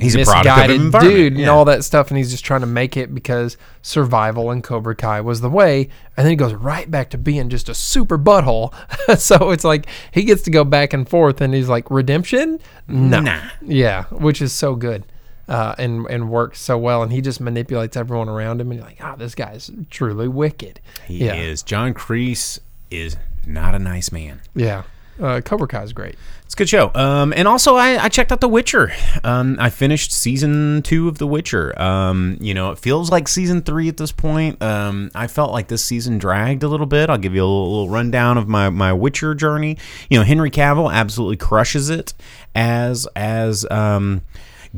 He's 0.00 0.14
a 0.16 0.24
product 0.24 0.70
of 0.70 0.80
misguided 0.80 1.10
dude 1.10 1.32
and 1.38 1.48
all 1.48 1.64
that 1.66 1.84
stuff, 1.84 2.08
and 2.08 2.18
he's 2.18 2.30
just 2.30 2.44
trying 2.44 2.62
to 2.62 2.66
make 2.66 2.96
it 2.96 3.14
because 3.14 3.56
survival 3.82 4.50
in 4.50 4.60
Cobra 4.62 4.96
Kai 4.96 5.20
was 5.20 5.40
the 5.40 5.48
way, 5.50 5.88
and 6.16 6.24
then 6.24 6.30
he 6.30 6.36
goes 6.36 6.54
right 6.54 6.90
back 6.90 7.10
to 7.10 7.18
being 7.18 7.48
just 7.48 7.68
a 7.68 7.74
super 7.74 8.18
butthole. 8.18 8.74
so 9.18 9.50
it's 9.50 9.64
like 9.64 9.86
he 10.10 10.24
gets 10.24 10.42
to 10.42 10.50
go 10.50 10.64
back 10.64 10.92
and 10.92 11.08
forth, 11.08 11.40
and 11.40 11.54
he's 11.54 11.68
like 11.68 11.90
redemption, 11.90 12.58
no, 12.88 13.20
Nah. 13.20 13.40
yeah, 13.62 14.04
which 14.10 14.42
is 14.42 14.52
so 14.52 14.74
good. 14.74 15.04
Uh, 15.48 15.76
and 15.78 16.06
and 16.10 16.28
works 16.28 16.60
so 16.60 16.76
well, 16.76 17.04
and 17.04 17.12
he 17.12 17.20
just 17.20 17.40
manipulates 17.40 17.96
everyone 17.96 18.28
around 18.28 18.60
him, 18.60 18.72
and 18.72 18.80
you're 18.80 18.88
like, 18.88 18.98
ah, 19.00 19.14
this 19.14 19.36
guy's 19.36 19.70
truly 19.90 20.26
wicked. 20.26 20.80
He 21.06 21.24
yeah, 21.24 21.36
is. 21.36 21.62
John 21.62 21.94
Kreese 21.94 22.58
is 22.90 23.16
not 23.46 23.72
a 23.72 23.78
nice 23.78 24.10
man. 24.10 24.40
yeah. 24.56 24.82
Uh, 25.20 25.40
Cobra 25.40 25.66
Kai 25.66 25.82
is 25.82 25.92
great. 25.92 26.16
It's 26.44 26.54
a 26.54 26.56
good 26.56 26.68
show. 26.68 26.92
Um, 26.94 27.32
and 27.36 27.48
also, 27.48 27.74
I, 27.74 28.04
I 28.04 28.08
checked 28.08 28.30
out 28.30 28.40
The 28.40 28.48
Witcher. 28.48 28.92
Um, 29.24 29.56
I 29.58 29.70
finished 29.70 30.12
season 30.12 30.82
two 30.82 31.08
of 31.08 31.18
The 31.18 31.26
Witcher. 31.26 31.80
Um, 31.80 32.36
you 32.40 32.54
know, 32.54 32.70
it 32.70 32.78
feels 32.78 33.10
like 33.10 33.26
season 33.26 33.62
three 33.62 33.88
at 33.88 33.96
this 33.96 34.12
point. 34.12 34.62
Um, 34.62 35.10
I 35.14 35.26
felt 35.26 35.52
like 35.52 35.68
this 35.68 35.84
season 35.84 36.18
dragged 36.18 36.62
a 36.62 36.68
little 36.68 36.86
bit. 36.86 37.10
I'll 37.10 37.18
give 37.18 37.34
you 37.34 37.42
a 37.42 37.46
little, 37.46 37.70
little 37.70 37.88
rundown 37.88 38.38
of 38.38 38.46
my, 38.46 38.70
my 38.70 38.92
Witcher 38.92 39.34
journey. 39.34 39.76
You 40.08 40.18
know, 40.18 40.24
Henry 40.24 40.50
Cavill 40.50 40.92
absolutely 40.92 41.36
crushes 41.36 41.90
it 41.90 42.14
as 42.54 43.08
as 43.16 43.66
um, 43.70 44.22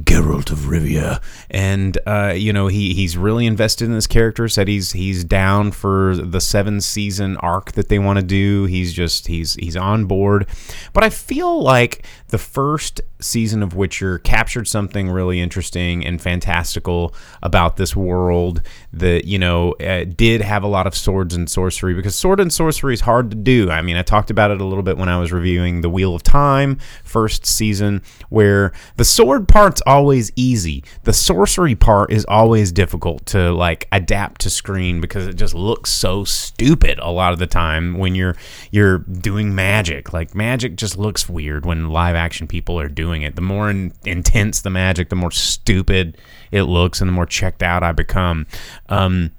Geralt 0.04 0.50
of 0.50 0.60
Rivia, 0.60 1.20
and 1.50 1.98
uh, 2.06 2.32
you 2.36 2.52
know 2.52 2.66
he 2.66 2.94
he's 2.94 3.16
really 3.16 3.46
invested 3.46 3.86
in 3.86 3.92
this 3.92 4.06
character. 4.06 4.48
Said 4.48 4.68
he's 4.68 4.92
he's 4.92 5.24
down 5.24 5.72
for 5.72 6.16
the 6.16 6.40
seven 6.40 6.80
season 6.80 7.36
arc 7.38 7.72
that 7.72 7.88
they 7.88 7.98
want 7.98 8.18
to 8.18 8.24
do. 8.24 8.64
He's 8.64 8.92
just 8.92 9.26
he's 9.26 9.54
he's 9.54 9.76
on 9.76 10.06
board. 10.06 10.46
But 10.92 11.04
I 11.04 11.10
feel 11.10 11.62
like 11.62 12.04
the 12.28 12.38
first 12.38 13.00
season 13.20 13.62
of 13.62 13.74
Witcher 13.74 14.18
captured 14.18 14.68
something 14.68 15.10
really 15.10 15.40
interesting 15.40 16.06
and 16.06 16.20
fantastical 16.20 17.14
about 17.42 17.76
this 17.76 17.96
world 17.96 18.62
that 18.92 19.24
you 19.24 19.38
know 19.38 19.72
uh, 19.74 20.04
did 20.04 20.40
have 20.40 20.62
a 20.62 20.68
lot 20.68 20.86
of 20.86 20.94
swords 20.94 21.34
and 21.34 21.50
sorcery 21.50 21.94
because 21.94 22.14
sword 22.14 22.40
and 22.40 22.52
sorcery 22.52 22.94
is 22.94 23.00
hard 23.00 23.30
to 23.30 23.36
do. 23.36 23.70
I 23.70 23.82
mean, 23.82 23.96
I 23.96 24.02
talked 24.02 24.30
about 24.30 24.50
it 24.50 24.60
a 24.60 24.64
little 24.64 24.82
bit 24.82 24.96
when 24.96 25.08
I 25.08 25.18
was 25.18 25.32
reviewing 25.32 25.80
the 25.80 25.90
Wheel 25.90 26.14
of 26.14 26.22
Time 26.22 26.78
first 27.04 27.46
season, 27.46 28.02
where 28.28 28.72
the 28.96 29.04
sword 29.04 29.48
part's 29.48 29.82
always 29.86 30.30
easy, 30.36 30.84
the 31.04 31.12
sorcery 31.12 31.74
part 31.74 32.12
is 32.12 32.24
always 32.26 32.72
difficult 32.72 33.26
to 33.26 33.52
like 33.52 33.88
adapt 33.92 34.40
to 34.42 34.50
screen 34.50 35.00
because 35.00 35.26
it 35.26 35.34
just 35.34 35.54
looks 35.54 35.90
so 35.90 36.24
stupid 36.24 36.98
a 37.00 37.10
lot 37.10 37.32
of 37.32 37.38
the 37.38 37.46
time 37.46 37.98
when 37.98 38.14
you're 38.14 38.36
you're 38.70 38.98
doing 38.98 39.54
magic. 39.54 40.12
Like 40.12 40.34
magic 40.34 40.76
just 40.76 40.96
looks 40.96 41.28
weird 41.28 41.66
when 41.66 41.90
live 41.90 42.14
action 42.14 42.46
people 42.46 42.78
are 42.78 42.88
doing 42.88 43.07
it. 43.22 43.36
The 43.36 43.42
more 43.42 43.70
in, 43.70 43.92
intense 44.04 44.60
the 44.60 44.70
magic, 44.70 45.08
the 45.08 45.16
more 45.16 45.30
stupid 45.30 46.18
it 46.50 46.62
looks, 46.64 47.00
and 47.00 47.08
the 47.08 47.12
more 47.12 47.26
checked 47.26 47.62
out 47.62 47.82
I 47.82 47.92
become. 47.92 48.46
Um, 48.88 49.32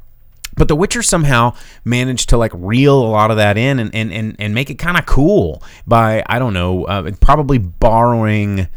but 0.55 0.67
The 0.67 0.75
Witcher 0.75 1.01
somehow 1.01 1.55
managed 1.85 2.29
to 2.29 2.37
like 2.37 2.51
reel 2.53 2.99
a 2.99 3.07
lot 3.07 3.31
of 3.31 3.37
that 3.37 3.57
in 3.57 3.79
and 3.79 3.93
and 3.95 4.11
and, 4.11 4.35
and 4.39 4.53
make 4.53 4.69
it 4.69 4.75
kind 4.75 4.97
of 4.97 5.05
cool 5.05 5.63
by 5.87 6.23
I 6.27 6.37
don't 6.37 6.53
know, 6.53 6.83
uh, 6.83 7.11
probably 7.21 7.57
borrowing 7.57 8.67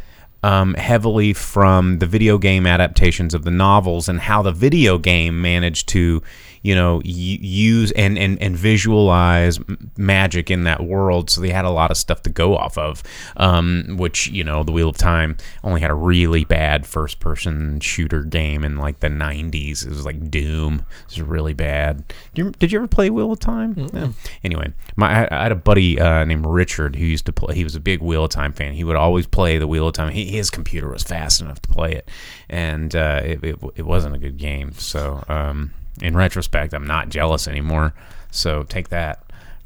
um, 0.44 0.74
heavily 0.74 1.32
from 1.32 1.98
the 1.98 2.06
video 2.06 2.38
game 2.38 2.66
adaptations 2.66 3.34
of 3.34 3.44
the 3.44 3.50
novels 3.50 4.08
and 4.08 4.20
how 4.20 4.42
the 4.42 4.52
video 4.52 4.98
game 4.98 5.40
managed 5.40 5.88
to, 5.90 6.22
you 6.62 6.74
know, 6.74 6.96
y- 6.96 7.02
use 7.04 7.90
and, 7.92 8.18
and, 8.18 8.40
and 8.40 8.56
visualize 8.56 9.58
magic 9.96 10.50
in 10.50 10.64
that 10.64 10.82
world. 10.84 11.30
So 11.30 11.40
they 11.40 11.50
had 11.50 11.64
a 11.64 11.70
lot 11.70 11.90
of 11.90 11.96
stuff 11.96 12.22
to 12.22 12.30
go 12.30 12.56
off 12.56 12.78
of, 12.78 13.02
um, 13.36 13.96
which, 13.98 14.28
you 14.28 14.44
know, 14.44 14.62
The 14.62 14.72
Wheel 14.72 14.88
of 14.88 14.96
Time 14.96 15.36
only 15.64 15.80
had 15.80 15.90
a 15.90 15.94
really 15.94 16.44
bad 16.44 16.86
first 16.86 17.20
person 17.20 17.80
shooter 17.80 18.22
game 18.22 18.64
in 18.64 18.76
like 18.76 19.00
the 19.00 19.08
90s. 19.08 19.84
It 19.84 19.90
was 19.90 20.04
like 20.04 20.30
Doom. 20.30 20.86
It 21.04 21.10
was 21.10 21.22
really 21.22 21.54
bad. 21.54 22.04
Did 22.34 22.44
you, 22.44 22.50
did 22.52 22.72
you 22.72 22.78
ever 22.78 22.88
play 22.88 23.10
Wheel 23.10 23.32
of 23.32 23.40
Time? 23.40 23.74
Yeah. 23.92 24.08
Anyway, 24.44 24.72
my, 24.96 25.26
I, 25.26 25.40
I 25.40 25.42
had 25.44 25.52
a 25.52 25.56
buddy 25.56 26.00
uh, 26.00 26.24
named 26.24 26.46
Richard 26.46 26.96
who 26.96 27.04
used 27.04 27.26
to 27.26 27.32
play, 27.32 27.54
he 27.54 27.64
was 27.64 27.74
a 27.74 27.80
big 27.80 28.00
Wheel 28.00 28.24
of 28.24 28.30
Time 28.30 28.52
fan. 28.52 28.72
He 28.72 28.84
would 28.84 28.96
always 28.96 29.26
play 29.26 29.58
the 29.58 29.66
Wheel 29.66 29.88
of 29.88 29.94
Time. 29.94 30.12
He, 30.12 30.26
his 30.26 30.50
computer 30.50 30.88
was 30.88 31.02
fast 31.02 31.40
enough 31.40 31.60
to 31.62 31.68
play 31.68 31.92
it, 31.92 32.08
and 32.48 32.94
uh, 32.94 33.20
it, 33.24 33.44
it, 33.44 33.58
it 33.76 33.82
wasn't 33.82 34.14
a 34.14 34.18
good 34.18 34.36
game. 34.36 34.72
So, 34.72 35.24
um, 35.28 35.72
in 36.00 36.16
retrospect, 36.16 36.74
I'm 36.74 36.86
not 36.86 37.08
jealous 37.08 37.46
anymore. 37.46 37.94
So, 38.30 38.62
take 38.62 38.88
that, 38.88 39.22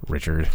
Richard, 0.08 0.48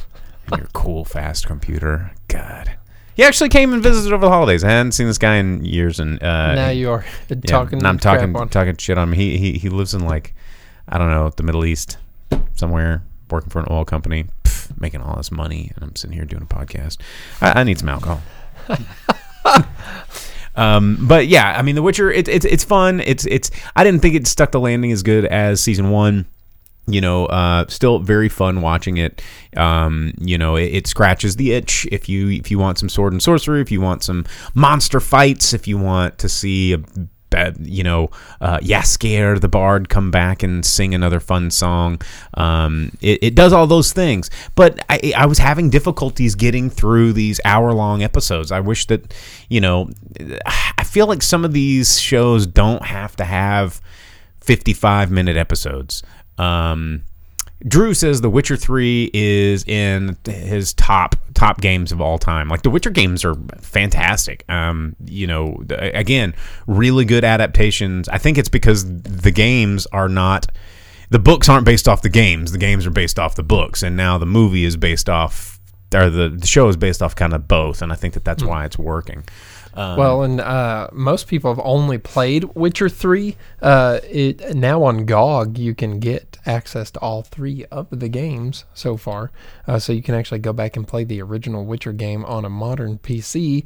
and 0.48 0.58
your 0.58 0.68
cool, 0.74 1.06
fast 1.06 1.48
computer. 1.48 2.12
God. 2.28 2.78
He 3.14 3.24
actually 3.24 3.50
came 3.50 3.74
and 3.74 3.84
visited 3.84 4.14
over 4.14 4.26
the 4.26 4.32
holidays. 4.32 4.64
I 4.64 4.70
hadn't 4.70 4.94
seen 4.94 5.08
this 5.08 5.18
guy 5.18 5.36
in 5.36 5.64
years, 5.66 6.00
and 6.00 6.22
uh, 6.24 6.56
now 6.56 6.70
you 6.70 6.90
are 6.92 7.06
yeah, 7.30 7.36
talking. 7.46 7.80
and 7.80 7.88
I'm 7.88 8.00
talking 8.00 8.34
talking 8.50 8.78
shit 8.78 8.98
on 8.98 9.10
him. 9.10 9.14
He, 9.14 9.38
he 9.38 9.54
he 9.54 9.70
lives 9.70 9.94
in 9.94 10.06
like 10.06 10.34
I 10.88 10.98
don't 10.98 11.10
know 11.10 11.30
the 11.30 11.44
Middle 11.44 11.66
East 11.66 11.98
somewhere, 12.56 13.04
working 13.30 13.50
for 13.50 13.60
an 13.60 13.68
oil 13.70 13.86
company, 13.86 14.26
pff, 14.44 14.80
making 14.80 15.02
all 15.02 15.18
this 15.18 15.32
money, 15.32 15.72
and 15.76 15.84
I'm 15.84 15.96
sitting 15.96 16.16
here 16.16 16.26
doing 16.26 16.44
a 16.44 16.46
podcast. 16.46 16.98
I, 17.42 17.62
I 17.62 17.64
need 17.64 17.80
some 17.80 17.90
alcohol. 17.90 18.22
um, 20.56 20.98
but 21.08 21.28
yeah, 21.28 21.56
I 21.58 21.62
mean, 21.62 21.76
The 21.76 21.82
Witcher, 21.82 22.12
it, 22.12 22.28
it's 22.28 22.46
it's 22.46 22.64
fun. 22.64 23.02
It's 23.02 23.26
it's 23.26 23.52
I 23.76 23.84
didn't 23.84 24.02
think 24.02 24.16
it 24.16 24.28
stuck 24.28 24.52
the 24.52 24.60
landing 24.60 24.92
as 24.92 25.04
good 25.04 25.26
as 25.26 25.62
season 25.62 25.90
one 25.90 26.26
you 26.88 27.00
know 27.00 27.28
uh 27.28 27.66
still 27.68 28.00
very 28.00 28.28
fun 28.28 28.62
watching 28.62 28.98
it 28.98 29.22
um 29.56 30.14
you 30.20 30.36
know 30.38 30.56
it, 30.56 30.74
it 30.74 30.88
scratches 30.88 31.36
the 31.36 31.54
itch 31.54 31.88
if 31.92 32.10
you 32.10 32.30
if 32.30 32.50
you 32.50 32.58
want 32.58 32.80
some 32.80 32.90
sword 32.90 33.14
and 33.14 33.22
sorcery 33.22 33.62
if 33.62 33.72
you 33.72 33.80
want 33.80 34.04
some 34.04 34.26
monster 34.56 35.00
fights 35.00 35.54
if 35.54 35.68
you 35.68 35.78
want 35.78 36.18
to 36.18 36.28
see 36.28 36.74
a 36.74 36.80
you 37.60 37.84
know, 37.84 38.10
uh, 38.40 38.60
Jaskier 38.60 39.40
the 39.40 39.48
Bard 39.48 39.90
come 39.90 40.12
back 40.12 40.44
and 40.44 40.66
sing 40.66 40.94
another 40.94 41.20
fun 41.20 41.52
song. 41.52 42.02
Um, 42.34 42.92
it, 43.02 43.20
it 43.22 43.36
does 43.36 43.54
all 43.54 43.68
those 43.68 43.94
things, 43.94 44.30
but 44.56 44.84
I, 44.90 45.14
I 45.16 45.26
was 45.26 45.38
having 45.38 45.70
difficulties 45.70 46.36
getting 46.36 46.70
through 46.70 47.14
these 47.14 47.40
hour 47.46 47.74
long 47.74 48.04
episodes. 48.04 48.52
I 48.52 48.60
wish 48.60 48.88
that, 48.88 49.14
you 49.50 49.62
know, 49.62 49.90
I 50.78 50.84
feel 50.84 51.08
like 51.08 51.22
some 51.22 51.46
of 51.46 51.54
these 51.54 52.00
shows 52.00 52.46
don't 52.46 52.86
have 52.86 53.16
to 53.18 53.24
have 53.24 53.82
55 54.42 55.12
minute 55.12 55.38
episodes. 55.38 56.04
Um, 56.38 57.04
Drew 57.68 57.94
says 57.94 58.22
The 58.22 58.30
Witcher 58.30 58.58
3 58.58 59.12
is 59.14 59.64
in 59.66 60.18
his 60.26 60.74
top 60.74 61.16
top 61.34 61.62
games 61.62 61.92
of 61.92 62.02
all 62.02 62.18
time. 62.18 62.50
Like 62.50 62.64
the 62.64 62.70
Witcher 62.70 62.90
games 62.90 63.24
are 63.24 63.36
fantastic. 63.60 64.44
Um, 64.50 64.96
you 65.06 65.28
know, 65.28 65.64
again, 65.70 66.34
really 66.68 67.06
good 67.06 67.24
adaptations. 67.24 68.10
I 68.10 68.18
think 68.18 68.38
it's 68.38 68.50
because 68.50 68.86
the 69.04 69.32
games 69.32 69.86
are 69.88 70.10
not 70.10 70.48
the 71.10 71.20
books 71.20 71.50
aren't 71.50 71.66
based 71.66 71.88
off 71.88 72.02
the 72.02 72.10
games. 72.10 72.52
The 72.52 72.58
games 72.58 72.88
are 72.88 72.92
based 72.92 73.20
off 73.20 73.36
the 73.36 73.44
books, 73.44 73.84
and 73.84 73.98
now 73.98 74.18
the 74.18 74.26
movie 74.26 74.64
is 74.64 74.78
based 74.78 75.10
off 75.10 75.60
or 75.94 76.10
the, 76.10 76.30
the 76.30 76.48
show 76.48 76.68
is 76.70 76.78
based 76.78 77.02
off 77.02 77.16
kind 77.16 77.34
of 77.34 77.48
both. 77.48 77.82
And 77.82 77.92
I 77.92 77.96
think 77.96 78.14
that 78.14 78.24
that's 78.24 78.44
why 78.44 78.66
it's 78.66 78.78
working. 78.78 79.24
Um, 79.74 79.98
Well, 79.98 80.24
and 80.24 80.42
uh, 80.42 80.90
most 80.92 81.28
people 81.28 81.54
have 81.54 81.64
only 81.64 81.98
played 81.98 82.44
Witcher 82.56 82.90
three. 82.90 83.38
Uh, 83.62 84.00
it 84.10 84.56
now 84.56 84.84
on 84.84 85.06
GOG 85.06 85.58
you 85.58 85.74
can 85.74 86.00
get 86.00 86.38
access 86.46 86.92
to 86.92 87.00
all 87.00 87.22
three 87.22 87.66
of 87.72 87.88
the 87.92 88.10
games 88.10 88.66
so 88.74 88.98
far, 88.98 89.32
uh, 89.68 89.80
so 89.80 89.94
you 89.94 90.02
can 90.02 90.16
actually 90.16 90.40
go 90.40 90.54
back 90.54 90.76
and 90.76 90.88
play 90.88 91.04
the 91.04 91.22
original 91.22 91.66
Witcher 91.66 91.94
game 91.94 92.26
on 92.26 92.46
a 92.46 92.50
modern 92.50 92.98
PC. 92.98 93.64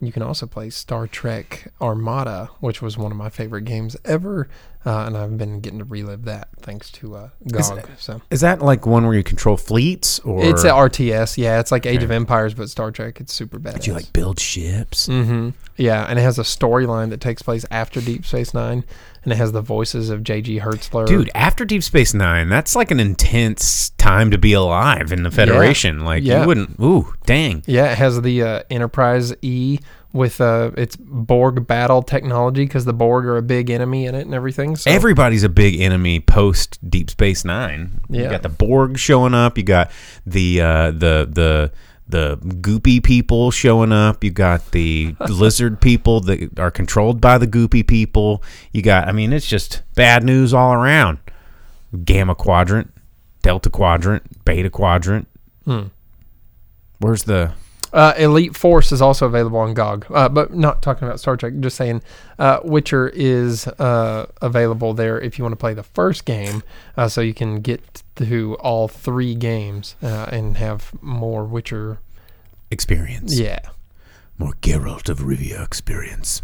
You 0.00 0.12
can 0.12 0.22
also 0.22 0.46
play 0.46 0.70
Star 0.70 1.06
Trek 1.08 1.72
Armada, 1.80 2.50
which 2.60 2.80
was 2.80 2.96
one 2.96 3.10
of 3.10 3.18
my 3.18 3.30
favorite 3.30 3.62
games 3.64 3.96
ever, 4.04 4.48
uh, 4.86 5.04
and 5.06 5.16
I've 5.16 5.36
been 5.36 5.58
getting 5.60 5.80
to 5.80 5.84
relive 5.84 6.24
that 6.26 6.48
thanks 6.60 6.90
to 6.92 7.16
uh, 7.16 7.28
GOG. 7.50 7.88
so 7.98 8.22
is 8.30 8.40
that 8.42 8.62
like 8.62 8.86
one 8.86 9.06
where 9.06 9.14
you 9.16 9.24
control 9.24 9.56
fleets, 9.56 10.20
or 10.20 10.44
it's 10.44 10.62
a 10.62 10.70
RTS, 10.70 11.36
yeah. 11.36 11.58
It's 11.58 11.72
like 11.72 11.84
Age 11.84 12.04
of 12.04 12.12
Empires, 12.12 12.54
but 12.54 12.70
Star 12.70 12.92
Trek. 12.92 13.20
It's 13.20 13.32
super 13.32 13.58
bad. 13.58 13.86
you 13.86 13.92
like 13.92 14.12
build 14.12 14.38
ships? 14.38 15.08
Mm-hmm. 15.08 15.50
Yeah, 15.76 16.06
and 16.08 16.18
it 16.18 16.22
has 16.22 16.38
a 16.38 16.42
storyline 16.42 17.10
that 17.10 17.20
takes 17.20 17.42
place 17.42 17.64
after 17.70 18.00
Deep 18.00 18.24
Space 18.24 18.54
Nine, 18.54 18.84
and 19.30 19.32
it 19.34 19.36
has 19.36 19.52
the 19.52 19.60
voices 19.60 20.08
of 20.08 20.22
J.G. 20.24 20.60
Hertzler. 20.60 21.06
Dude, 21.06 21.30
after 21.34 21.64
Deep 21.66 21.82
Space 21.82 22.14
Nine, 22.14 22.48
that's 22.48 22.74
like 22.74 22.90
an 22.90 22.98
intense 22.98 23.90
time 23.90 24.30
to 24.30 24.38
be 24.38 24.54
alive 24.54 25.12
in 25.12 25.22
the 25.22 25.30
Federation. 25.30 26.00
Like 26.04 26.22
Yeah. 26.24 26.40
you 26.40 26.46
wouldn't. 26.46 26.80
Ooh, 26.80 27.12
dang. 27.26 27.62
Yeah, 27.66 27.92
it 27.92 27.98
has 27.98 28.22
the 28.22 28.42
uh, 28.42 28.62
Enterprise 28.70 29.34
E 29.42 29.78
with 30.14 30.40
uh, 30.40 30.70
its 30.78 30.96
Borg 30.96 31.66
battle 31.66 32.02
technology 32.02 32.64
because 32.64 32.86
the 32.86 32.94
Borg 32.94 33.26
are 33.26 33.36
a 33.36 33.42
big 33.42 33.68
enemy 33.68 34.06
in 34.06 34.14
it 34.14 34.22
and 34.22 34.32
everything. 34.32 34.74
So 34.76 34.90
Everybody's 34.90 35.44
a 35.44 35.50
big 35.50 35.78
enemy 35.80 36.20
post 36.20 36.78
Deep 36.90 37.10
Space 37.10 37.44
Nine. 37.44 38.00
Yeah. 38.08 38.22
You 38.22 38.30
got 38.30 38.42
the 38.42 38.48
Borg 38.48 38.96
showing 38.98 39.34
up. 39.34 39.58
You 39.58 39.64
got 39.64 39.90
the 40.26 40.62
uh, 40.62 40.90
the 40.92 41.28
the 41.30 41.72
the 42.08 42.38
goopy 42.38 43.02
people 43.02 43.50
showing 43.50 43.92
up. 43.92 44.24
You 44.24 44.30
got 44.30 44.70
the 44.72 45.14
lizard 45.28 45.80
people 45.80 46.20
that 46.20 46.58
are 46.58 46.70
controlled 46.70 47.20
by 47.20 47.38
the 47.38 47.46
goopy 47.46 47.86
people. 47.86 48.42
You 48.72 48.82
got. 48.82 49.08
I 49.08 49.12
mean, 49.12 49.32
it's 49.32 49.46
just 49.46 49.82
bad 49.94 50.24
news 50.24 50.54
all 50.54 50.72
around. 50.72 51.18
Gamma 52.04 52.34
quadrant, 52.34 52.92
Delta 53.42 53.70
quadrant, 53.70 54.44
Beta 54.44 54.70
quadrant. 54.70 55.28
Hmm. 55.64 55.84
Where's 56.98 57.24
the? 57.24 57.52
Uh, 57.90 58.12
Elite 58.18 58.54
Force 58.54 58.92
is 58.92 59.00
also 59.00 59.24
available 59.24 59.58
on 59.58 59.72
GOG, 59.72 60.06
uh, 60.10 60.28
but 60.28 60.52
not 60.54 60.82
talking 60.82 61.08
about 61.08 61.20
Star 61.20 61.38
Trek. 61.38 61.54
Just 61.60 61.76
saying, 61.76 62.02
uh, 62.38 62.60
Witcher 62.62 63.08
is 63.08 63.66
uh, 63.66 64.26
available 64.42 64.92
there 64.92 65.18
if 65.18 65.38
you 65.38 65.44
want 65.44 65.52
to 65.52 65.56
play 65.56 65.72
the 65.72 65.82
first 65.82 66.26
game, 66.26 66.62
uh, 66.98 67.08
so 67.08 67.22
you 67.22 67.32
can 67.32 67.60
get 67.62 68.02
to 68.18 68.54
all 68.56 68.88
three 68.88 69.34
games 69.34 69.96
uh, 70.02 70.26
and 70.30 70.56
have 70.56 70.92
more 71.02 71.44
Witcher. 71.44 71.98
experience. 72.70 73.38
Yeah, 73.38 73.60
more 74.36 74.54
Geralt 74.62 75.08
of 75.08 75.20
Rivia 75.20 75.64
experience. 75.64 76.42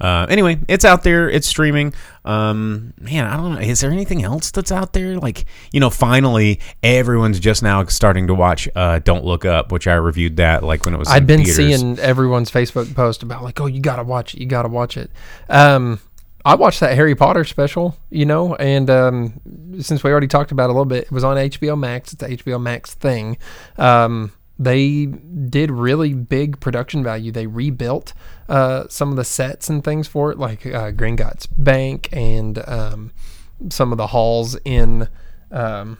Uh, 0.00 0.26
anyway, 0.30 0.58
it's 0.68 0.84
out 0.84 1.02
there. 1.02 1.28
It's 1.28 1.46
streaming. 1.46 1.92
Um, 2.24 2.94
man, 3.00 3.26
I 3.26 3.36
don't 3.36 3.54
know. 3.54 3.60
Is 3.60 3.80
there 3.80 3.90
anything 3.90 4.22
else 4.22 4.52
that's 4.52 4.70
out 4.70 4.92
there? 4.92 5.18
Like, 5.18 5.44
you 5.72 5.80
know, 5.80 5.90
finally, 5.90 6.60
everyone's 6.84 7.40
just 7.40 7.62
now 7.62 7.84
starting 7.86 8.28
to 8.28 8.34
watch 8.34 8.68
uh, 8.76 9.00
Don't 9.00 9.24
Look 9.24 9.44
Up, 9.44 9.72
which 9.72 9.88
I 9.88 9.94
reviewed 9.94 10.36
that 10.36 10.62
like 10.62 10.84
when 10.84 10.94
it 10.94 10.98
was. 10.98 11.08
I've 11.08 11.26
been 11.26 11.44
theaters. 11.44 11.56
seeing 11.56 11.98
everyone's 11.98 12.50
Facebook 12.50 12.94
post 12.94 13.24
about 13.24 13.42
like, 13.42 13.60
oh, 13.60 13.66
you 13.66 13.80
gotta 13.80 14.04
watch 14.04 14.34
it, 14.34 14.40
you 14.40 14.46
gotta 14.46 14.68
watch 14.68 14.96
it. 14.96 15.10
Um, 15.48 15.98
I 16.48 16.54
watched 16.54 16.80
that 16.80 16.94
Harry 16.94 17.14
Potter 17.14 17.44
special, 17.44 17.94
you 18.08 18.24
know, 18.24 18.54
and 18.54 18.88
um, 18.88 19.78
since 19.80 20.02
we 20.02 20.10
already 20.10 20.28
talked 20.28 20.50
about 20.50 20.64
it 20.64 20.70
a 20.70 20.72
little 20.72 20.86
bit, 20.86 21.04
it 21.04 21.12
was 21.12 21.22
on 21.22 21.36
HBO 21.36 21.78
Max. 21.78 22.14
It's 22.14 22.22
the 22.22 22.28
HBO 22.38 22.58
Max 22.58 22.94
thing. 22.94 23.36
Um, 23.76 24.32
they 24.58 25.04
did 25.04 25.70
really 25.70 26.14
big 26.14 26.58
production 26.58 27.04
value. 27.04 27.32
They 27.32 27.46
rebuilt 27.46 28.14
uh, 28.48 28.88
some 28.88 29.10
of 29.10 29.16
the 29.16 29.26
sets 29.26 29.68
and 29.68 29.84
things 29.84 30.08
for 30.08 30.32
it, 30.32 30.38
like 30.38 30.64
uh, 30.64 30.90
Gringotts 30.92 31.48
Bank 31.58 32.08
and 32.12 32.66
um, 32.66 33.12
some 33.68 33.92
of 33.92 33.98
the 33.98 34.06
halls 34.06 34.56
in 34.64 35.06
um, 35.50 35.98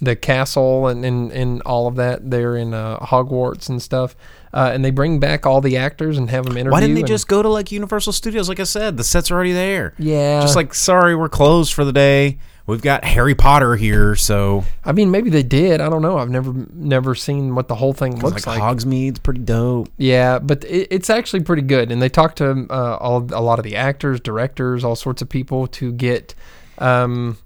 the 0.00 0.14
castle 0.16 0.86
and, 0.86 1.04
and, 1.04 1.32
and 1.32 1.62
all 1.62 1.86
of 1.86 1.96
that 1.96 2.30
there 2.30 2.56
in 2.56 2.72
uh, 2.74 2.98
Hogwarts 3.00 3.68
and 3.68 3.82
stuff. 3.82 4.14
Uh, 4.52 4.70
and 4.72 4.84
they 4.84 4.90
bring 4.90 5.20
back 5.20 5.44
all 5.44 5.60
the 5.60 5.76
actors 5.76 6.16
and 6.16 6.30
have 6.30 6.44
them 6.44 6.56
interview. 6.56 6.72
Why 6.72 6.80
didn't 6.80 6.94
they 6.94 7.00
and- 7.02 7.08
just 7.08 7.28
go 7.28 7.42
to 7.42 7.48
like 7.48 7.70
Universal 7.72 8.12
Studios? 8.12 8.48
Like 8.48 8.60
I 8.60 8.64
said, 8.64 8.96
the 8.96 9.04
sets 9.04 9.30
are 9.30 9.34
already 9.34 9.52
there. 9.52 9.94
Yeah. 9.98 10.40
Just 10.40 10.56
like, 10.56 10.72
sorry, 10.72 11.14
we're 11.14 11.28
closed 11.28 11.72
for 11.74 11.84
the 11.84 11.92
day. 11.92 12.38
We've 12.66 12.82
got 12.82 13.02
Harry 13.02 13.34
Potter 13.34 13.76
here, 13.76 14.14
so 14.14 14.62
I 14.84 14.92
mean, 14.92 15.10
maybe 15.10 15.30
they 15.30 15.42
did. 15.42 15.80
I 15.80 15.88
don't 15.88 16.02
know. 16.02 16.18
I've 16.18 16.28
never 16.28 16.52
never 16.74 17.14
seen 17.14 17.54
what 17.54 17.66
the 17.66 17.74
whole 17.74 17.94
thing 17.94 18.20
looks 18.20 18.46
like, 18.46 18.58
like. 18.58 18.60
Hogsmeade's 18.60 19.20
pretty 19.20 19.40
dope. 19.40 19.88
Yeah, 19.96 20.38
but 20.38 20.64
it, 20.64 20.88
it's 20.90 21.08
actually 21.08 21.44
pretty 21.44 21.62
good. 21.62 21.90
And 21.90 22.02
they 22.02 22.10
talked 22.10 22.36
to 22.38 22.66
uh, 22.68 22.96
all, 22.96 23.26
a 23.32 23.40
lot 23.40 23.58
of 23.58 23.64
the 23.64 23.76
actors, 23.76 24.20
directors, 24.20 24.84
all 24.84 24.96
sorts 24.96 25.22
of 25.22 25.30
people 25.30 25.66
to 25.68 25.92
get 25.92 26.34
um, 26.76 27.38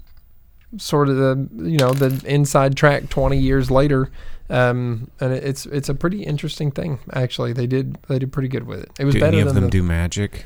sort 0.78 1.08
of 1.08 1.16
the 1.16 1.48
you 1.70 1.78
know 1.78 1.92
the 1.92 2.22
inside 2.26 2.76
track 2.76 3.08
20 3.08 3.38
years 3.38 3.70
later. 3.70 4.10
Um, 4.50 5.10
and 5.20 5.32
it's 5.32 5.66
it's 5.66 5.88
a 5.88 5.94
pretty 5.94 6.24
interesting 6.24 6.70
thing. 6.70 6.98
Actually, 7.12 7.52
they 7.52 7.66
did 7.66 7.96
they 8.08 8.18
did 8.18 8.32
pretty 8.32 8.48
good 8.48 8.66
with 8.66 8.80
it. 8.80 8.90
It 8.98 9.04
was 9.04 9.14
Do 9.14 9.20
better 9.20 9.36
any 9.36 9.40
of 9.40 9.46
than 9.46 9.54
them 9.54 9.64
the, 9.64 9.70
do 9.70 9.82
magic? 9.82 10.44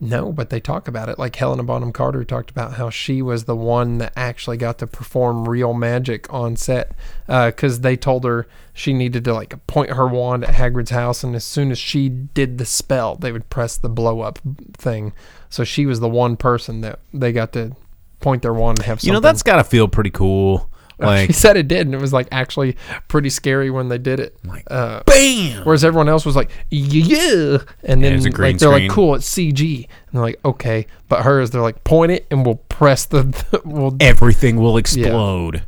No, 0.00 0.32
but 0.32 0.50
they 0.50 0.60
talk 0.60 0.88
about 0.88 1.08
it. 1.08 1.18
Like 1.18 1.36
Helena 1.36 1.62
Bonham 1.62 1.92
Carter 1.92 2.24
talked 2.24 2.50
about 2.50 2.74
how 2.74 2.90
she 2.90 3.22
was 3.22 3.44
the 3.44 3.56
one 3.56 3.98
that 3.98 4.12
actually 4.16 4.56
got 4.56 4.78
to 4.78 4.86
perform 4.86 5.48
real 5.48 5.72
magic 5.72 6.30
on 6.32 6.56
set 6.56 6.92
because 7.26 7.80
they 7.80 7.96
told 7.96 8.24
her 8.24 8.46
she 8.72 8.92
needed 8.92 9.24
to 9.24 9.32
like 9.32 9.64
point 9.66 9.90
her 9.90 10.06
wand 10.06 10.44
at 10.44 10.54
Hagrid's 10.54 10.90
house, 10.90 11.22
and 11.22 11.36
as 11.36 11.44
soon 11.44 11.70
as 11.70 11.78
she 11.78 12.08
did 12.08 12.58
the 12.58 12.66
spell, 12.66 13.14
they 13.14 13.30
would 13.30 13.48
press 13.50 13.76
the 13.76 13.88
blow 13.88 14.20
up 14.20 14.40
thing. 14.76 15.12
So 15.48 15.62
she 15.62 15.86
was 15.86 16.00
the 16.00 16.08
one 16.08 16.36
person 16.36 16.80
that 16.80 16.98
they 17.12 17.32
got 17.32 17.52
to 17.52 17.76
point 18.24 18.42
their 18.42 18.54
wand 18.54 18.78
and 18.78 18.86
have. 18.86 19.00
Something. 19.00 19.08
You 19.08 19.12
know, 19.12 19.20
that's 19.20 19.42
got 19.42 19.56
to 19.56 19.64
feel 19.64 19.86
pretty 19.86 20.10
cool. 20.10 20.70
Like, 20.96 21.26
she 21.26 21.32
said 21.32 21.56
it 21.56 21.66
did, 21.66 21.88
and 21.88 21.94
it 21.94 22.00
was 22.00 22.12
like 22.12 22.28
actually 22.30 22.76
pretty 23.08 23.28
scary 23.28 23.68
when 23.68 23.88
they 23.88 23.98
did 23.98 24.20
it. 24.20 24.36
Like, 24.44 24.62
uh, 24.70 25.02
bam! 25.04 25.64
Whereas 25.64 25.84
everyone 25.84 26.08
else 26.08 26.24
was 26.24 26.36
like, 26.36 26.52
yeah, 26.70 27.58
and 27.82 28.02
then 28.02 28.14
it's 28.14 28.24
a 28.26 28.30
green 28.30 28.52
like 28.52 28.60
they're 28.60 28.70
screen. 28.70 28.88
like, 28.88 28.94
cool, 28.94 29.16
it's 29.16 29.28
CG, 29.28 29.76
and 29.78 29.88
they're 30.12 30.22
like, 30.22 30.38
okay, 30.44 30.86
but 31.08 31.24
hers, 31.24 31.50
they're 31.50 31.60
like, 31.60 31.82
point 31.82 32.12
it, 32.12 32.28
and 32.30 32.46
we'll 32.46 32.54
press 32.68 33.06
the, 33.06 33.60
we'll 33.64 33.96
everything 33.98 34.56
will 34.56 34.76
explode. 34.76 35.64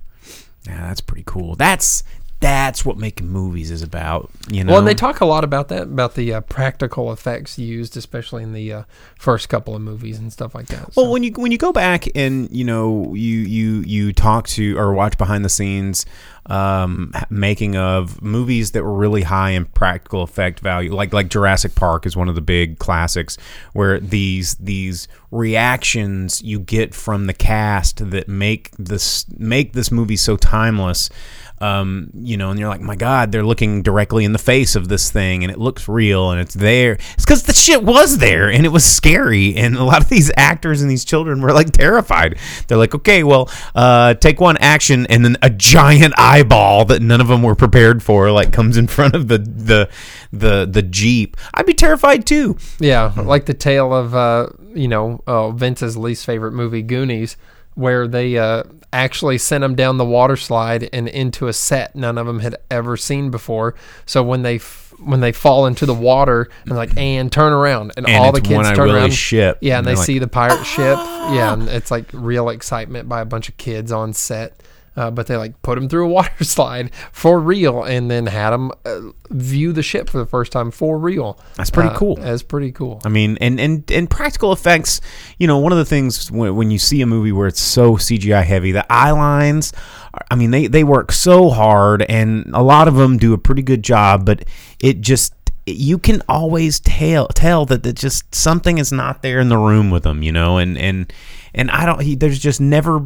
Yeah. 0.65 0.87
that's 0.87 1.01
pretty 1.01 1.25
cool. 1.27 1.57
That's 1.57 2.05
that's 2.41 2.85
what 2.85 2.99
making 2.99 3.29
movies 3.29 3.71
is 3.71 3.83
about. 3.83 4.31
You 4.51 4.65
know. 4.65 4.73
Well, 4.73 4.79
and 4.81 4.89
they 4.89 4.95
talk 4.95 5.21
a 5.21 5.25
lot 5.25 5.45
about 5.45 5.69
that, 5.69 5.85
about 5.85 6.15
the 6.15 6.35
uh, 6.35 6.41
practical 6.43 7.13
effects 7.13 7.59
used, 7.59 7.97
especially 7.97 8.43
in 8.43 8.53
the 8.53 8.73
uh, 8.73 8.83
first 9.19 9.49
couple 9.49 9.75
of 9.75 9.83
movies 9.83 10.19
and 10.19 10.33
stuff 10.33 10.55
like 10.55 10.67
that. 10.67 10.95
Well, 10.97 11.11
when 11.11 11.23
you 11.23 11.33
when 11.33 11.53
you 11.53 11.59
go 11.59 11.73
back 11.73 12.07
and 12.15 12.51
you 12.51 12.65
know 12.65 13.15
you 13.15 13.39
you 13.39 13.81
you 13.87 14.13
talk 14.13 14.47
to 14.49 14.77
or 14.79 14.93
watch 14.93 15.17
behind 15.17 15.45
the 15.45 15.49
scenes 15.49 16.05
um, 16.49 17.13
making 17.29 17.77
of 17.77 18.23
movies 18.23 18.73
that 18.73 18.85
were 18.85 18.95
really 18.95 19.23
high 19.23 19.51
in 19.51 19.65
practical 19.65 20.23
effect 20.23 20.61
value, 20.61 20.95
like 20.95 21.13
like 21.13 21.29
Jurassic 21.29 21.75
Park 21.75 22.07
is 22.07 22.17
one 22.17 22.29
of 22.29 22.35
the 22.35 22.41
big 22.41 22.79
classics, 22.79 23.37
where 23.73 23.99
these 23.99 24.55
these 24.57 25.09
reactions 25.31 26.41
you 26.43 26.61
get 26.61 26.95
from 26.95 27.27
the 27.27 27.35
cast 27.35 28.11
that 28.11 28.29
make 28.29 28.71
this 28.79 29.27
make 29.37 29.73
this 29.73 29.91
movie 29.91 30.17
so 30.17 30.37
timeless. 30.37 31.11
Um, 31.59 32.11
you 32.15 32.37
know, 32.37 32.51
and 32.51 32.61
you're 32.61 32.69
like, 32.69 32.83
my 32.83 32.97
God, 32.97 33.33
they're 33.33 33.45
looking 33.45 33.83
directly 33.83 34.25
in 34.25 34.33
the 34.33 34.39
face 34.39 34.77
of 34.77 34.89
this 34.89 35.11
thing, 35.11 35.43
and 35.43 35.51
it 35.51 35.59
looks 35.59 35.89
real, 35.89 36.31
and 36.31 36.41
it's 36.41 36.55
there. 36.55 36.99
It's 37.15 37.25
because 37.25 37.45
the 37.45 37.55
shit 37.55 37.83
was 37.83 38.19
there, 38.19 38.51
and 38.51 38.67
it 38.67 38.71
was 38.71 38.85
scary, 38.85 39.55
and 39.55 39.77
a 39.77 39.85
lot 39.85 40.03
of 40.03 40.09
these 40.09 40.31
actors 40.37 40.83
and 40.83 40.91
these 40.91 41.05
children 41.05 41.41
were 41.41 41.53
like 41.53 41.73
terrified. 41.73 42.39
They're 42.69 42.77
like, 42.77 42.95
okay, 42.95 43.25
well, 43.25 43.51
uh, 43.75 44.15
take 44.15 44.41
one 44.41 44.59
action, 44.59 45.07
and 45.07 45.25
then 45.25 45.37
a 45.41 45.51
giant 45.51 46.15
eyeball 46.19 46.85
that 46.87 47.01
none 47.01 47.21
of 47.21 47.29
them 47.29 47.43
were 47.43 47.55
prepared 47.55 48.03
for, 48.03 48.31
like, 48.31 48.53
comes 48.53 48.77
in 48.77 48.87
front 48.87 49.15
of 49.15 49.29
the 49.29 49.39
the 49.39 49.89
the 50.33 50.67
the 50.71 50.83
jeep. 50.83 51.37
I'd 51.55 51.67
be 51.67 51.75
terrified 51.75 52.27
too. 52.27 52.57
Yeah, 52.79 53.13
like 53.17 53.47
the 53.47 53.55
tale 53.55 53.95
of 53.95 54.15
uh, 54.15 54.49
you 54.75 54.89
know 54.89 55.23
uh, 55.27 55.51
Vince's 55.51 55.97
least 55.97 56.27
favorite 56.27 56.53
movie, 56.53 56.83
Goonies, 56.83 57.37
where 57.75 58.07
they 58.07 58.37
uh, 58.37 58.65
actually 58.93 59.39
sent 59.39 59.63
them 59.63 59.75
down 59.75 59.97
the 59.99 60.05
water 60.05 60.37
slide 60.37 60.89
and 60.93 61.09
into 61.09 61.49
a 61.49 61.53
set 61.53 61.95
none 61.97 62.17
of 62.19 62.27
them 62.27 62.41
had 62.41 62.57
ever 62.71 62.97
seen 62.97 63.31
before. 63.31 63.75
So 64.07 64.23
when 64.23 64.43
they 64.43 64.57
f- 64.57 64.83
when 64.99 65.21
they 65.21 65.33
fall 65.33 65.67
into 65.67 65.85
the 65.85 65.93
water 65.95 66.49
and 66.65 66.75
like 66.77 66.97
and 66.97 67.31
turn 67.31 67.53
around 67.53 67.93
and, 67.99 68.07
And 68.09 68.17
all 68.17 68.33
the 68.33 68.41
kids 68.41 68.71
turn 68.71 68.79
Willie's 68.89 68.95
around, 68.95 69.13
ship. 69.13 69.59
yeah, 69.61 69.79
and 69.79 69.87
And 69.87 69.95
they 69.95 69.99
like, 69.99 70.07
see 70.07 70.19
the 70.19 70.29
pirate 70.29 70.65
ship, 70.65 70.97
yeah, 70.97 71.53
and 71.53 71.65
ah! 71.69 71.73
it's 71.73 71.91
like 71.91 72.07
real 72.15 72.49
excitement 72.49 73.07
by 73.09 73.21
a 73.21 73.27
bunch 73.27 73.49
of 73.51 73.57
kids 73.59 73.93
on 73.93 74.15
set. 74.15 74.59
Uh, 74.97 75.11
but 75.11 75.27
they 75.27 75.37
like 75.37 75.61
put 75.61 75.75
them 75.75 75.89
through 75.91 76.07
a 76.07 76.09
water 76.09 76.33
slide 76.45 76.91
for 77.13 77.39
real, 77.39 77.83
and 77.85 78.11
then 78.11 78.27
had 78.27 78.51
them 78.51 78.73
uh, 78.87 79.01
view 79.31 79.73
the 79.73 79.83
ship 79.83 80.09
for 80.09 80.17
the 80.19 80.25
first 80.27 80.51
time 80.53 80.71
for 80.71 80.99
real. 80.99 81.39
That's 81.57 81.71
pretty 81.71 81.91
Uh, 81.91 81.97
cool. 81.99 82.17
That's 82.17 82.43
pretty 82.43 82.73
cool. 82.73 83.03
I 83.05 83.09
mean, 83.11 83.37
and 83.41 83.61
and 83.61 83.91
and 83.93 84.09
practical 84.09 84.53
effects. 84.53 85.01
You 85.39 85.47
know, 85.47 85.59
one 85.59 85.73
of 85.73 85.79
the 85.79 85.85
things 85.85 86.31
when, 86.33 86.57
when 86.57 86.71
you 86.71 86.79
see 86.79 87.03
a 87.03 87.07
movie 87.07 87.33
where 87.33 87.47
it's 87.47 87.61
so 87.61 87.97
CGI 87.97 88.43
heavy, 88.45 88.73
the 88.73 88.91
eye 88.91 89.11
lines. 89.11 89.73
are- 90.15 90.25
I 90.31 90.35
mean, 90.35 90.51
they 90.51 90.67
they 90.67 90.83
work 90.83 91.13
so 91.13 91.51
hard, 91.51 92.03
and 92.09 92.51
a 92.55 92.63
lot 92.63 92.89
of 92.89 92.95
them 92.95 93.19
do 93.19 93.35
a 93.35 93.39
pretty 93.39 93.63
good 93.63 93.83
job. 93.83 94.25
But 94.25 94.45
it 94.83 95.03
just 95.03 95.35
you 95.67 95.99
can 95.99 96.23
always 96.29 96.81
tell 96.81 97.29
tell 97.29 97.67
that 97.67 97.83
that 97.83 97.97
just 97.97 98.35
something 98.35 98.79
is 98.79 98.93
not 98.93 99.21
there 99.21 99.41
in 99.41 99.49
the 99.51 99.59
room 99.59 99.91
with 99.91 100.05
them. 100.05 100.23
You 100.23 100.33
know, 100.33 100.57
and 100.57 100.79
and. 100.79 101.13
And 101.57 101.71
I 101.71 101.87
don't. 101.87 102.03
He, 102.03 102.15
there's 102.15 102.39
just 102.39 102.61
never, 102.61 103.03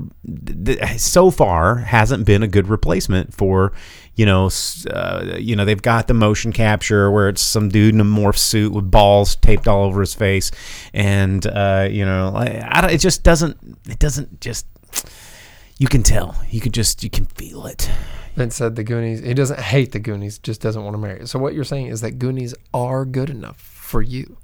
so 0.96 1.30
far, 1.30 1.76
hasn't 1.76 2.26
been 2.26 2.42
a 2.42 2.48
good 2.48 2.66
replacement 2.66 3.32
for, 3.32 3.72
you 4.16 4.26
know, 4.26 4.50
uh, 4.90 5.36
you 5.38 5.54
know 5.54 5.64
they've 5.64 5.80
got 5.80 6.08
the 6.08 6.14
motion 6.14 6.52
capture 6.52 7.12
where 7.12 7.28
it's 7.28 7.40
some 7.40 7.68
dude 7.68 7.94
in 7.94 8.00
a 8.00 8.04
morph 8.04 8.36
suit 8.36 8.72
with 8.72 8.90
balls 8.90 9.36
taped 9.36 9.68
all 9.68 9.84
over 9.84 10.00
his 10.00 10.14
face, 10.14 10.50
and 10.92 11.46
uh, 11.46 11.86
you 11.88 12.04
know, 12.04 12.32
I, 12.34 12.46
I 12.68 12.90
it 12.90 12.98
just 12.98 13.22
doesn't. 13.22 13.56
It 13.88 14.00
doesn't 14.00 14.40
just. 14.40 14.66
You 15.78 15.86
can 15.86 16.02
tell. 16.02 16.36
You 16.50 16.60
could 16.60 16.74
just. 16.74 17.04
You 17.04 17.08
can 17.08 17.26
feel 17.26 17.66
it. 17.66 17.88
Vince 18.34 18.56
said 18.56 18.74
the 18.74 18.82
Goonies. 18.82 19.20
He 19.20 19.34
doesn't 19.34 19.60
hate 19.60 19.92
the 19.92 20.00
Goonies, 20.00 20.38
just 20.38 20.60
doesn't 20.60 20.82
want 20.82 20.94
to 20.94 20.98
marry 20.98 21.20
it. 21.20 21.28
So 21.28 21.38
what 21.38 21.54
you're 21.54 21.62
saying 21.62 21.86
is 21.86 22.00
that 22.00 22.18
Goonies 22.18 22.54
are 22.74 23.04
good 23.04 23.30
enough 23.30 23.60
for 23.60 24.02
you. 24.02 24.38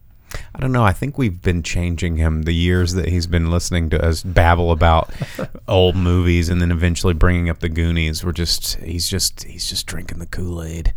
I 0.55 0.61
don't 0.61 0.73
know. 0.73 0.85
I 0.85 0.93
think 0.93 1.19
we've 1.19 1.41
been 1.41 1.63
changing 1.63 2.17
him 2.17 2.43
the 2.43 2.53
years 2.53 2.95
that 2.95 3.09
he's 3.09 3.27
been 3.27 3.51
listening 3.51 3.91
to 3.91 4.05
us 4.05 4.23
babble 4.23 4.73
about 4.73 5.11
old 5.69 5.97
movies, 5.97 6.49
and 6.49 6.61
then 6.61 6.71
eventually 6.71 7.15
bringing 7.15 7.49
up 7.49 7.61
the 7.61 7.69
Goonies. 7.69 8.25
We're 8.25 8.33
just 8.33 8.77
he's 8.77 9.09
just 9.09 9.45
he's 9.45 9.69
just 9.69 9.87
drinking 9.87 10.19
the 10.19 10.27
Kool 10.27 10.63
Aid. 10.63 10.93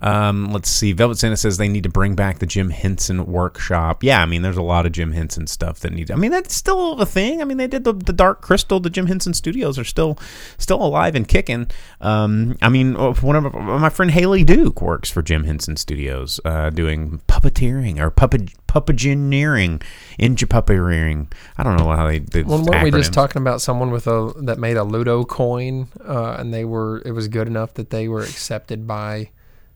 Um, 0.00 0.52
let's 0.52 0.70
see. 0.70 0.92
Velvet 0.92 1.18
Santa 1.18 1.36
says 1.36 1.56
they 1.56 1.68
need 1.68 1.82
to 1.82 1.88
bring 1.88 2.14
back 2.14 2.38
the 2.38 2.46
Jim 2.46 2.70
Henson 2.70 3.26
workshop. 3.26 4.04
Yeah, 4.04 4.22
I 4.22 4.26
mean, 4.26 4.42
there's 4.42 4.56
a 4.56 4.62
lot 4.62 4.86
of 4.86 4.92
Jim 4.92 5.12
Henson 5.12 5.46
stuff 5.46 5.80
that 5.80 5.92
needs. 5.92 6.10
I 6.10 6.14
mean, 6.14 6.30
that's 6.30 6.54
still 6.54 7.00
a 7.00 7.06
thing. 7.06 7.42
I 7.42 7.44
mean, 7.44 7.56
they 7.56 7.66
did 7.66 7.84
the, 7.84 7.92
the 7.92 8.12
Dark 8.12 8.40
Crystal. 8.40 8.80
The 8.80 8.90
Jim 8.90 9.06
Henson 9.06 9.34
Studios 9.34 9.78
are 9.78 9.84
still 9.84 10.18
still 10.56 10.80
alive 10.80 11.14
and 11.14 11.26
kicking. 11.26 11.68
Um, 12.00 12.56
I 12.62 12.68
mean, 12.68 12.94
one 12.94 13.36
of 13.36 13.52
my 13.54 13.88
friend 13.88 14.10
Haley 14.10 14.44
Duke 14.44 14.80
works 14.80 15.10
for 15.10 15.22
Jim 15.22 15.44
Henson 15.44 15.76
Studios, 15.76 16.40
uh, 16.44 16.70
doing 16.70 17.20
puppeteering 17.28 17.98
or 17.98 18.10
puppet 18.10 18.50
puppeteering, 18.68 19.82
ninja 20.18 20.46
puppeteering. 20.46 21.32
I 21.56 21.62
don't 21.64 21.76
know 21.76 21.90
how 21.90 22.06
they. 22.06 22.20
they 22.20 22.42
Well, 22.42 22.64
weren't 22.64 22.84
we 22.84 22.90
just 22.92 23.12
talking 23.12 23.42
about 23.42 23.60
someone 23.60 23.90
with 23.90 24.06
a 24.06 24.32
that 24.42 24.58
made 24.58 24.76
a 24.76 24.84
Ludo 24.84 25.24
coin, 25.24 25.88
uh, 26.04 26.36
and 26.38 26.54
they 26.54 26.64
were 26.64 27.02
it 27.04 27.12
was 27.12 27.26
good 27.26 27.48
enough 27.48 27.74
that 27.74 27.90
they 27.90 28.06
were 28.06 28.22
accepted 28.22 28.86
by 28.86 29.30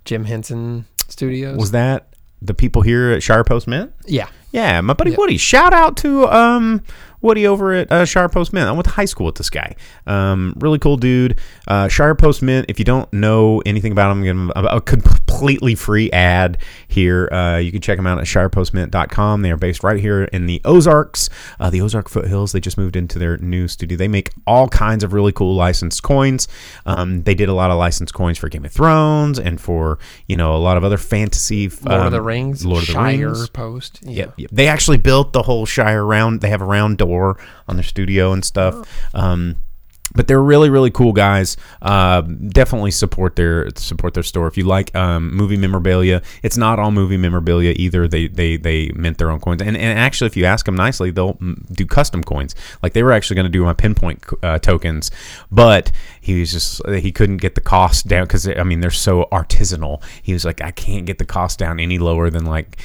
Jim 0.04 0.24
Henson 0.24 0.84
Studios? 1.08 1.56
Was 1.58 1.70
that 1.72 2.08
the 2.40 2.54
people 2.54 2.82
here 2.82 3.10
at 3.12 3.22
Shire 3.22 3.44
Post 3.44 3.66
Mint? 3.68 3.92
yeah, 4.06 4.28
Yeah, 4.50 4.80
my 4.80 4.94
buddy 4.94 5.12
Yeah. 5.12 5.16
Woody. 5.18 5.36
Shout 5.38 5.72
out 5.72 5.96
to 5.98 6.26
um, 6.28 6.82
Woody 7.20 7.46
over 7.46 7.72
at 7.72 7.92
uh, 7.92 8.04
Shire 8.04 8.28
Post 8.28 8.52
Mint. 8.52 8.68
I 8.68 8.72
went 8.72 8.84
to 8.86 8.90
high 8.90 9.04
school 9.04 9.26
with 9.26 9.36
this 9.36 9.48
guy. 9.48 9.76
Um, 10.06 10.54
really 10.58 10.78
cool 10.80 10.96
dude. 10.96 11.38
Uh, 11.66 11.88
Shire 11.88 12.14
Post 12.14 12.42
Mint. 12.42 12.66
If 12.68 12.78
you 12.78 12.84
don't 12.84 13.12
know 13.12 13.62
anything 13.64 13.92
about 13.92 14.08
them, 14.08 14.18
I'm 14.18 14.24
gonna 14.24 14.52
give 14.52 14.64
him 14.64 14.66
a, 14.66 14.80
completely 14.80 15.74
free 15.74 16.10
ad 16.10 16.58
here. 16.88 17.28
Uh, 17.32 17.58
you 17.58 17.72
can 17.72 17.80
check 17.80 17.96
them 17.96 18.06
out 18.06 18.18
at 18.18 18.24
shirepostmint.com. 18.24 19.42
They 19.42 19.50
are 19.50 19.56
based 19.56 19.82
right 19.82 19.98
here 19.98 20.24
in 20.24 20.46
the 20.46 20.60
Ozarks, 20.64 21.28
uh, 21.58 21.70
the 21.70 21.80
Ozark 21.80 22.08
foothills. 22.08 22.52
They 22.52 22.60
just 22.60 22.78
moved 22.78 22.96
into 22.96 23.18
their 23.18 23.38
new 23.38 23.68
studio. 23.68 23.96
They 23.96 24.08
make 24.08 24.30
all 24.46 24.68
kinds 24.68 25.04
of 25.04 25.12
really 25.12 25.32
cool 25.32 25.54
licensed 25.54 26.02
coins. 26.02 26.48
Um, 26.86 27.22
they 27.22 27.34
did 27.34 27.48
a 27.48 27.54
lot 27.54 27.70
of 27.70 27.78
licensed 27.78 28.14
coins 28.14 28.38
for 28.38 28.48
Game 28.48 28.64
of 28.64 28.72
Thrones 28.72 29.38
and 29.38 29.60
for 29.60 29.98
you 30.26 30.36
know 30.36 30.54
a 30.54 30.58
lot 30.58 30.76
of 30.76 30.84
other 30.84 30.98
fantasy. 30.98 31.68
Lord 31.68 32.00
of 32.00 32.06
um, 32.06 32.12
the 32.12 32.22
Rings, 32.22 32.64
Lord 32.64 32.82
of 32.82 32.88
the 32.88 32.92
Shire 32.92 33.28
Rings. 33.28 33.48
Post. 33.50 34.00
Yeah. 34.02 34.12
Yep, 34.12 34.34
yep. 34.36 34.50
They 34.52 34.68
actually 34.68 34.98
built 34.98 35.32
the 35.32 35.42
whole 35.42 35.66
Shire 35.66 36.04
round. 36.04 36.40
They 36.40 36.50
have 36.50 36.62
a 36.62 36.66
round 36.66 36.98
door 36.98 37.38
on 37.68 37.76
their 37.76 37.82
studio 37.82 38.32
and 38.32 38.44
stuff. 38.44 38.86
Um, 39.14 39.56
but 40.14 40.28
they're 40.28 40.42
really, 40.42 40.70
really 40.70 40.90
cool 40.90 41.12
guys. 41.12 41.56
Uh, 41.80 42.20
definitely 42.22 42.90
support 42.90 43.36
their 43.36 43.68
support 43.76 44.14
their 44.14 44.22
store 44.22 44.46
if 44.46 44.56
you 44.56 44.64
like 44.64 44.94
um, 44.94 45.34
movie 45.34 45.56
memorabilia. 45.56 46.22
It's 46.42 46.56
not 46.56 46.78
all 46.78 46.90
movie 46.90 47.16
memorabilia 47.16 47.72
either. 47.76 48.06
They 48.08 48.28
they 48.28 48.56
they 48.56 48.90
mint 48.94 49.18
their 49.18 49.30
own 49.30 49.40
coins, 49.40 49.62
and, 49.62 49.76
and 49.76 49.98
actually, 49.98 50.26
if 50.26 50.36
you 50.36 50.44
ask 50.44 50.66
them 50.66 50.74
nicely, 50.76 51.10
they'll 51.10 51.34
mm, 51.34 51.74
do 51.74 51.86
custom 51.86 52.22
coins. 52.22 52.54
Like 52.82 52.92
they 52.92 53.02
were 53.02 53.12
actually 53.12 53.36
going 53.36 53.46
to 53.46 53.50
do 53.50 53.64
my 53.64 53.72
pinpoint 53.74 54.24
uh, 54.42 54.58
tokens, 54.58 55.10
but 55.50 55.90
he 56.20 56.38
was 56.40 56.52
just 56.52 56.80
he 56.88 57.10
couldn't 57.12 57.38
get 57.38 57.54
the 57.54 57.60
cost 57.60 58.06
down 58.06 58.24
because 58.24 58.46
I 58.48 58.62
mean 58.62 58.80
they're 58.80 58.90
so 58.90 59.28
artisanal. 59.32 60.02
He 60.22 60.32
was 60.32 60.44
like, 60.44 60.60
I 60.60 60.70
can't 60.70 61.06
get 61.06 61.18
the 61.18 61.24
cost 61.26 61.58
down 61.58 61.80
any 61.80 61.98
lower 61.98 62.30
than 62.30 62.44
like. 62.44 62.78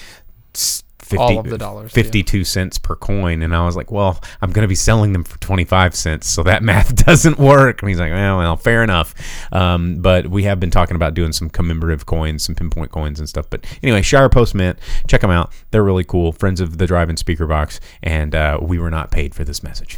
s- 0.55 0.83
50, 1.07 1.17
All 1.17 1.39
of 1.39 1.49
the 1.49 1.57
dollars, 1.57 1.91
52 1.91 2.43
cents 2.43 2.77
per 2.77 2.95
coin. 2.95 3.41
And 3.41 3.55
i 3.55 3.65
was 3.65 3.75
like 3.75 3.91
well 3.91 4.21
i'm 4.41 4.51
going 4.51 4.63
to 4.63 4.67
be 4.67 4.75
selling 4.75 5.13
them 5.13 5.23
for 5.23 5.39
25 5.39 5.95
cents. 5.95 6.27
So 6.27 6.43
that 6.43 6.63
math 6.71 6.95
doesn't 7.05 7.37
work. 7.37 7.81
And 7.81 7.89
he's 7.89 7.99
like 7.99 8.11
well, 8.11 8.37
well 8.37 8.57
fair 8.57 8.83
enough. 8.83 9.13
Um, 9.51 9.97
but 10.01 10.27
we 10.27 10.43
have 10.43 10.59
been 10.59 10.71
talking 10.71 10.95
about 10.95 11.13
doing 11.13 11.31
some 11.31 11.49
commemorative 11.49 12.05
coins 12.05 12.43
some 12.43 12.55
pinpoint 12.55 12.91
coins 12.91 13.19
and 13.19 13.27
stuff. 13.27 13.49
But 13.49 13.65
anyway 13.81 14.01
shire 14.01 14.29
post 14.29 14.55
mint 14.55 14.79
check 15.07 15.21
them 15.21 15.31
out. 15.31 15.51
They're 15.71 15.83
really 15.83 16.03
cool. 16.03 16.31
Friends 16.31 16.61
of 16.61 16.77
the 16.77 16.87
drive-in 16.87 17.17
speaker 17.17 17.47
box. 17.47 17.79
And 18.03 18.35
uh, 18.35 18.59
we 18.61 18.79
were 18.79 18.91
not 18.91 19.11
paid 19.11 19.35
for 19.35 19.43
this 19.43 19.63
message. 19.63 19.97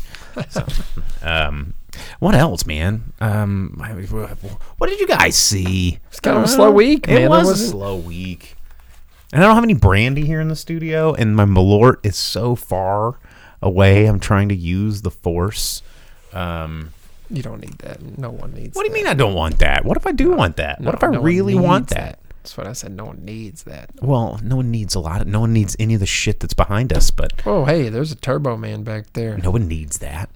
So, 0.49 0.65
um, 1.21 1.73
what 2.19 2.35
else 2.35 2.65
man? 2.65 3.13
Um, 3.19 3.75
what 4.77 4.89
did 4.89 4.99
you 4.99 5.07
guys 5.07 5.35
see? 5.35 5.99
It's 6.07 6.19
kind 6.19 6.37
of 6.37 6.43
a 6.43 6.47
slow 6.47 6.71
week, 6.71 7.07
man. 7.07 7.15
it 7.15 7.19
There 7.21 7.29
was 7.29 7.49
a 7.49 7.67
slow 7.67 7.97
week 7.97 8.55
and 9.33 9.43
I 9.43 9.45
don't 9.47 9.55
have 9.55 9.63
any 9.63 9.73
brandy 9.73 10.25
here 10.25 10.41
in 10.41 10.47
the 10.47 10.55
studio, 10.55 11.13
and 11.13 11.35
my 11.35 11.45
Malort 11.45 11.97
is 12.05 12.15
so 12.15 12.55
far 12.55 13.19
away. 13.61 14.05
I'm 14.05 14.19
trying 14.19 14.49
to 14.49 14.55
use 14.55 15.01
the 15.01 15.11
force. 15.11 15.81
Um, 16.33 16.93
You 17.29 17.41
don't 17.43 17.61
need 17.61 17.77
that. 17.79 18.01
No 18.17 18.29
one 18.31 18.53
needs. 18.53 18.75
what 18.75 18.83
do 18.83 18.89
you 18.89 18.93
mean 18.93 19.07
I 19.07 19.13
don't 19.13 19.33
want 19.33 19.59
that? 19.59 19.85
What 19.85 19.97
if 19.97 20.07
I 20.07 20.11
do 20.11 20.31
want 20.31 20.57
that? 20.57 20.79
what 20.79 21.01
No, 21.01 21.07
if 21.09 21.15
I 21.15 21.17
really 21.21 21.55
want 21.55 21.89
that? 21.89 22.19
That's 22.41 22.55
what 22.57 22.67
I 22.67 22.73
said. 22.73 22.93
No 22.93 23.05
one 23.05 23.23
needs 23.25 23.63
that. 23.63 23.89
Well, 24.01 24.39
no 24.41 24.55
one 24.55 24.71
needs 24.71 24.95
a 24.95 24.99
lot. 24.99 25.21
Of, 25.21 25.27
no 25.27 25.41
one 25.41 25.51
needs 25.53 25.75
any 25.77 25.93
of 25.93 25.99
the 25.99 26.05
shit 26.05 26.39
that's 26.39 26.53
behind 26.53 26.93
us, 26.93 27.11
but 27.11 27.33
Oh, 27.45 27.65
hey, 27.65 27.89
there's 27.89 28.11
a 28.11 28.15
Turbo 28.15 28.55
Man 28.57 28.83
back 28.83 29.11
there. 29.13 29.37
no 29.37 29.51
one 29.51 29.67
needs 29.67 29.97
that. 29.99 30.29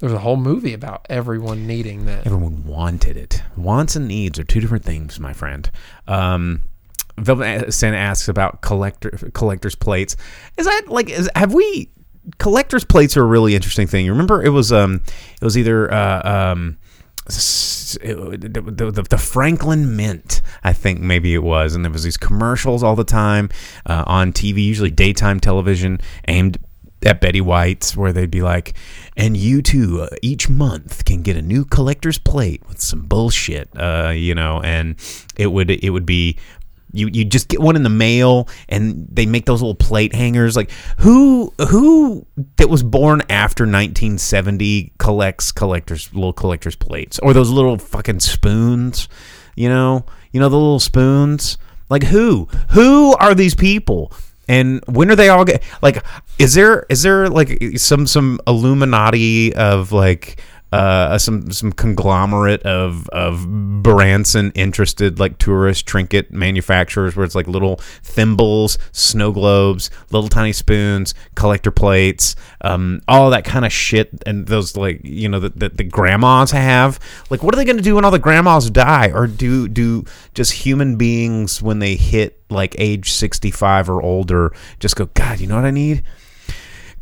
There's 0.00 0.12
a 0.12 0.18
whole 0.18 0.36
movie 0.36 0.74
about 0.74 1.06
everyone 1.10 1.66
needing 1.66 2.04
that. 2.04 2.24
Everyone 2.26 2.64
wanted 2.64 3.16
it. 3.16 3.42
Wants 3.56 3.96
and 3.96 4.06
needs 4.06 4.38
are 4.38 4.44
two 4.44 4.60
different 4.60 4.84
things, 4.84 5.18
my 5.18 5.32
friend. 5.32 5.68
Um, 6.06 6.60
Velvet 7.18 7.72
Santa 7.72 7.96
asks 7.96 8.28
about 8.28 8.62
collector 8.62 9.10
collectors 9.34 9.74
plates. 9.74 10.16
Is 10.56 10.66
that 10.66 10.82
like 10.88 11.10
is 11.10 11.30
have 11.34 11.54
we 11.54 11.90
collectors 12.38 12.84
plates 12.84 13.16
are 13.16 13.22
a 13.22 13.26
really 13.26 13.54
interesting 13.54 13.86
thing. 13.86 14.04
You 14.04 14.12
remember 14.12 14.42
it 14.42 14.50
was 14.50 14.72
um 14.72 15.02
it 15.40 15.44
was 15.44 15.56
either 15.56 15.92
uh, 15.92 16.52
um 16.52 16.78
the, 17.28 18.38
the, 18.40 18.90
the, 18.90 19.02
the 19.02 19.18
Franklin 19.18 19.96
Mint, 19.96 20.40
I 20.64 20.72
think 20.72 21.00
maybe 21.00 21.34
it 21.34 21.42
was, 21.42 21.74
and 21.74 21.84
there 21.84 21.92
was 21.92 22.02
these 22.02 22.16
commercials 22.16 22.82
all 22.82 22.96
the 22.96 23.04
time 23.04 23.50
uh, 23.86 24.04
on 24.06 24.32
TV, 24.32 24.64
usually 24.64 24.90
daytime 24.90 25.40
television, 25.40 26.00
aimed 26.26 26.58
at 27.04 27.20
Betty 27.20 27.40
White's, 27.40 27.96
where 27.96 28.12
they'd 28.12 28.30
be 28.30 28.42
like, 28.42 28.74
"And 29.16 29.36
you 29.36 29.62
too, 29.62 30.02
uh, 30.02 30.08
each 30.22 30.48
month 30.48 31.04
can 31.04 31.22
get 31.22 31.36
a 31.36 31.42
new 31.42 31.64
collector's 31.64 32.18
plate 32.18 32.62
with 32.68 32.80
some 32.80 33.02
bullshit," 33.02 33.68
uh, 33.76 34.12
you 34.14 34.34
know, 34.34 34.60
and 34.62 34.96
it 35.36 35.48
would 35.48 35.70
it 35.70 35.90
would 35.90 36.06
be. 36.06 36.38
You, 36.92 37.08
you 37.12 37.24
just 37.24 37.48
get 37.48 37.60
one 37.60 37.76
in 37.76 37.82
the 37.82 37.90
mail 37.90 38.48
and 38.68 39.06
they 39.10 39.26
make 39.26 39.46
those 39.46 39.60
little 39.60 39.74
plate 39.74 40.14
hangers. 40.14 40.56
Like 40.56 40.70
who 40.98 41.52
who 41.68 42.26
that 42.56 42.68
was 42.68 42.82
born 42.82 43.22
after 43.28 43.64
1970 43.64 44.92
collects 44.98 45.52
collectors 45.52 46.12
little 46.14 46.32
collectors 46.32 46.76
plates? 46.76 47.18
Or 47.18 47.32
those 47.32 47.50
little 47.50 47.78
fucking 47.78 48.20
spoons 48.20 49.08
you 49.58 49.68
know? 49.68 50.06
You 50.30 50.40
know 50.40 50.48
the 50.48 50.56
little 50.56 50.80
spoons? 50.80 51.58
Like 51.90 52.04
who? 52.04 52.48
Who 52.70 53.14
are 53.16 53.34
these 53.34 53.54
people? 53.54 54.12
And 54.48 54.82
when 54.86 55.10
are 55.10 55.16
they 55.16 55.28
all 55.28 55.44
get 55.44 55.62
like 55.82 56.02
is 56.38 56.54
there 56.54 56.86
is 56.88 57.02
there 57.02 57.28
like 57.28 57.76
some 57.76 58.06
some 58.06 58.40
illuminati 58.46 59.54
of 59.54 59.92
like 59.92 60.40
uh 60.72 61.16
some 61.18 61.50
some 61.50 61.72
conglomerate 61.72 62.62
of 62.62 63.08
of 63.10 63.46
branson 63.82 64.52
interested 64.54 65.18
like 65.18 65.38
tourist 65.38 65.86
trinket 65.86 66.30
manufacturers 66.30 67.16
where 67.16 67.24
it's 67.24 67.34
like 67.34 67.48
little 67.48 67.76
thimbles 68.02 68.78
snow 68.92 69.32
globes 69.32 69.90
little 70.10 70.28
tiny 70.28 70.52
spoons 70.52 71.14
collector 71.34 71.70
plates 71.70 72.36
um 72.62 73.00
all 73.08 73.30
that 73.30 73.44
kind 73.44 73.64
of 73.64 73.72
shit 73.72 74.10
and 74.26 74.46
those 74.46 74.76
like 74.76 75.00
you 75.04 75.28
know 75.28 75.40
that 75.40 75.58
the, 75.58 75.68
the 75.68 75.84
grandmas 75.84 76.50
have. 76.50 76.98
Like 77.30 77.42
what 77.42 77.54
are 77.54 77.56
they 77.56 77.64
going 77.64 77.76
to 77.76 77.82
do 77.82 77.96
when 77.96 78.04
all 78.04 78.10
the 78.10 78.18
grandmas 78.18 78.70
die? 78.70 79.10
Or 79.12 79.26
do 79.26 79.68
do 79.68 80.04
just 80.34 80.52
human 80.52 80.96
beings 80.96 81.62
when 81.62 81.78
they 81.78 81.96
hit 81.96 82.40
like 82.50 82.74
age 82.78 83.12
65 83.12 83.90
or 83.90 84.00
older 84.00 84.54
just 84.80 84.96
go 84.96 85.04
god 85.12 85.38
you 85.38 85.46
know 85.46 85.56
what 85.56 85.66
i 85.66 85.70
need? 85.70 86.02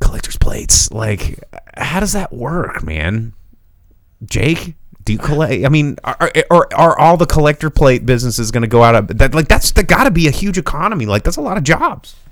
Collector's 0.00 0.36
plates. 0.36 0.90
Like 0.90 1.42
how 1.76 2.00
does 2.00 2.12
that 2.12 2.32
work 2.32 2.82
man 2.82 3.32
jake 4.24 4.74
do 5.04 5.12
you 5.12 5.18
collect 5.18 5.64
i 5.64 5.68
mean 5.68 5.96
are, 6.04 6.30
are, 6.50 6.68
are 6.74 6.98
all 6.98 7.16
the 7.16 7.26
collector 7.26 7.70
plate 7.70 8.06
businesses 8.06 8.50
going 8.50 8.62
to 8.62 8.68
go 8.68 8.82
out 8.82 8.94
of 8.94 9.18
that 9.18 9.34
like 9.34 9.48
that's 9.48 9.70
that 9.72 9.86
got 9.86 10.04
to 10.04 10.10
be 10.10 10.26
a 10.26 10.30
huge 10.30 10.58
economy 10.58 11.06
like 11.06 11.22
that's 11.22 11.36
a 11.36 11.42
lot 11.42 11.56
of 11.56 11.64
jobs 11.64 12.16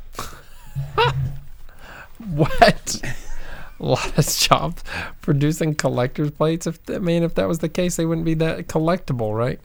What? 2.31 3.03
A 3.81 3.85
lot 3.85 4.19
of 4.19 4.27
jobs 4.27 4.83
producing 5.21 5.75
collector's 5.75 6.31
plates. 6.31 6.67
If 6.67 6.79
I 6.89 6.99
mean, 6.99 7.23
if 7.23 7.35
that 7.35 7.49
was 7.49 7.59
the 7.59 7.69
case, 7.69 7.97
they 7.97 8.07
wouldn't 8.07 8.25
be 8.25 8.35
that 8.35 8.67
collectible, 8.69 9.37
right? 9.37 9.61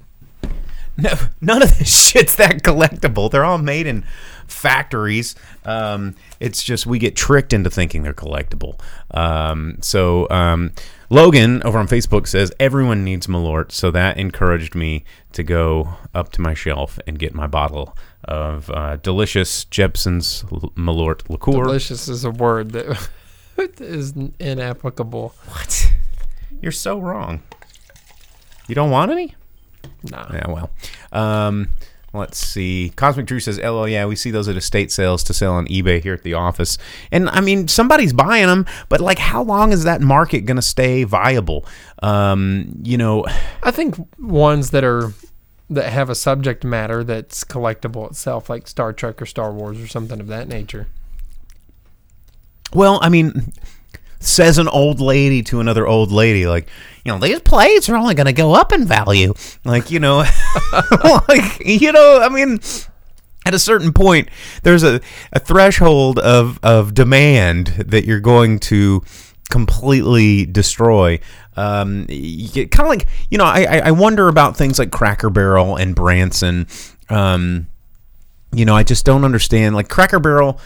No, 0.98 1.14
none 1.40 1.62
of 1.62 1.78
this 1.78 2.10
shit's 2.10 2.36
that 2.36 2.64
collectible. 2.64 3.32
They're 3.32 3.46
all 3.46 3.60
made 3.60 3.88
in 3.88 4.04
factories. 4.48 5.36
Um, 5.64 6.16
it's 6.40 6.64
just 6.64 6.86
we 6.86 7.00
get 7.00 7.16
tricked 7.16 7.54
into 7.54 7.70
thinking 7.70 8.04
they're 8.04 8.14
collectible. 8.14 8.80
Um, 9.12 9.78
so 9.82 10.28
um, 10.30 10.72
Logan 11.12 11.64
over 11.64 11.80
on 11.80 11.88
Facebook 11.88 12.28
says 12.28 12.52
everyone 12.60 13.04
needs 13.04 13.26
Malort, 13.26 13.72
so 13.72 13.90
that 13.92 14.18
encouraged 14.18 14.76
me 14.76 15.04
to 15.32 15.44
go 15.44 15.96
up 16.14 16.32
to 16.34 16.42
my 16.42 16.54
shelf 16.54 17.00
and 17.08 17.18
get 17.18 17.34
my 17.34 17.48
bottle 17.48 17.98
of 18.26 18.70
uh, 18.70 18.98
delicious 18.98 19.66
Jeppson's 19.66 20.44
Malort 20.44 21.28
liqueur. 21.30 21.64
Delicious 21.64 22.08
is 22.08 22.26
a 22.26 22.32
word 22.32 22.72
that 22.72 23.10
is 23.80 24.14
inapplicable. 24.40 25.34
What? 25.48 25.94
You're 26.62 26.72
so 26.72 27.00
wrong. 27.00 27.42
You 28.68 28.76
don't 28.76 28.92
want 28.92 29.12
any? 29.12 29.36
Nah. 30.04 30.28
Yeah, 30.32 30.48
well. 30.48 30.70
Um, 31.12 31.70
Let's 32.14 32.40
see. 32.40 32.92
Cosmic 32.96 33.28
Drew 33.28 33.40
says, 33.40 33.60
"LO, 33.60 33.86
yeah, 33.86 34.06
we 34.06 34.16
see 34.16 34.32
those 34.32 34.48
at 34.48 34.56
estate 34.56 34.92
sales 34.92 35.24
to 35.26 35.34
sell 35.34 35.54
on 35.54 35.68
eBay 35.68 36.02
here 36.02 36.14
at 36.14 36.24
the 36.24 36.34
office." 36.34 36.78
And 37.12 37.30
I 37.30 37.40
mean, 37.40 37.68
somebody's 37.68 38.14
buying 38.14 38.48
them, 38.48 38.66
but 38.90 39.00
like, 39.00 39.20
how 39.20 39.44
long 39.44 39.72
is 39.72 39.84
that 39.84 40.02
market 40.02 40.42
going 40.42 40.56
to 40.56 40.62
stay 40.64 41.04
viable? 41.04 41.66
Um, 42.02 42.74
you 42.84 42.98
know, 42.98 43.26
I 43.64 43.72
think 43.72 43.96
ones 44.18 44.72
that 44.72 44.84
are 44.84 45.14
that 45.70 45.92
have 45.92 46.10
a 46.10 46.16
subject 46.16 46.64
matter 46.64 47.04
that's 47.04 47.44
collectible 47.44 48.10
itself, 48.10 48.50
like 48.50 48.68
Star 48.68 48.92
Trek 48.92 49.22
or 49.22 49.28
Star 49.28 49.52
Wars 49.54 49.80
or 49.80 49.88
something 49.88 50.20
of 50.20 50.28
that 50.28 50.48
nature. 50.48 50.88
well, 52.74 53.00
I 53.04 53.10
mean, 53.10 53.54
says 54.20 54.58
an 54.58 54.68
old 54.68 55.00
lady 55.00 55.42
to 55.44 55.60
another 55.60 55.88
old 55.88 56.12
lady, 56.12 56.46
like, 56.48 56.68
you 57.04 57.12
know, 57.12 57.20
these 57.20 57.40
plates 57.40 57.90
are 57.90 57.96
only 57.96 58.16
going 58.16 58.28
to 58.28 58.34
go 58.34 58.54
up 58.54 58.72
in 58.72 58.86
value. 58.86 59.34
Like, 59.64 59.92
you 59.92 60.00
know, 60.00 60.26
like, 61.28 61.60
you 61.66 61.92
know, 61.92 62.20
I 62.22 62.30
mean. 62.30 62.60
At 63.46 63.54
a 63.56 63.60
certain 63.60 63.94
point, 63.94 64.30
there's 64.62 64.84
a, 64.84 65.00
a 65.32 65.40
threshold 65.40 66.20
of, 66.20 66.60
of 66.62 66.94
demand 66.94 67.68
that 67.88 68.06
you're 68.06 68.20
going 68.20 68.60
to 68.60 69.02
completely 69.50 70.46
destroy. 70.46 71.20
Um, 71.58 72.06
kind 72.06 72.80
of 72.80 72.88
like 72.88 73.08
you 73.30 73.38
know, 73.38 73.44
I, 73.44 73.64
I 73.64 73.78
I 73.86 73.92
wonder 73.92 74.28
about 74.30 74.56
things 74.56 74.80
like 74.80 74.92
Cracker 74.92 75.30
Barrel 75.30 75.76
and 75.76 75.96
Branson. 75.96 76.68
Um, 77.10 77.68
you 78.54 78.66
know, 78.66 78.76
I 78.76 78.84
just 78.84 79.06
don't 79.06 79.26
understand. 79.26 79.76
Like 79.76 79.90
Cracker 79.90 80.20
Barrel, 80.20 80.60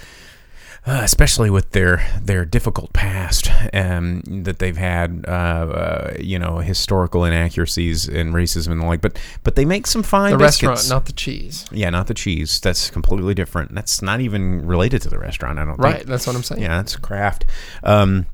uh, 0.86 1.00
especially 1.04 1.50
with 1.50 1.72
their 1.72 2.06
their 2.22 2.44
difficult 2.46 2.92
past 2.94 3.50
um, 3.74 4.22
that 4.26 4.60
they've 4.60 4.76
had, 4.78 5.24
uh, 5.28 5.32
uh, 5.32 6.14
you 6.20 6.38
know, 6.38 6.58
historical 6.58 7.24
inaccuracies 7.26 8.08
and 8.08 8.34
racism 8.34 8.72
and 8.74 8.82
the 8.82 8.86
like. 8.86 9.02
But 9.02 9.18
but 9.44 9.56
they 9.56 9.66
make 9.66 9.88
some 9.88 10.04
fine 10.04 10.32
The 10.34 10.38
biscuits. 10.38 10.70
restaurant, 10.70 10.90
not 10.90 11.06
the 11.06 11.14
cheese. 11.14 11.66
yeah, 11.72 11.90
not 11.90 12.08
the 12.08 12.14
cheese. 12.14 12.60
That's 12.60 12.90
completely 12.90 13.34
different. 13.34 13.74
That's 13.74 14.02
not 14.02 14.20
even 14.22 14.66
related 14.68 15.02
to 15.04 15.10
the 15.10 15.20
restaurant. 15.20 15.58
I 15.60 15.66
don't 15.66 15.76
think. 15.78 15.84
Right, 15.86 16.06
that's 16.06 16.28
what 16.28 16.36
I'm 16.36 16.44
saying. 16.44 16.62
Yeah, 16.62 16.82
it's 16.82 16.96
craft. 16.98 17.46
Um, 17.84 18.26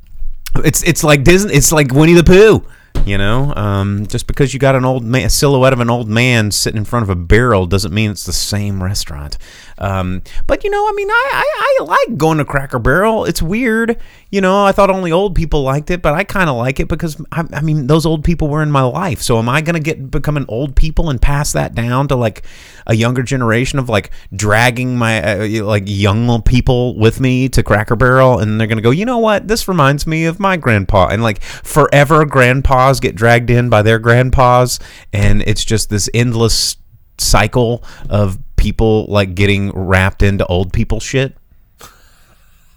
it's 0.56 0.82
it's 0.84 1.04
like 1.04 1.24
Disney. 1.24 1.54
It's 1.54 1.72
like 1.72 1.94
Winnie 1.94 2.14
the 2.14 2.24
Pooh. 2.24 2.66
You 3.06 3.18
know, 3.18 3.54
um, 3.56 4.06
just 4.06 4.28
because 4.28 4.54
you 4.54 4.60
got 4.60 4.76
an 4.76 4.86
old 4.86 5.04
man, 5.04 5.26
a 5.26 5.30
silhouette 5.32 5.74
of 5.74 5.80
an 5.80 5.90
old 5.90 6.08
man 6.08 6.52
sitting 6.52 6.78
in 6.78 6.86
front 6.86 7.04
of 7.04 7.10
a 7.10 7.16
barrel 7.16 7.66
doesn't 7.66 7.92
mean 7.92 8.12
it's 8.12 8.26
the 8.26 8.34
same 8.34 8.84
restaurant. 8.84 9.38
Um, 9.80 10.22
but 10.46 10.64
you 10.64 10.70
know, 10.70 10.88
I 10.88 10.92
mean, 10.92 11.10
I, 11.10 11.30
I, 11.34 11.78
I 11.82 11.84
like 11.86 12.18
going 12.18 12.38
to 12.38 12.46
Cracker 12.46 12.78
Barrel. 12.78 13.26
It's 13.26 13.42
weird, 13.42 13.98
you 14.30 14.42
know. 14.42 14.66
I 14.66 14.72
thought 14.72 14.90
only 14.90 15.12
old 15.12 15.36
people 15.36 15.64
liked 15.64 15.90
it, 15.92 16.02
but 16.02 16.14
I 16.14 16.24
kind 16.24 16.50
of 16.50 16.58
like 16.58 16.80
it 16.80 16.88
because 16.88 17.22
I, 17.32 17.46
I 17.54 17.62
mean, 17.62 17.88
those 17.88 18.06
old 18.06 18.24
people 18.24 18.48
were 18.48 18.62
in 18.64 18.72
my 18.72 18.84
life. 18.84 19.22
So 19.22 19.38
am 19.38 19.50
I 19.50 19.62
gonna 19.62 19.80
get 19.80 20.12
become 20.12 20.38
an 20.38 20.46
old 20.48 20.76
people 20.76 21.10
and 21.10 21.22
pass 21.22 21.54
that 21.54 21.76
down 21.76 22.08
to 22.10 22.16
like 22.16 22.46
a 22.88 22.96
younger 22.96 23.24
generation 23.24 23.80
of 23.80 23.90
like 23.90 24.12
dragging 24.36 24.98
my 24.98 25.22
uh, 25.22 25.64
like 25.64 25.84
young 25.86 26.42
people 26.44 26.98
with 26.98 27.20
me 27.20 27.50
to 27.50 27.64
Cracker 27.64 27.96
Barrel, 27.96 28.40
and 28.40 28.60
they're 28.60 28.68
gonna 28.68 28.82
go, 28.82 28.92
you 28.92 29.06
know 29.06 29.18
what? 29.20 29.48
This 29.48 29.68
reminds 29.68 30.06
me 30.08 30.26
of 30.26 30.40
my 30.40 30.58
grandpa, 30.58 31.08
and 31.08 31.24
like 31.24 31.42
forever, 31.42 32.26
grandpas 32.26 33.00
get 33.00 33.16
dragged 33.16 33.50
in 33.50 33.70
by 33.70 33.82
their 33.82 34.00
grandpas, 34.00 34.80
and 35.14 35.42
it's 35.44 35.64
just 35.64 35.90
this 35.90 36.10
endless 36.14 36.78
cycle 37.18 37.84
of 38.10 38.40
people 38.56 39.06
like 39.06 39.36
getting 39.36 39.72
wrapped 39.72 40.22
into 40.22 40.46
old 40.48 40.74
people 40.74 41.00
shit. 41.00 41.36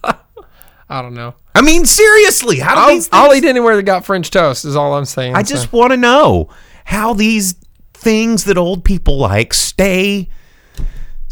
I 0.04 1.02
don't 1.02 1.14
know. 1.14 1.34
I 1.54 1.60
mean, 1.62 1.84
seriously, 1.84 2.58
how 2.58 2.74
do 2.74 2.80
I'll, 2.80 2.88
these 2.88 3.08
I'll 3.12 3.34
eat 3.34 3.44
anywhere 3.44 3.76
that 3.76 3.82
got 3.82 4.04
French 4.04 4.30
toast. 4.30 4.64
Is 4.64 4.76
all 4.76 4.94
I'm 4.94 5.04
saying. 5.04 5.34
I 5.34 5.42
so. 5.42 5.54
just 5.54 5.72
want 5.72 5.92
to 5.92 5.96
know 5.96 6.48
how 6.84 7.12
these 7.12 7.54
things 7.94 8.44
that 8.44 8.58
old 8.58 8.84
people 8.84 9.18
like 9.18 9.54
stay 9.54 10.28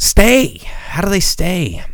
stay. 0.01 0.59
How 0.59 1.03
do 1.03 1.11
they 1.11 1.21
stay? 1.21 1.85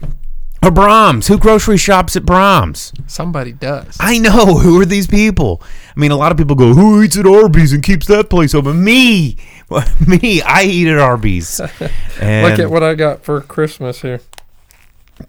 Or 0.62 0.70
Braum's. 0.70 1.26
Who 1.26 1.38
grocery 1.38 1.76
shops 1.76 2.16
at 2.16 2.22
Braum's? 2.22 2.92
somebody 3.06 3.52
does. 3.52 3.96
I 4.00 4.18
know. 4.18 4.58
Who 4.58 4.80
are 4.80 4.86
these 4.86 5.06
people? 5.06 5.62
I 5.94 6.00
mean, 6.00 6.10
a 6.10 6.16
lot 6.16 6.32
of 6.32 6.38
people 6.38 6.56
go, 6.56 6.72
"Who 6.72 7.02
eats 7.02 7.18
at 7.18 7.26
Arby's 7.26 7.72
and 7.72 7.82
keeps 7.82 8.06
that 8.06 8.30
place 8.30 8.54
open?" 8.54 8.82
Me, 8.82 9.36
me. 10.06 10.40
I 10.42 10.64
eat 10.64 10.88
at 10.88 10.98
Arby's. 10.98 11.60
And 12.18 12.48
Look 12.48 12.58
at 12.58 12.70
what 12.70 12.82
I 12.82 12.94
got 12.94 13.24
for 13.24 13.42
Christmas 13.42 14.00
here. 14.00 14.22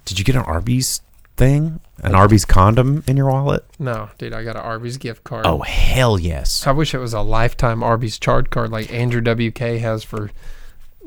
did 0.05 0.17
you 0.17 0.23
get 0.23 0.35
an 0.35 0.43
Arby's 0.43 1.01
thing? 1.37 1.79
An 2.03 2.13
Arby's 2.13 2.45
condom 2.45 3.03
in 3.07 3.17
your 3.17 3.31
wallet? 3.31 3.65
No, 3.79 4.09
dude, 4.17 4.33
I 4.33 4.43
got 4.43 4.55
an 4.55 4.61
Arby's 4.61 4.97
gift 4.97 5.23
card. 5.23 5.45
Oh 5.47 5.59
hell 5.61 6.19
yes! 6.19 6.67
I 6.67 6.71
wish 6.71 6.93
it 6.93 6.99
was 6.99 7.13
a 7.13 7.21
lifetime 7.21 7.81
Arby's 7.81 8.19
charge 8.19 8.49
card 8.49 8.71
like 8.71 8.91
Andrew 8.91 9.21
WK 9.21 9.57
has 9.79 10.03
for 10.03 10.29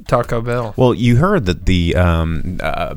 Taco 0.08 0.40
Bell. 0.40 0.74
Well, 0.76 0.94
you 0.94 1.16
heard 1.16 1.46
that 1.46 1.66
the 1.66 1.94
um, 1.94 2.58
uh, 2.62 2.94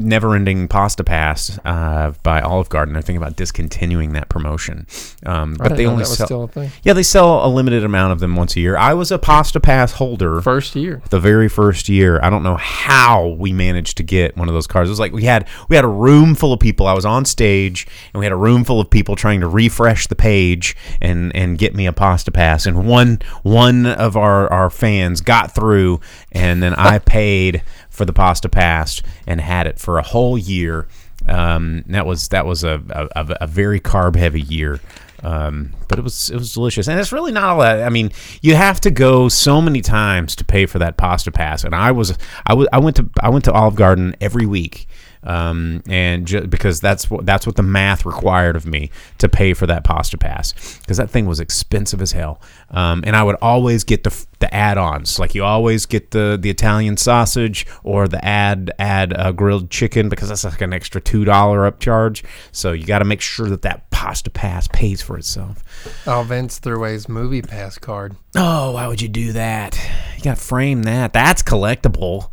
never-ending 0.00 0.68
pasta 0.68 1.04
pass 1.04 1.58
uh, 1.64 2.12
by 2.22 2.40
Olive 2.40 2.68
Garden. 2.68 2.94
They're 2.94 3.02
thinking 3.02 3.22
about 3.22 3.36
discontinuing 3.36 4.12
that 4.12 4.28
promotion, 4.28 4.86
um, 5.26 5.54
but 5.54 5.76
they 5.76 5.86
only 5.86 6.02
that 6.04 6.08
was 6.10 6.18
sell. 6.18 6.26
still 6.26 6.42
a 6.44 6.48
thing. 6.48 6.70
yeah, 6.82 6.92
they 6.92 7.02
sell 7.02 7.44
a 7.44 7.48
limited 7.48 7.84
amount 7.84 8.12
of 8.12 8.20
them 8.20 8.36
once 8.36 8.56
a 8.56 8.60
year. 8.60 8.76
I 8.76 8.94
was 8.94 9.12
a 9.12 9.18
pasta 9.18 9.60
pass 9.60 9.92
holder. 9.92 10.40
First 10.40 10.74
year. 10.76 11.02
the 11.10 11.20
very 11.20 11.48
first 11.48 11.88
year. 11.88 12.20
I 12.22 12.30
don't 12.30 12.42
know 12.42 12.56
how 12.56 13.28
we 13.28 13.52
managed 13.52 13.96
to 13.98 14.02
get 14.02 14.36
one 14.36 14.48
of 14.48 14.54
those 14.54 14.66
cards. 14.66 14.88
It 14.88 14.92
was 14.92 15.00
like 15.00 15.12
we 15.12 15.24
had 15.24 15.46
we 15.68 15.76
had 15.76 15.84
a 15.84 15.88
room 15.88 16.34
full 16.34 16.52
of 16.52 16.60
people. 16.60 16.86
I 16.86 16.92
was 16.92 17.04
on 17.04 17.24
stage 17.24 17.86
and 18.12 18.18
we 18.18 18.24
had 18.24 18.32
a 18.32 18.36
room 18.36 18.64
full 18.64 18.80
of 18.80 18.90
people 18.90 19.16
trying 19.16 19.40
to 19.40 19.48
refresh 19.48 20.06
the 20.06 20.16
page 20.16 20.76
and 21.00 21.34
and 21.34 21.58
get 21.58 21.74
me 21.74 21.86
a 21.86 21.92
pasta 21.92 22.30
pass. 22.30 22.66
And 22.66 22.86
one 22.86 23.20
one 23.42 23.86
of 23.86 24.16
our 24.16 24.50
our 24.52 24.70
fans 24.70 25.20
got 25.20 25.54
through 25.54 26.00
and 26.32 26.62
then 26.62 26.74
I 26.74 26.98
paid 27.10 27.62
for 28.00 28.06
the 28.06 28.14
pasta 28.14 28.48
pass 28.48 29.02
and 29.26 29.42
had 29.42 29.66
it 29.66 29.78
for 29.78 29.98
a 29.98 30.02
whole 30.02 30.38
year. 30.38 30.88
Um, 31.28 31.84
that 31.88 32.06
was 32.06 32.28
that 32.28 32.46
was 32.46 32.64
a, 32.64 32.82
a, 33.14 33.36
a 33.42 33.46
very 33.46 33.78
carb 33.78 34.16
heavy 34.16 34.40
year. 34.40 34.80
Um, 35.22 35.74
but 35.86 35.98
it 35.98 36.02
was 36.02 36.30
it 36.30 36.36
was 36.36 36.54
delicious, 36.54 36.88
and 36.88 36.98
it's 36.98 37.12
really 37.12 37.30
not 37.30 37.50
all 37.50 37.60
that. 37.60 37.82
I 37.82 37.90
mean, 37.90 38.10
you 38.40 38.54
have 38.54 38.80
to 38.80 38.90
go 38.90 39.28
so 39.28 39.60
many 39.60 39.82
times 39.82 40.34
to 40.36 40.46
pay 40.46 40.64
for 40.64 40.78
that 40.78 40.96
pasta 40.96 41.30
pass, 41.30 41.62
and 41.62 41.74
I 41.74 41.92
was 41.92 42.16
I 42.46 42.54
was 42.54 42.68
I 42.72 42.78
went 42.78 42.96
to 42.96 43.10
I 43.20 43.28
went 43.28 43.44
to 43.44 43.52
Olive 43.52 43.74
Garden 43.74 44.16
every 44.18 44.46
week, 44.46 44.88
um, 45.22 45.82
and 45.88 46.26
ju- 46.26 46.46
because 46.46 46.80
that's 46.80 47.10
what 47.10 47.26
that's 47.26 47.46
what 47.46 47.56
the 47.56 47.62
math 47.62 48.06
required 48.06 48.56
of 48.56 48.66
me 48.66 48.90
to 49.18 49.28
pay 49.28 49.54
for 49.54 49.66
that 49.66 49.84
pasta 49.84 50.16
pass, 50.16 50.78
because 50.80 50.96
that 50.96 51.10
thing 51.10 51.26
was 51.26 51.40
expensive 51.40 52.00
as 52.00 52.12
hell, 52.12 52.40
um, 52.70 53.02
and 53.06 53.14
I 53.16 53.22
would 53.22 53.36
always 53.42 53.84
get 53.84 54.04
the 54.04 54.26
the 54.38 54.52
add-ons, 54.54 55.18
like 55.18 55.34
you 55.34 55.44
always 55.44 55.84
get 55.86 56.12
the 56.12 56.38
the 56.40 56.48
Italian 56.50 56.96
sausage 56.96 57.66
or 57.82 58.08
the 58.08 58.24
add 58.24 58.70
add 58.78 59.12
uh, 59.18 59.32
grilled 59.32 59.70
chicken 59.70 60.08
because 60.08 60.30
that's 60.30 60.44
like 60.44 60.60
an 60.60 60.72
extra 60.72 61.00
two 61.00 61.24
dollar 61.24 61.70
upcharge. 61.70 62.24
So 62.52 62.72
you 62.72 62.86
got 62.86 63.00
to 63.00 63.04
make 63.04 63.20
sure 63.20 63.48
that 63.50 63.62
that 63.62 63.90
pasta 63.90 64.30
pass 64.30 64.66
pays 64.68 65.02
for 65.02 65.18
itself. 65.18 65.62
Oh, 66.06 66.22
Vince 66.22 66.58
threw 66.58 66.76
away 66.76 66.92
his 66.92 67.08
movie 67.08 67.42
pass 67.42 67.76
card. 67.76 68.16
Oh, 68.34 68.72
why 68.72 68.86
would 68.86 69.02
you 69.02 69.08
do 69.08 69.32
that? 69.32 69.78
You 70.16 70.22
got 70.22 70.36
to 70.36 70.42
frame 70.42 70.84
that. 70.84 71.12
That's 71.12 71.42
collectible. 71.42 72.30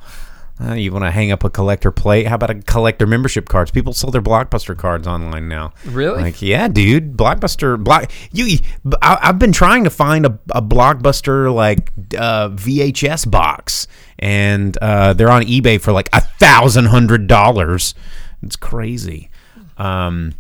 Uh, 0.60 0.74
you 0.74 0.91
want 0.91 1.05
to 1.05 1.12
hang 1.12 1.32
up 1.32 1.43
a 1.43 1.49
collector 1.49 1.91
plate? 1.91 2.26
How 2.26 2.36
about 2.36 2.49
a 2.49 2.55
collector 2.55 3.05
membership 3.05 3.47
cards? 3.47 3.70
People 3.70 3.93
sell 3.93 4.10
their 4.10 4.22
Blockbuster 4.24 4.76
cards 4.76 5.08
online 5.08 5.47
now. 5.47 5.72
Really? 5.86 6.22
Like, 6.22 6.41
yeah, 6.41 6.68
dude. 6.68 7.16
Blockbuster. 7.16 7.82
Block. 7.82 8.12
You. 8.32 8.58
I, 9.01 9.20
I've 9.22 9.38
been 9.39 9.51
trying 9.51 9.84
to 9.84 9.91
find 9.91 10.26
a, 10.26 10.39
a 10.51 10.62
Blockbuster 10.62 11.53
like 11.53 11.91
uh, 12.18 12.49
VHS 12.49 13.30
box, 13.30 13.88
and 14.18 14.76
uh, 14.78 15.14
they're 15.14 15.30
on 15.30 15.43
eBay 15.43 15.80
for 15.80 15.91
like 15.91 16.10
a 16.12 16.22
thousand 16.22 16.86
hundred 16.86 17.28
dollars. 17.28 17.93
It's 18.41 18.55
crazy. 18.55 19.30
Um, 19.78 20.34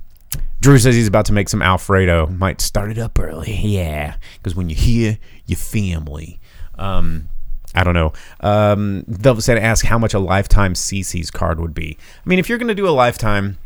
Drew 0.61 0.79
says 0.79 0.95
he's 0.95 1.07
about 1.07 1.25
to 1.25 1.33
make 1.33 1.49
some 1.49 1.61
Alfredo. 1.61 2.27
Might 2.27 2.59
start 2.59 2.89
it 2.89 2.97
up 2.97 3.19
early. 3.19 3.53
Yeah, 3.53 4.15
because 4.37 4.55
when 4.55 4.69
you're 4.69 4.79
here, 4.79 5.19
your 5.45 5.57
family. 5.57 6.39
Um, 6.79 7.29
I 7.77 7.83
don't 7.83 7.93
know. 7.93 8.13
Um, 8.39 9.03
Velvet 9.07 9.43
said 9.43 9.59
ask 9.59 9.85
how 9.85 9.99
much 9.99 10.13
a 10.15 10.19
lifetime 10.19 10.73
CC's 10.73 11.29
card 11.29 11.59
would 11.59 11.75
be. 11.75 11.97
I 12.25 12.29
mean, 12.29 12.39
if 12.39 12.49
you're 12.49 12.57
going 12.57 12.69
to 12.69 12.75
do 12.75 12.87
a 12.87 12.91
lifetime, 12.91 13.59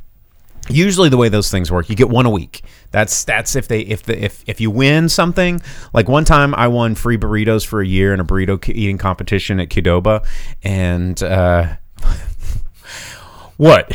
usually 0.70 1.08
the 1.08 1.16
way 1.16 1.30
those 1.30 1.50
things 1.50 1.72
work, 1.72 1.90
you 1.90 1.96
get 1.96 2.10
one 2.10 2.26
a 2.26 2.30
week. 2.30 2.62
That's 2.92 3.24
that's 3.24 3.56
if 3.56 3.70
they 3.70 3.82
if 3.82 4.04
the 4.04 4.22
if 4.22 4.44
if 4.48 4.60
you 4.60 4.70
win 4.70 5.08
something. 5.08 5.62
Like 5.94 6.10
one 6.10 6.26
time, 6.26 6.54
I 6.56 6.68
won 6.68 6.96
free 6.96 7.18
burritos 7.18 7.66
for 7.66 7.80
a 7.80 7.88
year 7.88 8.14
in 8.14 8.20
a 8.20 8.26
burrito 8.26 8.68
eating 8.68 8.98
competition 8.98 9.60
at 9.62 9.70
Qdoba, 9.70 10.26
and 10.62 11.22
uh, 11.24 11.76
what? 13.58 13.92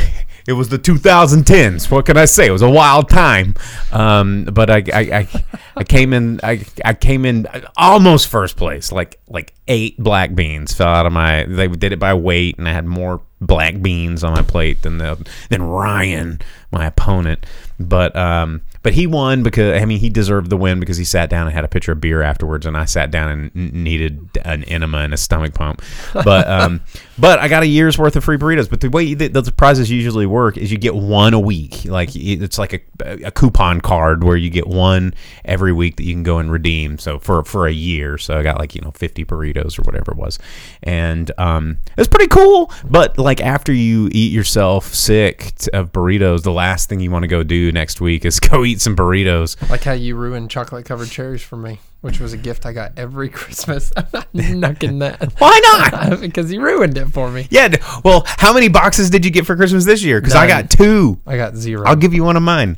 It 0.46 0.52
was 0.52 0.68
the 0.68 0.78
2010s. 0.78 1.90
What 1.90 2.06
can 2.06 2.16
I 2.16 2.24
say? 2.24 2.46
It 2.46 2.52
was 2.52 2.62
a 2.62 2.70
wild 2.70 3.08
time. 3.08 3.54
Um, 3.92 4.44
but 4.44 4.70
I, 4.70 4.84
I, 4.92 5.00
I, 5.00 5.28
I 5.76 5.84
came 5.84 6.12
in. 6.12 6.40
I, 6.42 6.64
I 6.84 6.94
came 6.94 7.24
in 7.24 7.46
almost 7.76 8.28
first 8.28 8.56
place. 8.56 8.92
Like 8.92 9.18
like 9.28 9.54
eight 9.66 9.98
black 9.98 10.34
beans 10.34 10.72
fell 10.72 10.88
out 10.88 11.06
of 11.06 11.12
my. 11.12 11.44
They 11.44 11.66
did 11.68 11.92
it 11.92 11.98
by 11.98 12.14
weight, 12.14 12.58
and 12.58 12.68
I 12.68 12.72
had 12.72 12.86
more 12.86 13.20
black 13.40 13.82
beans 13.82 14.24
on 14.24 14.32
my 14.32 14.42
plate 14.42 14.82
than 14.82 14.98
the 14.98 15.26
than 15.50 15.62
Ryan, 15.62 16.40
my 16.70 16.86
opponent. 16.86 17.44
But 17.78 18.16
um, 18.16 18.62
but 18.82 18.94
he 18.94 19.06
won 19.06 19.42
because 19.42 19.80
I 19.80 19.84
mean 19.84 19.98
he 19.98 20.08
deserved 20.08 20.48
the 20.48 20.56
win 20.56 20.80
because 20.80 20.96
he 20.96 21.04
sat 21.04 21.28
down 21.28 21.46
and 21.46 21.54
had 21.54 21.64
a 21.64 21.68
pitcher 21.68 21.92
of 21.92 22.00
beer 22.00 22.22
afterwards, 22.22 22.64
and 22.64 22.76
I 22.76 22.84
sat 22.86 23.10
down 23.10 23.50
and 23.54 23.72
needed 23.72 24.30
an 24.44 24.64
enema 24.64 24.98
and 24.98 25.12
a 25.12 25.16
stomach 25.16 25.54
pump. 25.54 25.82
But 26.14 26.48
um, 26.48 26.80
but 27.18 27.38
I 27.38 27.48
got 27.48 27.62
a 27.62 27.66
year's 27.66 27.98
worth 27.98 28.16
of 28.16 28.24
free 28.24 28.38
burritos. 28.38 28.70
But 28.70 28.80
the 28.80 28.88
way 28.88 29.12
the, 29.12 29.28
the 29.28 29.52
prizes 29.52 29.90
usually 29.90 30.26
work 30.26 30.56
is 30.56 30.72
you 30.72 30.78
get 30.78 30.94
one 30.94 31.34
a 31.34 31.40
week, 31.40 31.84
like 31.84 32.10
it's 32.14 32.58
like 32.58 32.72
a, 32.72 33.26
a 33.26 33.30
coupon 33.30 33.80
card 33.80 34.24
where 34.24 34.36
you 34.36 34.48
get 34.48 34.66
one 34.66 35.12
every 35.44 35.72
week 35.72 35.96
that 35.96 36.04
you 36.04 36.14
can 36.14 36.22
go 36.22 36.38
and 36.38 36.50
redeem. 36.50 36.98
So 36.98 37.18
for 37.18 37.44
for 37.44 37.66
a 37.66 37.72
year, 37.72 38.16
so 38.16 38.38
I 38.38 38.42
got 38.42 38.58
like 38.58 38.74
you 38.74 38.80
know 38.80 38.92
fifty 38.92 39.24
burritos 39.24 39.78
or 39.78 39.82
whatever 39.82 40.12
it 40.12 40.16
was, 40.16 40.38
and 40.82 41.30
um, 41.36 41.78
it's 41.98 42.08
pretty 42.08 42.28
cool. 42.28 42.70
But 42.84 43.18
like 43.18 43.42
after 43.42 43.72
you 43.72 44.08
eat 44.12 44.32
yourself 44.32 44.94
sick 44.94 45.52
of 45.74 45.92
burritos, 45.92 46.42
the 46.42 46.52
last 46.52 46.88
thing 46.88 47.00
you 47.00 47.10
want 47.10 47.24
to 47.24 47.28
go 47.28 47.42
do 47.42 47.65
next 47.72 48.00
week 48.00 48.24
is 48.24 48.40
go 48.40 48.64
eat 48.64 48.80
some 48.80 48.96
burritos. 48.96 49.56
Like 49.70 49.84
how 49.84 49.92
you 49.92 50.16
ruined 50.16 50.50
chocolate 50.50 50.84
covered 50.84 51.10
cherries 51.10 51.42
for 51.42 51.56
me, 51.56 51.80
which 52.00 52.20
was 52.20 52.32
a 52.32 52.36
gift 52.36 52.66
I 52.66 52.72
got 52.72 52.92
every 52.96 53.28
Christmas. 53.40 53.92
I'm 53.96 54.06
not 54.12 54.32
knucking 54.32 55.00
that. 55.00 55.32
Why 55.38 55.60
not? 55.90 56.20
because 56.20 56.52
you 56.52 56.60
ruined 56.60 56.96
it 56.98 57.06
for 57.06 57.30
me. 57.30 57.46
Yeah. 57.50 57.74
Well, 58.04 58.24
how 58.26 58.52
many 58.52 58.68
boxes 58.68 59.10
did 59.10 59.24
you 59.24 59.30
get 59.30 59.46
for 59.46 59.56
Christmas 59.56 59.84
this 59.84 60.02
year? 60.02 60.20
Because 60.20 60.34
I 60.34 60.46
got 60.46 60.70
two. 60.70 61.20
I 61.26 61.36
got 61.36 61.56
0 61.56 61.84
I'll 61.86 61.96
give 61.96 62.14
you 62.14 62.24
one 62.24 62.36
of 62.36 62.42
mine. 62.42 62.76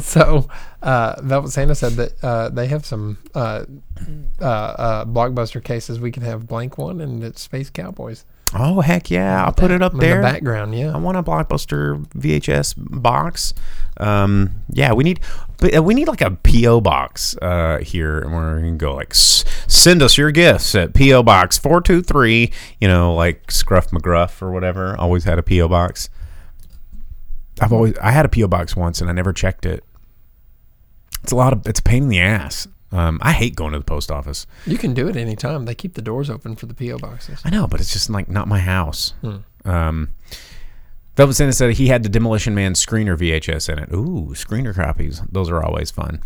so 0.00 0.48
uh, 0.82 1.16
Velvet 1.22 1.50
Santa 1.50 1.74
said 1.74 1.92
that 1.92 2.24
uh, 2.24 2.48
they 2.48 2.66
have 2.68 2.84
some 2.84 3.18
uh, 3.34 3.64
uh, 4.40 4.44
uh, 4.44 5.04
blockbuster 5.04 5.62
cases. 5.62 5.98
We 6.00 6.12
can 6.12 6.22
have 6.22 6.46
blank 6.46 6.78
one 6.78 7.00
and 7.00 7.22
it's 7.24 7.40
Space 7.42 7.70
Cowboys 7.70 8.24
Oh 8.54 8.80
heck 8.80 9.10
yeah! 9.10 9.44
I'll 9.44 9.52
put 9.52 9.70
it 9.70 9.82
up 9.82 9.92
in 9.94 9.98
there. 9.98 10.16
the 10.16 10.22
background. 10.22 10.74
Yeah. 10.78 10.94
I 10.94 10.98
want 10.98 11.16
a 11.16 11.22
blockbuster 11.22 12.06
VHS 12.10 12.74
box. 12.76 13.52
Um, 13.98 14.62
yeah, 14.70 14.92
we 14.92 15.02
need, 15.04 15.20
but 15.58 15.76
uh, 15.76 15.82
we 15.82 15.94
need 15.94 16.06
like 16.06 16.20
a 16.20 16.30
PO 16.30 16.80
box 16.80 17.36
uh, 17.42 17.78
here, 17.78 18.20
and 18.20 18.32
we're 18.32 18.60
gonna 18.60 18.72
go 18.76 18.94
like 18.94 19.10
s- 19.10 19.44
send 19.66 20.00
us 20.00 20.16
your 20.16 20.30
gifts 20.30 20.74
at 20.74 20.94
PO 20.94 21.22
Box 21.24 21.58
four 21.58 21.80
two 21.80 22.02
three. 22.02 22.52
You 22.80 22.86
know, 22.88 23.14
like 23.14 23.50
Scruff 23.50 23.90
McGruff 23.90 24.40
or 24.40 24.52
whatever. 24.52 24.96
Always 24.96 25.24
had 25.24 25.38
a 25.38 25.42
PO 25.42 25.66
box. 25.68 26.08
I've 27.60 27.72
always 27.72 27.96
I 27.98 28.10
had 28.12 28.26
a 28.26 28.28
PO 28.28 28.46
box 28.48 28.76
once, 28.76 29.00
and 29.00 29.10
I 29.10 29.12
never 29.12 29.32
checked 29.32 29.66
it. 29.66 29.82
It's 31.22 31.32
a 31.32 31.36
lot 31.36 31.52
of 31.52 31.66
it's 31.66 31.80
a 31.80 31.82
pain 31.82 32.04
in 32.04 32.08
the 32.10 32.20
ass. 32.20 32.68
Um, 32.96 33.18
I 33.22 33.32
hate 33.32 33.54
going 33.56 33.72
to 33.72 33.78
the 33.78 33.84
post 33.84 34.10
office. 34.10 34.46
you 34.66 34.78
can 34.78 34.94
do 34.94 35.06
it 35.08 35.16
anytime. 35.16 35.64
They 35.66 35.74
keep 35.74 35.94
the 35.94 36.02
doors 36.02 36.30
open 36.30 36.56
for 36.56 36.66
the 36.66 36.74
PO 36.74 36.98
boxes. 36.98 37.40
I 37.44 37.50
know, 37.50 37.66
but 37.66 37.80
it's 37.80 37.92
just 37.92 38.08
like 38.08 38.28
not 38.28 38.48
my 38.48 38.58
house. 38.60 39.12
Um, 39.64 40.14
Velvet 41.16 41.34
Santa 41.34 41.52
said 41.52 41.74
he 41.74 41.88
had 41.88 42.02
the 42.02 42.08
Demolition 42.08 42.54
Man 42.54 42.74
screener 42.74 43.16
VHS 43.16 43.68
in 43.72 43.78
it. 43.78 43.88
Ooh, 43.92 44.28
screener 44.34 44.74
copies. 44.74 45.22
Those 45.30 45.50
are 45.50 45.62
always 45.62 45.90
fun. 45.90 46.20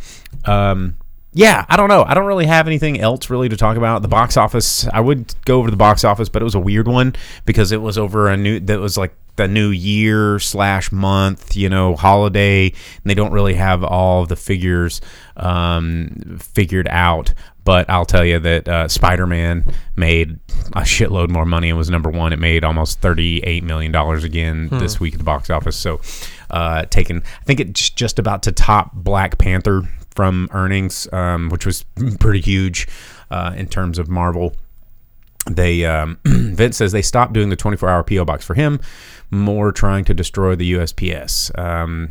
Um, 0.44 0.96
yeah, 1.32 1.64
I 1.68 1.76
don't 1.76 1.88
know. 1.88 2.02
I 2.02 2.14
don't 2.14 2.26
really 2.26 2.46
have 2.46 2.66
anything 2.66 3.00
else 3.00 3.30
really 3.30 3.48
to 3.48 3.56
talk 3.56 3.76
about. 3.76 4.02
The 4.02 4.08
box 4.08 4.36
office, 4.36 4.88
I 4.88 4.98
would 5.00 5.32
go 5.44 5.58
over 5.58 5.68
to 5.68 5.70
the 5.70 5.76
box 5.76 6.02
office, 6.02 6.28
but 6.28 6.42
it 6.42 6.44
was 6.44 6.56
a 6.56 6.60
weird 6.60 6.88
one 6.88 7.14
because 7.44 7.70
it 7.70 7.80
was 7.80 7.96
over 7.98 8.26
a 8.28 8.36
new, 8.36 8.58
that 8.60 8.80
was 8.80 8.98
like 8.98 9.14
the 9.36 9.48
new 9.48 9.70
year 9.70 10.38
slash 10.38 10.92
month, 10.92 11.56
you 11.56 11.68
know, 11.68 11.96
holiday. 11.96 12.66
And 12.66 13.04
they 13.04 13.14
don't 13.14 13.32
really 13.32 13.54
have 13.54 13.82
all 13.84 14.26
the 14.26 14.36
figures 14.36 15.00
um, 15.36 16.38
figured 16.38 16.88
out. 16.88 17.32
But 17.64 17.88
I'll 17.90 18.06
tell 18.06 18.24
you 18.24 18.38
that 18.40 18.68
uh, 18.68 18.88
Spider 18.88 19.26
Man 19.26 19.64
made 19.94 20.38
a 20.72 20.80
shitload 20.80 21.28
more 21.28 21.44
money 21.44 21.68
and 21.68 21.78
was 21.78 21.90
number 21.90 22.10
one. 22.10 22.32
It 22.32 22.38
made 22.38 22.64
almost 22.64 23.00
$38 23.00 23.62
million 23.62 23.94
again 23.94 24.68
this 24.72 24.98
week 24.98 25.14
at 25.14 25.18
the 25.18 25.24
box 25.24 25.50
office. 25.50 25.76
So, 25.76 26.00
uh, 26.48 26.86
taken, 26.86 27.22
I 27.40 27.44
think 27.44 27.60
it's 27.60 27.90
just 27.90 28.18
about 28.18 28.42
to 28.44 28.52
top 28.52 28.92
Black 28.94 29.38
Panther 29.38 29.82
from 30.14 30.48
earnings, 30.52 31.06
um, 31.12 31.50
which 31.50 31.66
was 31.66 31.84
pretty 32.18 32.40
huge 32.40 32.88
uh, 33.30 33.52
in 33.56 33.66
terms 33.66 33.98
of 33.98 34.08
Marvel 34.08 34.54
they 35.48 35.84
um, 35.84 36.18
Vince 36.24 36.76
says 36.76 36.92
they 36.92 37.02
stopped 37.02 37.32
doing 37.32 37.48
the 37.48 37.56
24 37.56 37.88
hour 37.88 38.02
PO 38.02 38.24
box 38.24 38.44
for 38.44 38.54
him, 38.54 38.80
more 39.30 39.72
trying 39.72 40.04
to 40.06 40.14
destroy 40.14 40.56
the 40.56 40.72
USPS. 40.72 41.56
Um, 41.58 42.10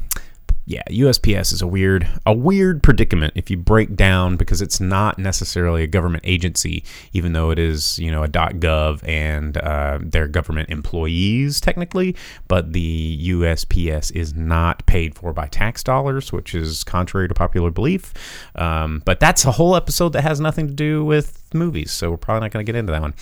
yeah, 0.69 0.83
USPS 0.87 1.51
is 1.51 1.63
a 1.63 1.67
weird 1.67 2.07
a 2.27 2.33
weird 2.33 2.83
predicament 2.83 3.33
if 3.35 3.49
you 3.49 3.57
break 3.57 3.95
down 3.95 4.37
because 4.37 4.61
it's 4.61 4.79
not 4.79 5.17
necessarily 5.17 5.81
a 5.81 5.87
government 5.87 6.23
agency, 6.27 6.83
even 7.11 7.33
though 7.33 7.49
it 7.49 7.57
is 7.57 7.97
you 7.97 8.11
know 8.11 8.23
a 8.23 8.27
.gov 8.27 9.01
and 9.03 9.57
uh, 9.57 9.97
they're 9.99 10.27
government 10.27 10.69
employees 10.69 11.59
technically, 11.59 12.15
but 12.47 12.73
the 12.73 13.29
USPS 13.31 14.15
is 14.15 14.35
not 14.35 14.85
paid 14.85 15.15
for 15.15 15.33
by 15.33 15.47
tax 15.47 15.81
dollars, 15.81 16.31
which 16.31 16.53
is 16.53 16.83
contrary 16.83 17.27
to 17.27 17.33
popular 17.33 17.71
belief. 17.71 18.13
Um, 18.53 19.01
but 19.05 19.19
that's 19.19 19.45
a 19.45 19.51
whole 19.51 19.75
episode 19.75 20.09
that 20.13 20.21
has 20.21 20.39
nothing 20.39 20.67
to 20.67 20.73
do 20.73 21.03
with 21.03 21.43
movies, 21.51 21.91
so 21.91 22.11
we're 22.11 22.17
probably 22.17 22.41
not 22.41 22.51
going 22.51 22.63
to 22.63 22.71
get 22.71 22.77
into 22.77 22.91
that 22.91 23.01
one. 23.01 23.15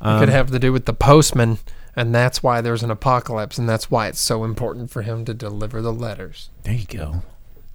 Um, 0.00 0.18
Could 0.18 0.30
have 0.30 0.50
to 0.50 0.58
do 0.58 0.72
with 0.72 0.86
the 0.86 0.94
postman, 0.94 1.58
and 1.98 2.14
that's 2.14 2.44
why 2.44 2.60
there's 2.60 2.84
an 2.84 2.92
apocalypse, 2.92 3.58
and 3.58 3.68
that's 3.68 3.90
why 3.90 4.06
it's 4.06 4.20
so 4.20 4.44
important 4.44 4.88
for 4.88 5.02
him 5.02 5.24
to 5.24 5.34
deliver 5.34 5.82
the 5.82 5.92
letters. 5.92 6.48
There 6.62 6.72
you 6.72 6.86
go. 6.86 7.22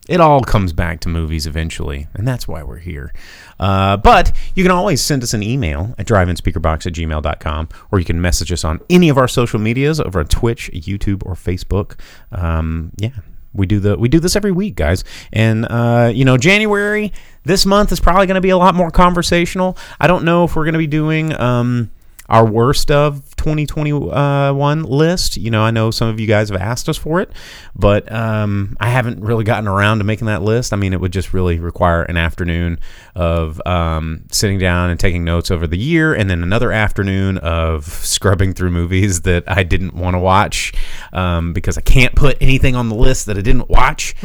It 0.08 0.22
all 0.22 0.42
comes 0.42 0.72
back 0.72 1.02
to 1.02 1.10
movies 1.10 1.46
eventually, 1.46 2.08
and 2.14 2.26
that's 2.26 2.48
why 2.48 2.64
we're 2.64 2.78
here. 2.78 3.14
Uh, 3.60 3.98
but 3.98 4.32
you 4.56 4.64
can 4.64 4.72
always 4.72 5.02
send 5.02 5.24
us 5.24 5.34
an 5.34 5.44
email 5.44 5.94
at 5.98 6.08
driveinspeakerbox 6.08 6.88
at 6.88 6.94
gmail.com, 6.94 7.70
or 7.92 8.00
you 8.00 8.06
can 8.06 8.22
message 8.22 8.52
us 8.54 8.64
on 8.64 8.80
any 8.90 9.10
of 9.10 9.18
our 9.18 9.28
social 9.28 9.60
medias 9.60 10.00
over 10.00 10.22
on 10.22 10.28
Twitch, 10.28 10.72
YouTube, 10.74 11.26
or 11.26 11.36
Facebook. 11.36 12.00
Um, 12.32 12.94
yeah. 12.98 13.12
We 13.54 13.68
do 13.68 13.80
the 13.80 13.98
we 14.00 14.10
do 14.10 14.20
this 14.20 14.36
every 14.36 14.52
week, 14.52 14.74
guys, 14.74 15.04
and 15.32 15.68
uh, 15.70 16.12
you 16.12 16.26
know 16.26 16.38
January 16.38 17.14
this 17.44 17.68
month 17.68 17.92
is 17.92 18.00
probably 18.00 18.26
going 18.26 18.34
to 18.34 18.42
be 18.42 18.50
a 18.50 18.58
lot 18.58 18.74
more 18.74 18.90
conversational. 18.90 19.78
I 20.00 20.08
don't 20.08 20.26
know 20.26 20.44
if 20.44 20.56
we're 20.56 20.64
going 20.64 20.74
to 20.74 20.80
be 20.80 20.88
doing 20.88 21.40
um, 21.40 21.92
our 22.30 22.46
worst 22.46 22.90
of 22.90 23.36
2021 23.36 24.84
list. 24.84 25.38
You 25.38 25.52
know, 25.52 25.62
I 25.62 25.72
know 25.72 25.92
some 25.92 26.08
of 26.08 26.20
you 26.20 26.28
guys 26.28 26.50
have 26.50 26.60
asked 26.60 26.88
us 26.88 26.98
for 26.98 27.20
it, 27.20 27.32
but 27.76 28.10
um, 28.12 28.78
I 28.80 28.90
haven't 28.90 29.22
really 29.22 29.44
gotten 29.44 29.68
around 29.68 29.98
to 29.98 30.04
making 30.04 30.28
that 30.28 30.42
list. 30.42 30.72
I 30.74 30.78
mean, 30.78 30.94
it 30.94 31.02
would 31.02 31.12
just 31.12 31.34
really 31.34 31.60
require 31.60 32.04
an 32.04 32.16
afternoon 32.16 32.80
of 33.16 33.62
um, 33.66 34.24
sitting 34.32 34.58
down 34.58 34.90
and 34.90 35.00
taking 35.00 35.24
notes 35.24 35.52
over 35.52 35.68
the 35.68 35.78
year, 35.78 36.14
and 36.14 36.30
then 36.30 36.44
another 36.44 36.72
afternoon 36.72 37.38
of 37.40 37.86
scrubbing 37.86 38.54
through 38.54 38.72
movies 38.72 39.22
that 39.22 39.44
I 39.48 39.64
didn't 39.64 39.94
want 39.94 40.14
to 40.16 40.20
watch 40.20 40.74
um, 41.12 41.52
because 41.54 41.78
I 41.78 41.82
can't 41.82 42.16
put 42.16 42.38
anything 42.42 42.76
on 42.76 42.90
the 42.90 42.96
list 42.96 43.26
that 43.26 43.38
I 43.38 43.42
didn't 43.42 43.70
watch. 43.70 44.16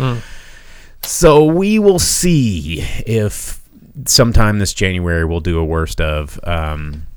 So 1.03 1.45
we 1.45 1.79
will 1.79 1.99
see 1.99 2.81
if 3.07 3.61
sometime 4.07 4.61
this 4.61 4.73
January 4.73 5.25
we'll 5.25 5.41
do 5.41 5.59
a 5.59 5.65
worst 5.65 6.01
of. 6.01 6.39
Um, 6.45 7.08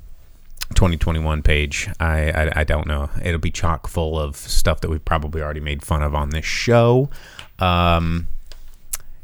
2021 0.74 1.42
page. 1.42 1.88
I, 2.00 2.30
I 2.30 2.52
I 2.60 2.64
don't 2.64 2.86
know. 2.86 3.10
It'll 3.22 3.40
be 3.40 3.50
chock 3.50 3.88
full 3.88 4.18
of 4.18 4.36
stuff 4.36 4.80
that 4.80 4.90
we've 4.90 5.04
probably 5.04 5.42
already 5.42 5.60
made 5.60 5.82
fun 5.82 6.02
of 6.02 6.14
on 6.14 6.30
this 6.30 6.44
show. 6.44 7.10
Um, 7.58 8.28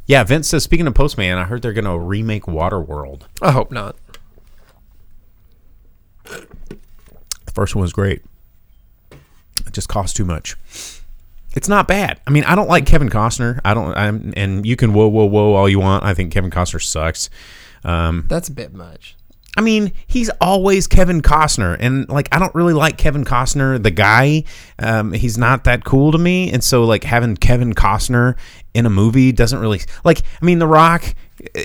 yeah, 0.06 0.24
Vince 0.24 0.48
says. 0.48 0.64
Speaking 0.64 0.86
of 0.86 0.94
Postman, 0.94 1.36
I 1.36 1.44
heard 1.44 1.60
they're 1.60 1.74
going 1.74 1.84
to 1.84 1.98
remake 1.98 2.44
Waterworld. 2.44 3.22
I 3.42 3.52
hope 3.52 3.70
not. 3.70 3.94
The 6.24 7.52
first 7.52 7.74
one 7.74 7.82
was 7.82 7.92
great. 7.92 8.22
It 9.10 9.72
just 9.72 9.88
cost 9.88 10.16
too 10.16 10.24
much. 10.24 10.56
It's 11.54 11.68
not 11.68 11.86
bad. 11.86 12.20
I 12.26 12.30
mean, 12.30 12.44
I 12.44 12.54
don't 12.54 12.68
like 12.68 12.86
Kevin 12.86 13.10
Costner. 13.10 13.60
I 13.64 13.74
don't. 13.74 13.94
I'm, 13.96 14.32
and 14.36 14.64
you 14.64 14.76
can 14.76 14.94
whoa 14.94 15.08
whoa 15.08 15.26
whoa 15.26 15.54
all 15.54 15.68
you 15.68 15.80
want. 15.80 16.04
I 16.04 16.14
think 16.14 16.32
Kevin 16.32 16.50
Costner 16.50 16.82
sucks. 16.82 17.28
Um, 17.84 18.24
That's 18.28 18.48
a 18.48 18.52
bit 18.52 18.72
much. 18.72 19.14
I 19.58 19.60
mean, 19.60 19.90
he's 20.06 20.30
always 20.40 20.86
Kevin 20.86 21.20
Costner, 21.20 21.76
and 21.80 22.08
like 22.08 22.28
I 22.30 22.38
don't 22.38 22.54
really 22.54 22.74
like 22.74 22.96
Kevin 22.96 23.24
Costner, 23.24 23.82
the 23.82 23.90
guy. 23.90 24.44
Um, 24.78 25.12
he's 25.12 25.36
not 25.36 25.64
that 25.64 25.84
cool 25.84 26.12
to 26.12 26.18
me, 26.18 26.52
and 26.52 26.62
so 26.62 26.84
like 26.84 27.02
having 27.02 27.36
Kevin 27.36 27.74
Costner 27.74 28.38
in 28.72 28.86
a 28.86 28.90
movie 28.90 29.32
doesn't 29.32 29.58
really 29.58 29.80
like. 30.04 30.22
I 30.40 30.44
mean, 30.44 30.60
The 30.60 30.68
Rock 30.68 31.12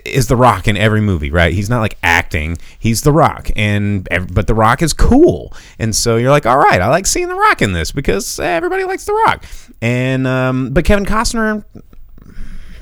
is 0.05 0.25
The 0.25 0.35
Rock 0.35 0.67
in 0.67 0.75
every 0.75 1.01
movie, 1.01 1.29
right? 1.29 1.53
He's 1.53 1.69
not 1.69 1.81
like 1.81 1.99
acting; 2.01 2.57
he's 2.79 3.03
The 3.03 3.11
Rock, 3.11 3.51
and 3.55 4.07
but 4.33 4.47
The 4.47 4.55
Rock 4.55 4.81
is 4.81 4.91
cool, 4.91 5.53
and 5.77 5.95
so 5.95 6.15
you're 6.17 6.31
like, 6.31 6.47
all 6.47 6.57
right, 6.57 6.81
I 6.81 6.87
like 6.87 7.05
seeing 7.05 7.27
The 7.27 7.35
Rock 7.35 7.61
in 7.61 7.73
this 7.73 7.91
because 7.91 8.39
everybody 8.39 8.85
likes 8.85 9.05
The 9.05 9.13
Rock, 9.13 9.45
and 9.83 10.25
um, 10.25 10.71
but 10.71 10.83
Kevin 10.83 11.05
Costner, 11.05 11.63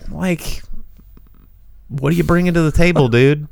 like, 0.09 0.63
what 1.89 2.13
are 2.13 2.15
you 2.15 2.23
bringing 2.23 2.53
to 2.53 2.61
the 2.61 2.71
table, 2.71 3.09
dude? 3.09 3.49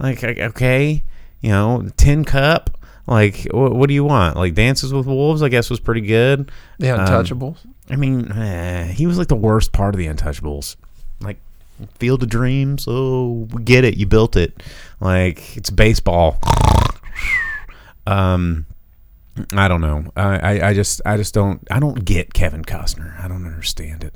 Like, 0.00 0.22
okay, 0.24 1.02
you 1.40 1.50
know, 1.50 1.88
Tin 1.96 2.24
Cup. 2.24 2.70
Like, 3.06 3.44
what, 3.52 3.74
what 3.74 3.88
do 3.88 3.94
you 3.94 4.04
want? 4.04 4.36
Like, 4.36 4.54
Dances 4.54 4.92
with 4.92 5.06
Wolves, 5.06 5.42
I 5.42 5.48
guess, 5.48 5.70
was 5.70 5.80
pretty 5.80 6.02
good. 6.02 6.50
The 6.78 6.90
Um, 6.90 7.00
Untouchables. 7.00 7.56
I 7.90 7.96
mean, 7.96 8.30
eh, 8.32 8.84
he 8.88 9.06
was 9.06 9.16
like 9.16 9.28
the 9.28 9.34
worst 9.36 9.72
part 9.72 9.94
of 9.94 9.98
the 9.98 10.06
Untouchables. 10.06 10.76
Like, 11.20 11.38
Field 11.98 12.22
of 12.22 12.28
Dreams. 12.28 12.84
Oh, 12.86 13.48
we 13.52 13.62
get 13.62 13.84
it. 13.84 13.96
You 13.96 14.06
built 14.06 14.36
it. 14.36 14.62
Like, 15.00 15.56
it's 15.56 15.70
baseball. 15.70 16.38
Um, 18.06 18.66
I 19.52 19.68
don't 19.68 19.80
know. 19.80 20.04
I, 20.16 20.38
I, 20.58 20.68
I 20.70 20.74
just 20.74 21.00
I 21.06 21.16
just 21.16 21.34
don't 21.34 21.60
I 21.70 21.78
don't 21.78 22.04
get 22.04 22.34
Kevin 22.34 22.64
Costner. 22.64 23.22
I 23.22 23.28
don't 23.28 23.46
understand 23.46 24.02
it. 24.02 24.14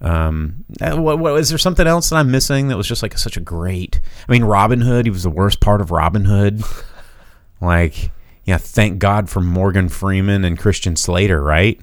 Um, 0.00 0.64
uh, 0.80 0.96
what, 0.96 1.18
what 1.18 1.38
is 1.38 1.50
there 1.50 1.58
something 1.58 1.86
else 1.86 2.08
that 2.10 2.16
I'm 2.16 2.30
missing 2.30 2.68
that 2.68 2.76
was 2.76 2.86
just 2.88 3.02
like 3.02 3.16
such 3.18 3.36
a 3.36 3.40
great? 3.40 4.00
I 4.28 4.32
mean, 4.32 4.44
Robin 4.44 4.80
Hood. 4.80 5.06
He 5.06 5.10
was 5.10 5.22
the 5.22 5.30
worst 5.30 5.60
part 5.60 5.80
of 5.80 5.90
Robin 5.90 6.24
Hood. 6.24 6.62
like, 7.60 8.10
yeah, 8.44 8.56
thank 8.56 8.98
God 8.98 9.28
for 9.28 9.40
Morgan 9.40 9.88
Freeman 9.88 10.44
and 10.44 10.58
Christian 10.58 10.96
Slater, 10.96 11.42
right? 11.42 11.78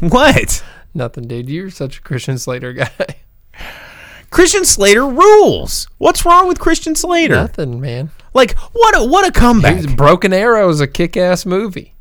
What? 0.00 0.64
Nothing, 0.94 1.28
dude. 1.28 1.48
You're 1.48 1.70
such 1.70 1.98
a 1.98 2.02
Christian 2.02 2.38
Slater 2.38 2.72
guy. 2.72 2.90
Christian 4.30 4.64
Slater 4.64 5.06
rules. 5.06 5.86
What's 5.98 6.24
wrong 6.24 6.48
with 6.48 6.58
Christian 6.58 6.94
Slater? 6.94 7.34
Nothing, 7.34 7.80
man. 7.80 8.10
Like, 8.34 8.56
what 8.72 8.96
a 8.96 9.04
what 9.04 9.26
a 9.26 9.30
comeback 9.30 9.94
Broken 9.96 10.32
Arrow 10.32 10.68
is 10.70 10.80
a 10.80 10.86
kick-ass 10.86 11.44
movie. 11.44 11.94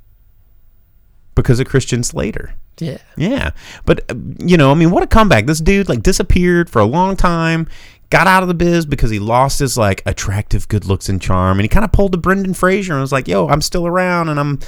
because 1.36 1.60
of 1.60 1.68
Christian 1.68 2.04
Slater. 2.04 2.56
Yeah. 2.82 2.98
Yeah, 3.16 3.52
but 3.86 4.10
uh, 4.12 4.16
you 4.40 4.58
know, 4.58 4.72
I 4.72 4.74
mean, 4.74 4.90
what 4.90 5.04
a 5.04 5.08
comeback! 5.08 5.46
This 5.46 5.60
dude 5.60 5.88
like 5.88 6.02
disappeared 6.02 6.70
for 6.70 6.80
a 6.80 6.86
long 6.86 7.16
time, 7.16 7.68
got 8.10 8.26
out 8.26 8.42
of 8.42 8.48
the 8.48 8.56
biz 8.56 8.86
because 8.86 9.12
he 9.12 9.20
lost 9.20 9.60
his 9.60 9.78
like 9.78 10.02
attractive 10.06 10.68
good 10.68 10.86
looks 10.86 11.08
and 11.08 11.22
charm, 11.22 11.60
and 11.60 11.64
he 11.64 11.68
kind 11.68 11.86
of 11.86 11.92
pulled 11.92 12.12
the 12.12 12.18
Brendan 12.18 12.56
Fraser 12.56 12.94
and 12.94 13.02
was 13.02 13.12
like, 13.12 13.28
"Yo, 13.28 13.48
I'm 13.48 13.62
still 13.62 13.86
around, 13.86 14.30
and 14.30 14.40
I'm 14.40 14.60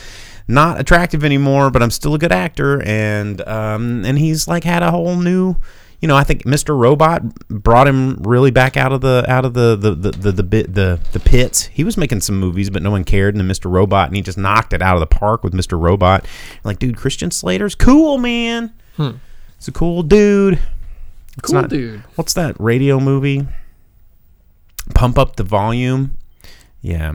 not 0.47 0.79
attractive 0.79 1.23
anymore, 1.23 1.71
but 1.71 1.81
I'm 1.81 1.91
still 1.91 2.13
a 2.13 2.19
good 2.19 2.31
actor." 2.31 2.83
And 2.83 3.41
um, 3.47 4.05
and 4.05 4.19
he's 4.19 4.47
like 4.47 4.63
had 4.63 4.83
a 4.83 4.91
whole 4.91 5.15
new. 5.15 5.55
You 6.03 6.07
know, 6.07 6.17
I 6.17 6.25
think 6.25 6.43
Mr. 6.43 6.77
Robot 6.77 7.23
brought 7.47 7.87
him 7.87 8.17
really 8.23 8.51
back 8.51 8.75
out 8.75 8.91
of 8.91 8.99
the 8.99 9.23
out 9.29 9.45
of 9.45 9.53
the 9.53 9.77
the 9.77 9.91
the 9.95 10.11
the 10.11 10.31
the, 10.33 10.43
bit, 10.43 10.73
the, 10.73 10.99
the 11.13 11.19
pits. 11.21 11.67
He 11.67 11.85
was 11.85 11.95
making 11.95 12.19
some 12.19 12.37
movies, 12.37 12.69
but 12.69 12.81
no 12.81 12.91
one 12.91 13.05
cared. 13.05 13.33
And 13.33 13.39
then 13.39 13.47
Mr. 13.55 13.71
Robot, 13.71 14.07
and 14.09 14.17
he 14.17 14.21
just 14.21 14.37
knocked 14.37 14.73
it 14.73 14.81
out 14.81 14.97
of 14.97 14.99
the 14.99 15.05
park 15.07 15.45
with 15.45 15.53
Mr. 15.53 15.79
Robot. 15.79 16.25
Like, 16.65 16.77
dude, 16.77 16.97
Christian 16.97 17.31
Slater's 17.31 17.73
cool, 17.73 18.17
man. 18.17 18.73
Hmm. 18.97 19.11
It's 19.57 19.69
a 19.69 19.71
cool 19.71 20.03
dude. 20.03 20.59
It's 21.37 21.51
Cool 21.53 21.61
not- 21.61 21.69
dude. 21.69 22.03
What's 22.15 22.33
that 22.33 22.59
radio 22.59 22.99
movie? 22.99 23.47
Pump 24.93 25.17
up 25.17 25.37
the 25.37 25.43
volume. 25.43 26.17
Yeah. 26.81 27.13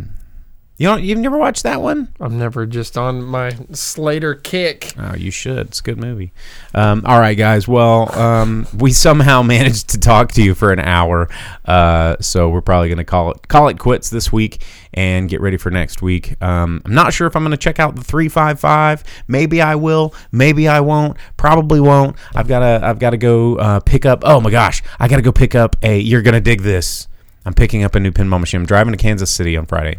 You 0.78 0.86
don't. 0.86 1.02
You've 1.02 1.18
never 1.18 1.36
watched 1.36 1.64
that 1.64 1.82
one? 1.82 2.14
I'm 2.20 2.38
never 2.38 2.64
just 2.64 2.96
on 2.96 3.24
my 3.24 3.50
Slater 3.72 4.36
kick. 4.36 4.92
Oh, 4.96 5.16
you 5.16 5.32
should. 5.32 5.66
It's 5.66 5.80
a 5.80 5.82
good 5.82 5.98
movie. 5.98 6.32
Um, 6.72 7.02
all 7.04 7.18
right, 7.18 7.36
guys. 7.36 7.66
Well, 7.66 8.16
um, 8.16 8.64
we 8.72 8.92
somehow 8.92 9.42
managed 9.42 9.88
to 9.88 9.98
talk 9.98 10.30
to 10.32 10.42
you 10.42 10.54
for 10.54 10.72
an 10.72 10.78
hour, 10.78 11.28
uh, 11.64 12.14
so 12.20 12.48
we're 12.48 12.60
probably 12.60 12.88
going 12.88 12.98
to 12.98 13.04
call 13.04 13.32
it 13.32 13.48
call 13.48 13.66
it 13.66 13.80
quits 13.80 14.08
this 14.08 14.32
week 14.32 14.62
and 14.94 15.28
get 15.28 15.40
ready 15.40 15.56
for 15.56 15.72
next 15.72 16.00
week. 16.00 16.40
Um, 16.40 16.80
I'm 16.84 16.94
not 16.94 17.12
sure 17.12 17.26
if 17.26 17.34
I'm 17.34 17.42
going 17.42 17.50
to 17.50 17.56
check 17.56 17.80
out 17.80 17.96
the 17.96 18.04
three 18.04 18.28
five 18.28 18.60
five. 18.60 19.02
Maybe 19.26 19.60
I 19.60 19.74
will. 19.74 20.14
Maybe 20.30 20.68
I 20.68 20.78
won't. 20.78 21.16
Probably 21.36 21.80
won't. 21.80 22.14
I've 22.36 22.46
got 22.46 22.60
to. 22.60 22.86
I've 22.86 23.00
got 23.00 23.10
to 23.10 23.16
go 23.16 23.56
uh, 23.56 23.80
pick 23.80 24.06
up. 24.06 24.22
Oh 24.24 24.40
my 24.40 24.52
gosh! 24.52 24.84
I 25.00 25.08
got 25.08 25.16
to 25.16 25.22
go 25.22 25.32
pick 25.32 25.56
up 25.56 25.74
a. 25.82 25.98
You're 25.98 26.22
gonna 26.22 26.40
dig 26.40 26.60
this. 26.60 27.08
I'm 27.44 27.54
picking 27.54 27.82
up 27.82 27.96
a 27.96 28.00
new 28.00 28.12
pinball 28.12 28.38
machine. 28.38 28.60
I'm 28.60 28.66
driving 28.66 28.92
to 28.92 28.98
Kansas 28.98 29.32
City 29.32 29.56
on 29.56 29.66
Friday 29.66 29.98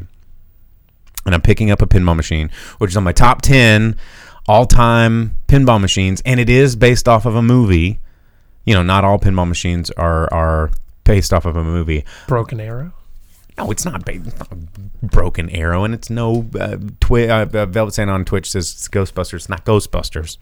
and 1.30 1.36
I'm 1.36 1.42
picking 1.42 1.70
up 1.70 1.80
a 1.80 1.86
pinball 1.86 2.16
machine, 2.16 2.50
which 2.80 2.90
is 2.90 2.98
on 2.98 3.04
my 3.04 3.12
top 3.12 3.44
10 3.44 3.96
all 4.48 4.66
time 4.66 5.38
pinball 5.48 5.80
machines. 5.80 6.24
And 6.26 6.40
it 6.40 6.50
is 6.50 6.76
based 6.76 7.08
off 7.08 7.28
of 7.28 7.36
a 7.36 7.42
movie. 7.44 8.00
You 8.66 8.74
know, 8.74 8.82
not 8.82 9.04
all 9.06 9.20
pinball 9.20 9.48
machines 9.48 9.92
are, 9.92 10.28
are 10.34 10.72
based 11.04 11.32
off 11.34 11.46
of 11.46 11.56
a 11.56 11.64
movie. 11.64 12.04
Broken 12.28 12.60
Arrow. 12.60 12.94
No, 13.60 13.70
it's 13.70 13.86
not, 13.86 14.06
ba- 14.06 14.24
Broken 15.04 15.52
Arrow, 15.52 15.84
and 15.84 15.94
it's 15.94 16.10
no. 16.10 16.50
Uh, 16.60 16.78
twi- 17.00 17.28
uh, 17.28 17.46
uh, 17.54 17.66
Velvet 17.68 17.94
Santa 17.94 18.12
on 18.14 18.26
Twitch 18.26 18.50
says 18.50 18.72
it's 18.72 18.88
Ghostbusters. 18.88 19.34
It's 19.36 19.50
not 19.50 19.66
Ghostbusters. 19.66 20.38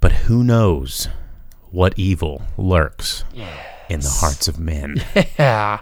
But 0.00 0.12
who 0.12 0.42
knows 0.42 1.08
what 1.70 1.96
evil 1.96 2.42
lurks 2.56 3.24
in 3.88 4.00
the 4.00 4.08
hearts 4.10 4.48
of 4.48 4.58
men? 4.58 5.04
Yeah. 5.38 5.80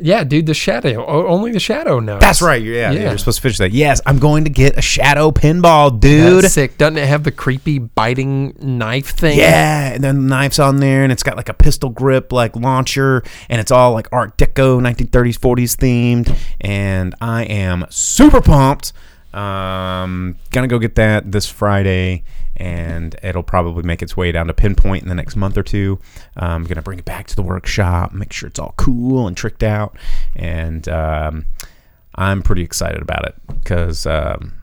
Yeah, 0.00 0.24
dude, 0.24 0.46
the 0.46 0.54
shadow. 0.54 1.04
O- 1.06 1.26
only 1.26 1.52
the 1.52 1.60
shadow 1.60 2.00
knows. 2.00 2.20
That's 2.20 2.42
right. 2.42 2.62
Yeah, 2.62 2.90
Yeah. 2.92 3.08
you're 3.08 3.18
supposed 3.18 3.38
to 3.38 3.42
finish 3.42 3.58
that. 3.58 3.72
Yes, 3.72 4.00
I'm 4.06 4.18
going 4.18 4.44
to 4.44 4.50
get 4.50 4.76
a 4.78 4.82
shadow 4.82 5.30
pinball, 5.30 5.98
dude. 5.98 6.44
That's 6.44 6.54
sick. 6.54 6.76
Doesn't 6.78 6.98
it 6.98 7.08
have 7.08 7.24
the 7.24 7.30
creepy 7.30 7.78
biting 7.78 8.54
knife 8.60 9.10
thing? 9.16 9.38
Yeah, 9.38 9.92
and 9.92 10.04
then 10.04 10.16
the 10.22 10.28
knife's 10.28 10.58
on 10.58 10.78
there, 10.78 11.02
and 11.02 11.10
it's 11.12 11.22
got 11.22 11.36
like 11.36 11.48
a 11.48 11.54
pistol 11.54 11.90
grip, 11.90 12.32
like 12.32 12.54
launcher, 12.56 13.22
and 13.48 13.60
it's 13.60 13.70
all 13.70 13.92
like 13.92 14.08
Art 14.12 14.36
Deco, 14.36 14.80
1930s, 14.80 15.38
40s 15.38 15.76
themed. 15.76 16.36
And 16.60 17.14
I 17.20 17.44
am 17.44 17.86
super 17.90 18.40
pumped. 18.40 18.92
Um, 19.36 20.36
gonna 20.50 20.66
go 20.66 20.78
get 20.78 20.94
that 20.94 21.30
this 21.30 21.46
Friday, 21.46 22.24
and 22.56 23.14
it'll 23.22 23.42
probably 23.42 23.82
make 23.82 24.00
its 24.02 24.16
way 24.16 24.32
down 24.32 24.46
to 24.46 24.54
Pinpoint 24.54 25.02
in 25.02 25.08
the 25.10 25.14
next 25.14 25.36
month 25.36 25.58
or 25.58 25.62
two. 25.62 25.98
I'm 26.36 26.64
gonna 26.64 26.82
bring 26.82 26.98
it 26.98 27.04
back 27.04 27.26
to 27.28 27.36
the 27.36 27.42
workshop, 27.42 28.12
make 28.12 28.32
sure 28.32 28.48
it's 28.48 28.58
all 28.58 28.72
cool 28.78 29.26
and 29.26 29.36
tricked 29.36 29.62
out, 29.62 29.96
and 30.34 30.88
um, 30.88 31.46
I'm 32.14 32.42
pretty 32.42 32.62
excited 32.62 33.02
about 33.02 33.26
it 33.26 33.34
because. 33.46 34.06
Um, 34.06 34.54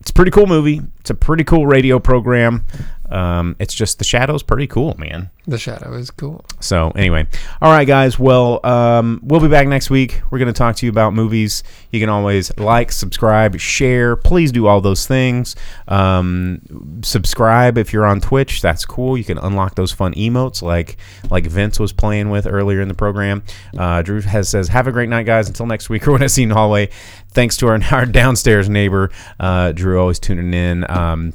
it's 0.00 0.10
a 0.10 0.14
pretty 0.14 0.32
cool 0.32 0.48
movie. 0.48 0.80
It's 0.98 1.10
a 1.10 1.14
pretty 1.14 1.44
cool 1.44 1.64
radio 1.64 2.00
program. 2.00 2.64
Um, 3.12 3.56
it's 3.58 3.74
just 3.74 3.98
the 3.98 4.04
shadow's 4.04 4.42
pretty 4.42 4.66
cool, 4.66 4.94
man. 4.96 5.30
The 5.46 5.58
shadow 5.58 5.92
is 5.92 6.10
cool. 6.10 6.44
So 6.60 6.92
anyway, 6.92 7.26
all 7.60 7.70
right, 7.70 7.86
guys. 7.86 8.18
Well, 8.18 8.64
um, 8.64 9.20
we'll 9.22 9.40
be 9.40 9.48
back 9.48 9.66
next 9.68 9.90
week. 9.90 10.22
We're 10.30 10.38
going 10.38 10.52
to 10.52 10.56
talk 10.56 10.76
to 10.76 10.86
you 10.86 10.90
about 10.90 11.12
movies. 11.12 11.62
You 11.90 12.00
can 12.00 12.08
always 12.08 12.56
like, 12.56 12.90
subscribe, 12.90 13.58
share. 13.58 14.16
Please 14.16 14.50
do 14.50 14.66
all 14.66 14.80
those 14.80 15.06
things. 15.06 15.56
Um, 15.88 17.00
subscribe 17.02 17.76
if 17.76 17.92
you're 17.92 18.06
on 18.06 18.20
Twitch. 18.20 18.62
That's 18.62 18.86
cool. 18.86 19.18
You 19.18 19.24
can 19.24 19.36
unlock 19.36 19.74
those 19.74 19.92
fun 19.92 20.14
emotes 20.14 20.62
like 20.62 20.96
like 21.30 21.44
Vince 21.44 21.78
was 21.78 21.92
playing 21.92 22.30
with 22.30 22.46
earlier 22.46 22.80
in 22.80 22.88
the 22.88 22.94
program. 22.94 23.42
Uh, 23.76 24.00
Drew 24.00 24.22
has 24.22 24.48
says, 24.48 24.68
"Have 24.68 24.86
a 24.86 24.92
great 24.92 25.10
night, 25.10 25.26
guys. 25.26 25.48
Until 25.48 25.66
next 25.66 25.90
week 25.90 26.08
or 26.08 26.12
when 26.12 26.22
I 26.22 26.28
see 26.28 26.42
you 26.42 26.46
in 26.46 26.48
the 26.50 26.54
hallway." 26.54 26.88
Thanks 27.32 27.56
to 27.58 27.68
our, 27.68 27.80
our 27.92 28.06
downstairs 28.06 28.68
neighbor, 28.68 29.10
uh, 29.40 29.72
Drew, 29.72 30.00
always 30.00 30.18
tuning 30.18 30.54
in. 30.54 30.88
Um, 30.90 31.34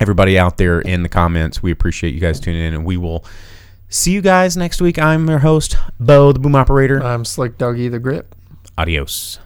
everybody 0.00 0.38
out 0.38 0.56
there 0.56 0.80
in 0.80 1.02
the 1.02 1.08
comments. 1.08 1.62
We 1.62 1.70
appreciate 1.70 2.14
you 2.14 2.20
guys 2.20 2.40
tuning 2.40 2.62
in, 2.62 2.74
and 2.74 2.84
we 2.84 2.96
will 2.96 3.24
see 3.88 4.12
you 4.12 4.22
guys 4.22 4.56
next 4.56 4.80
week. 4.80 4.98
I'm 4.98 5.28
your 5.28 5.40
host, 5.40 5.76
Bo, 6.00 6.32
the 6.32 6.40
boom 6.40 6.56
operator. 6.56 7.02
I'm 7.02 7.24
Slick 7.24 7.58
Dougie 7.58 7.90
the 7.90 7.98
Grip. 7.98 8.34
Adios. 8.76 9.38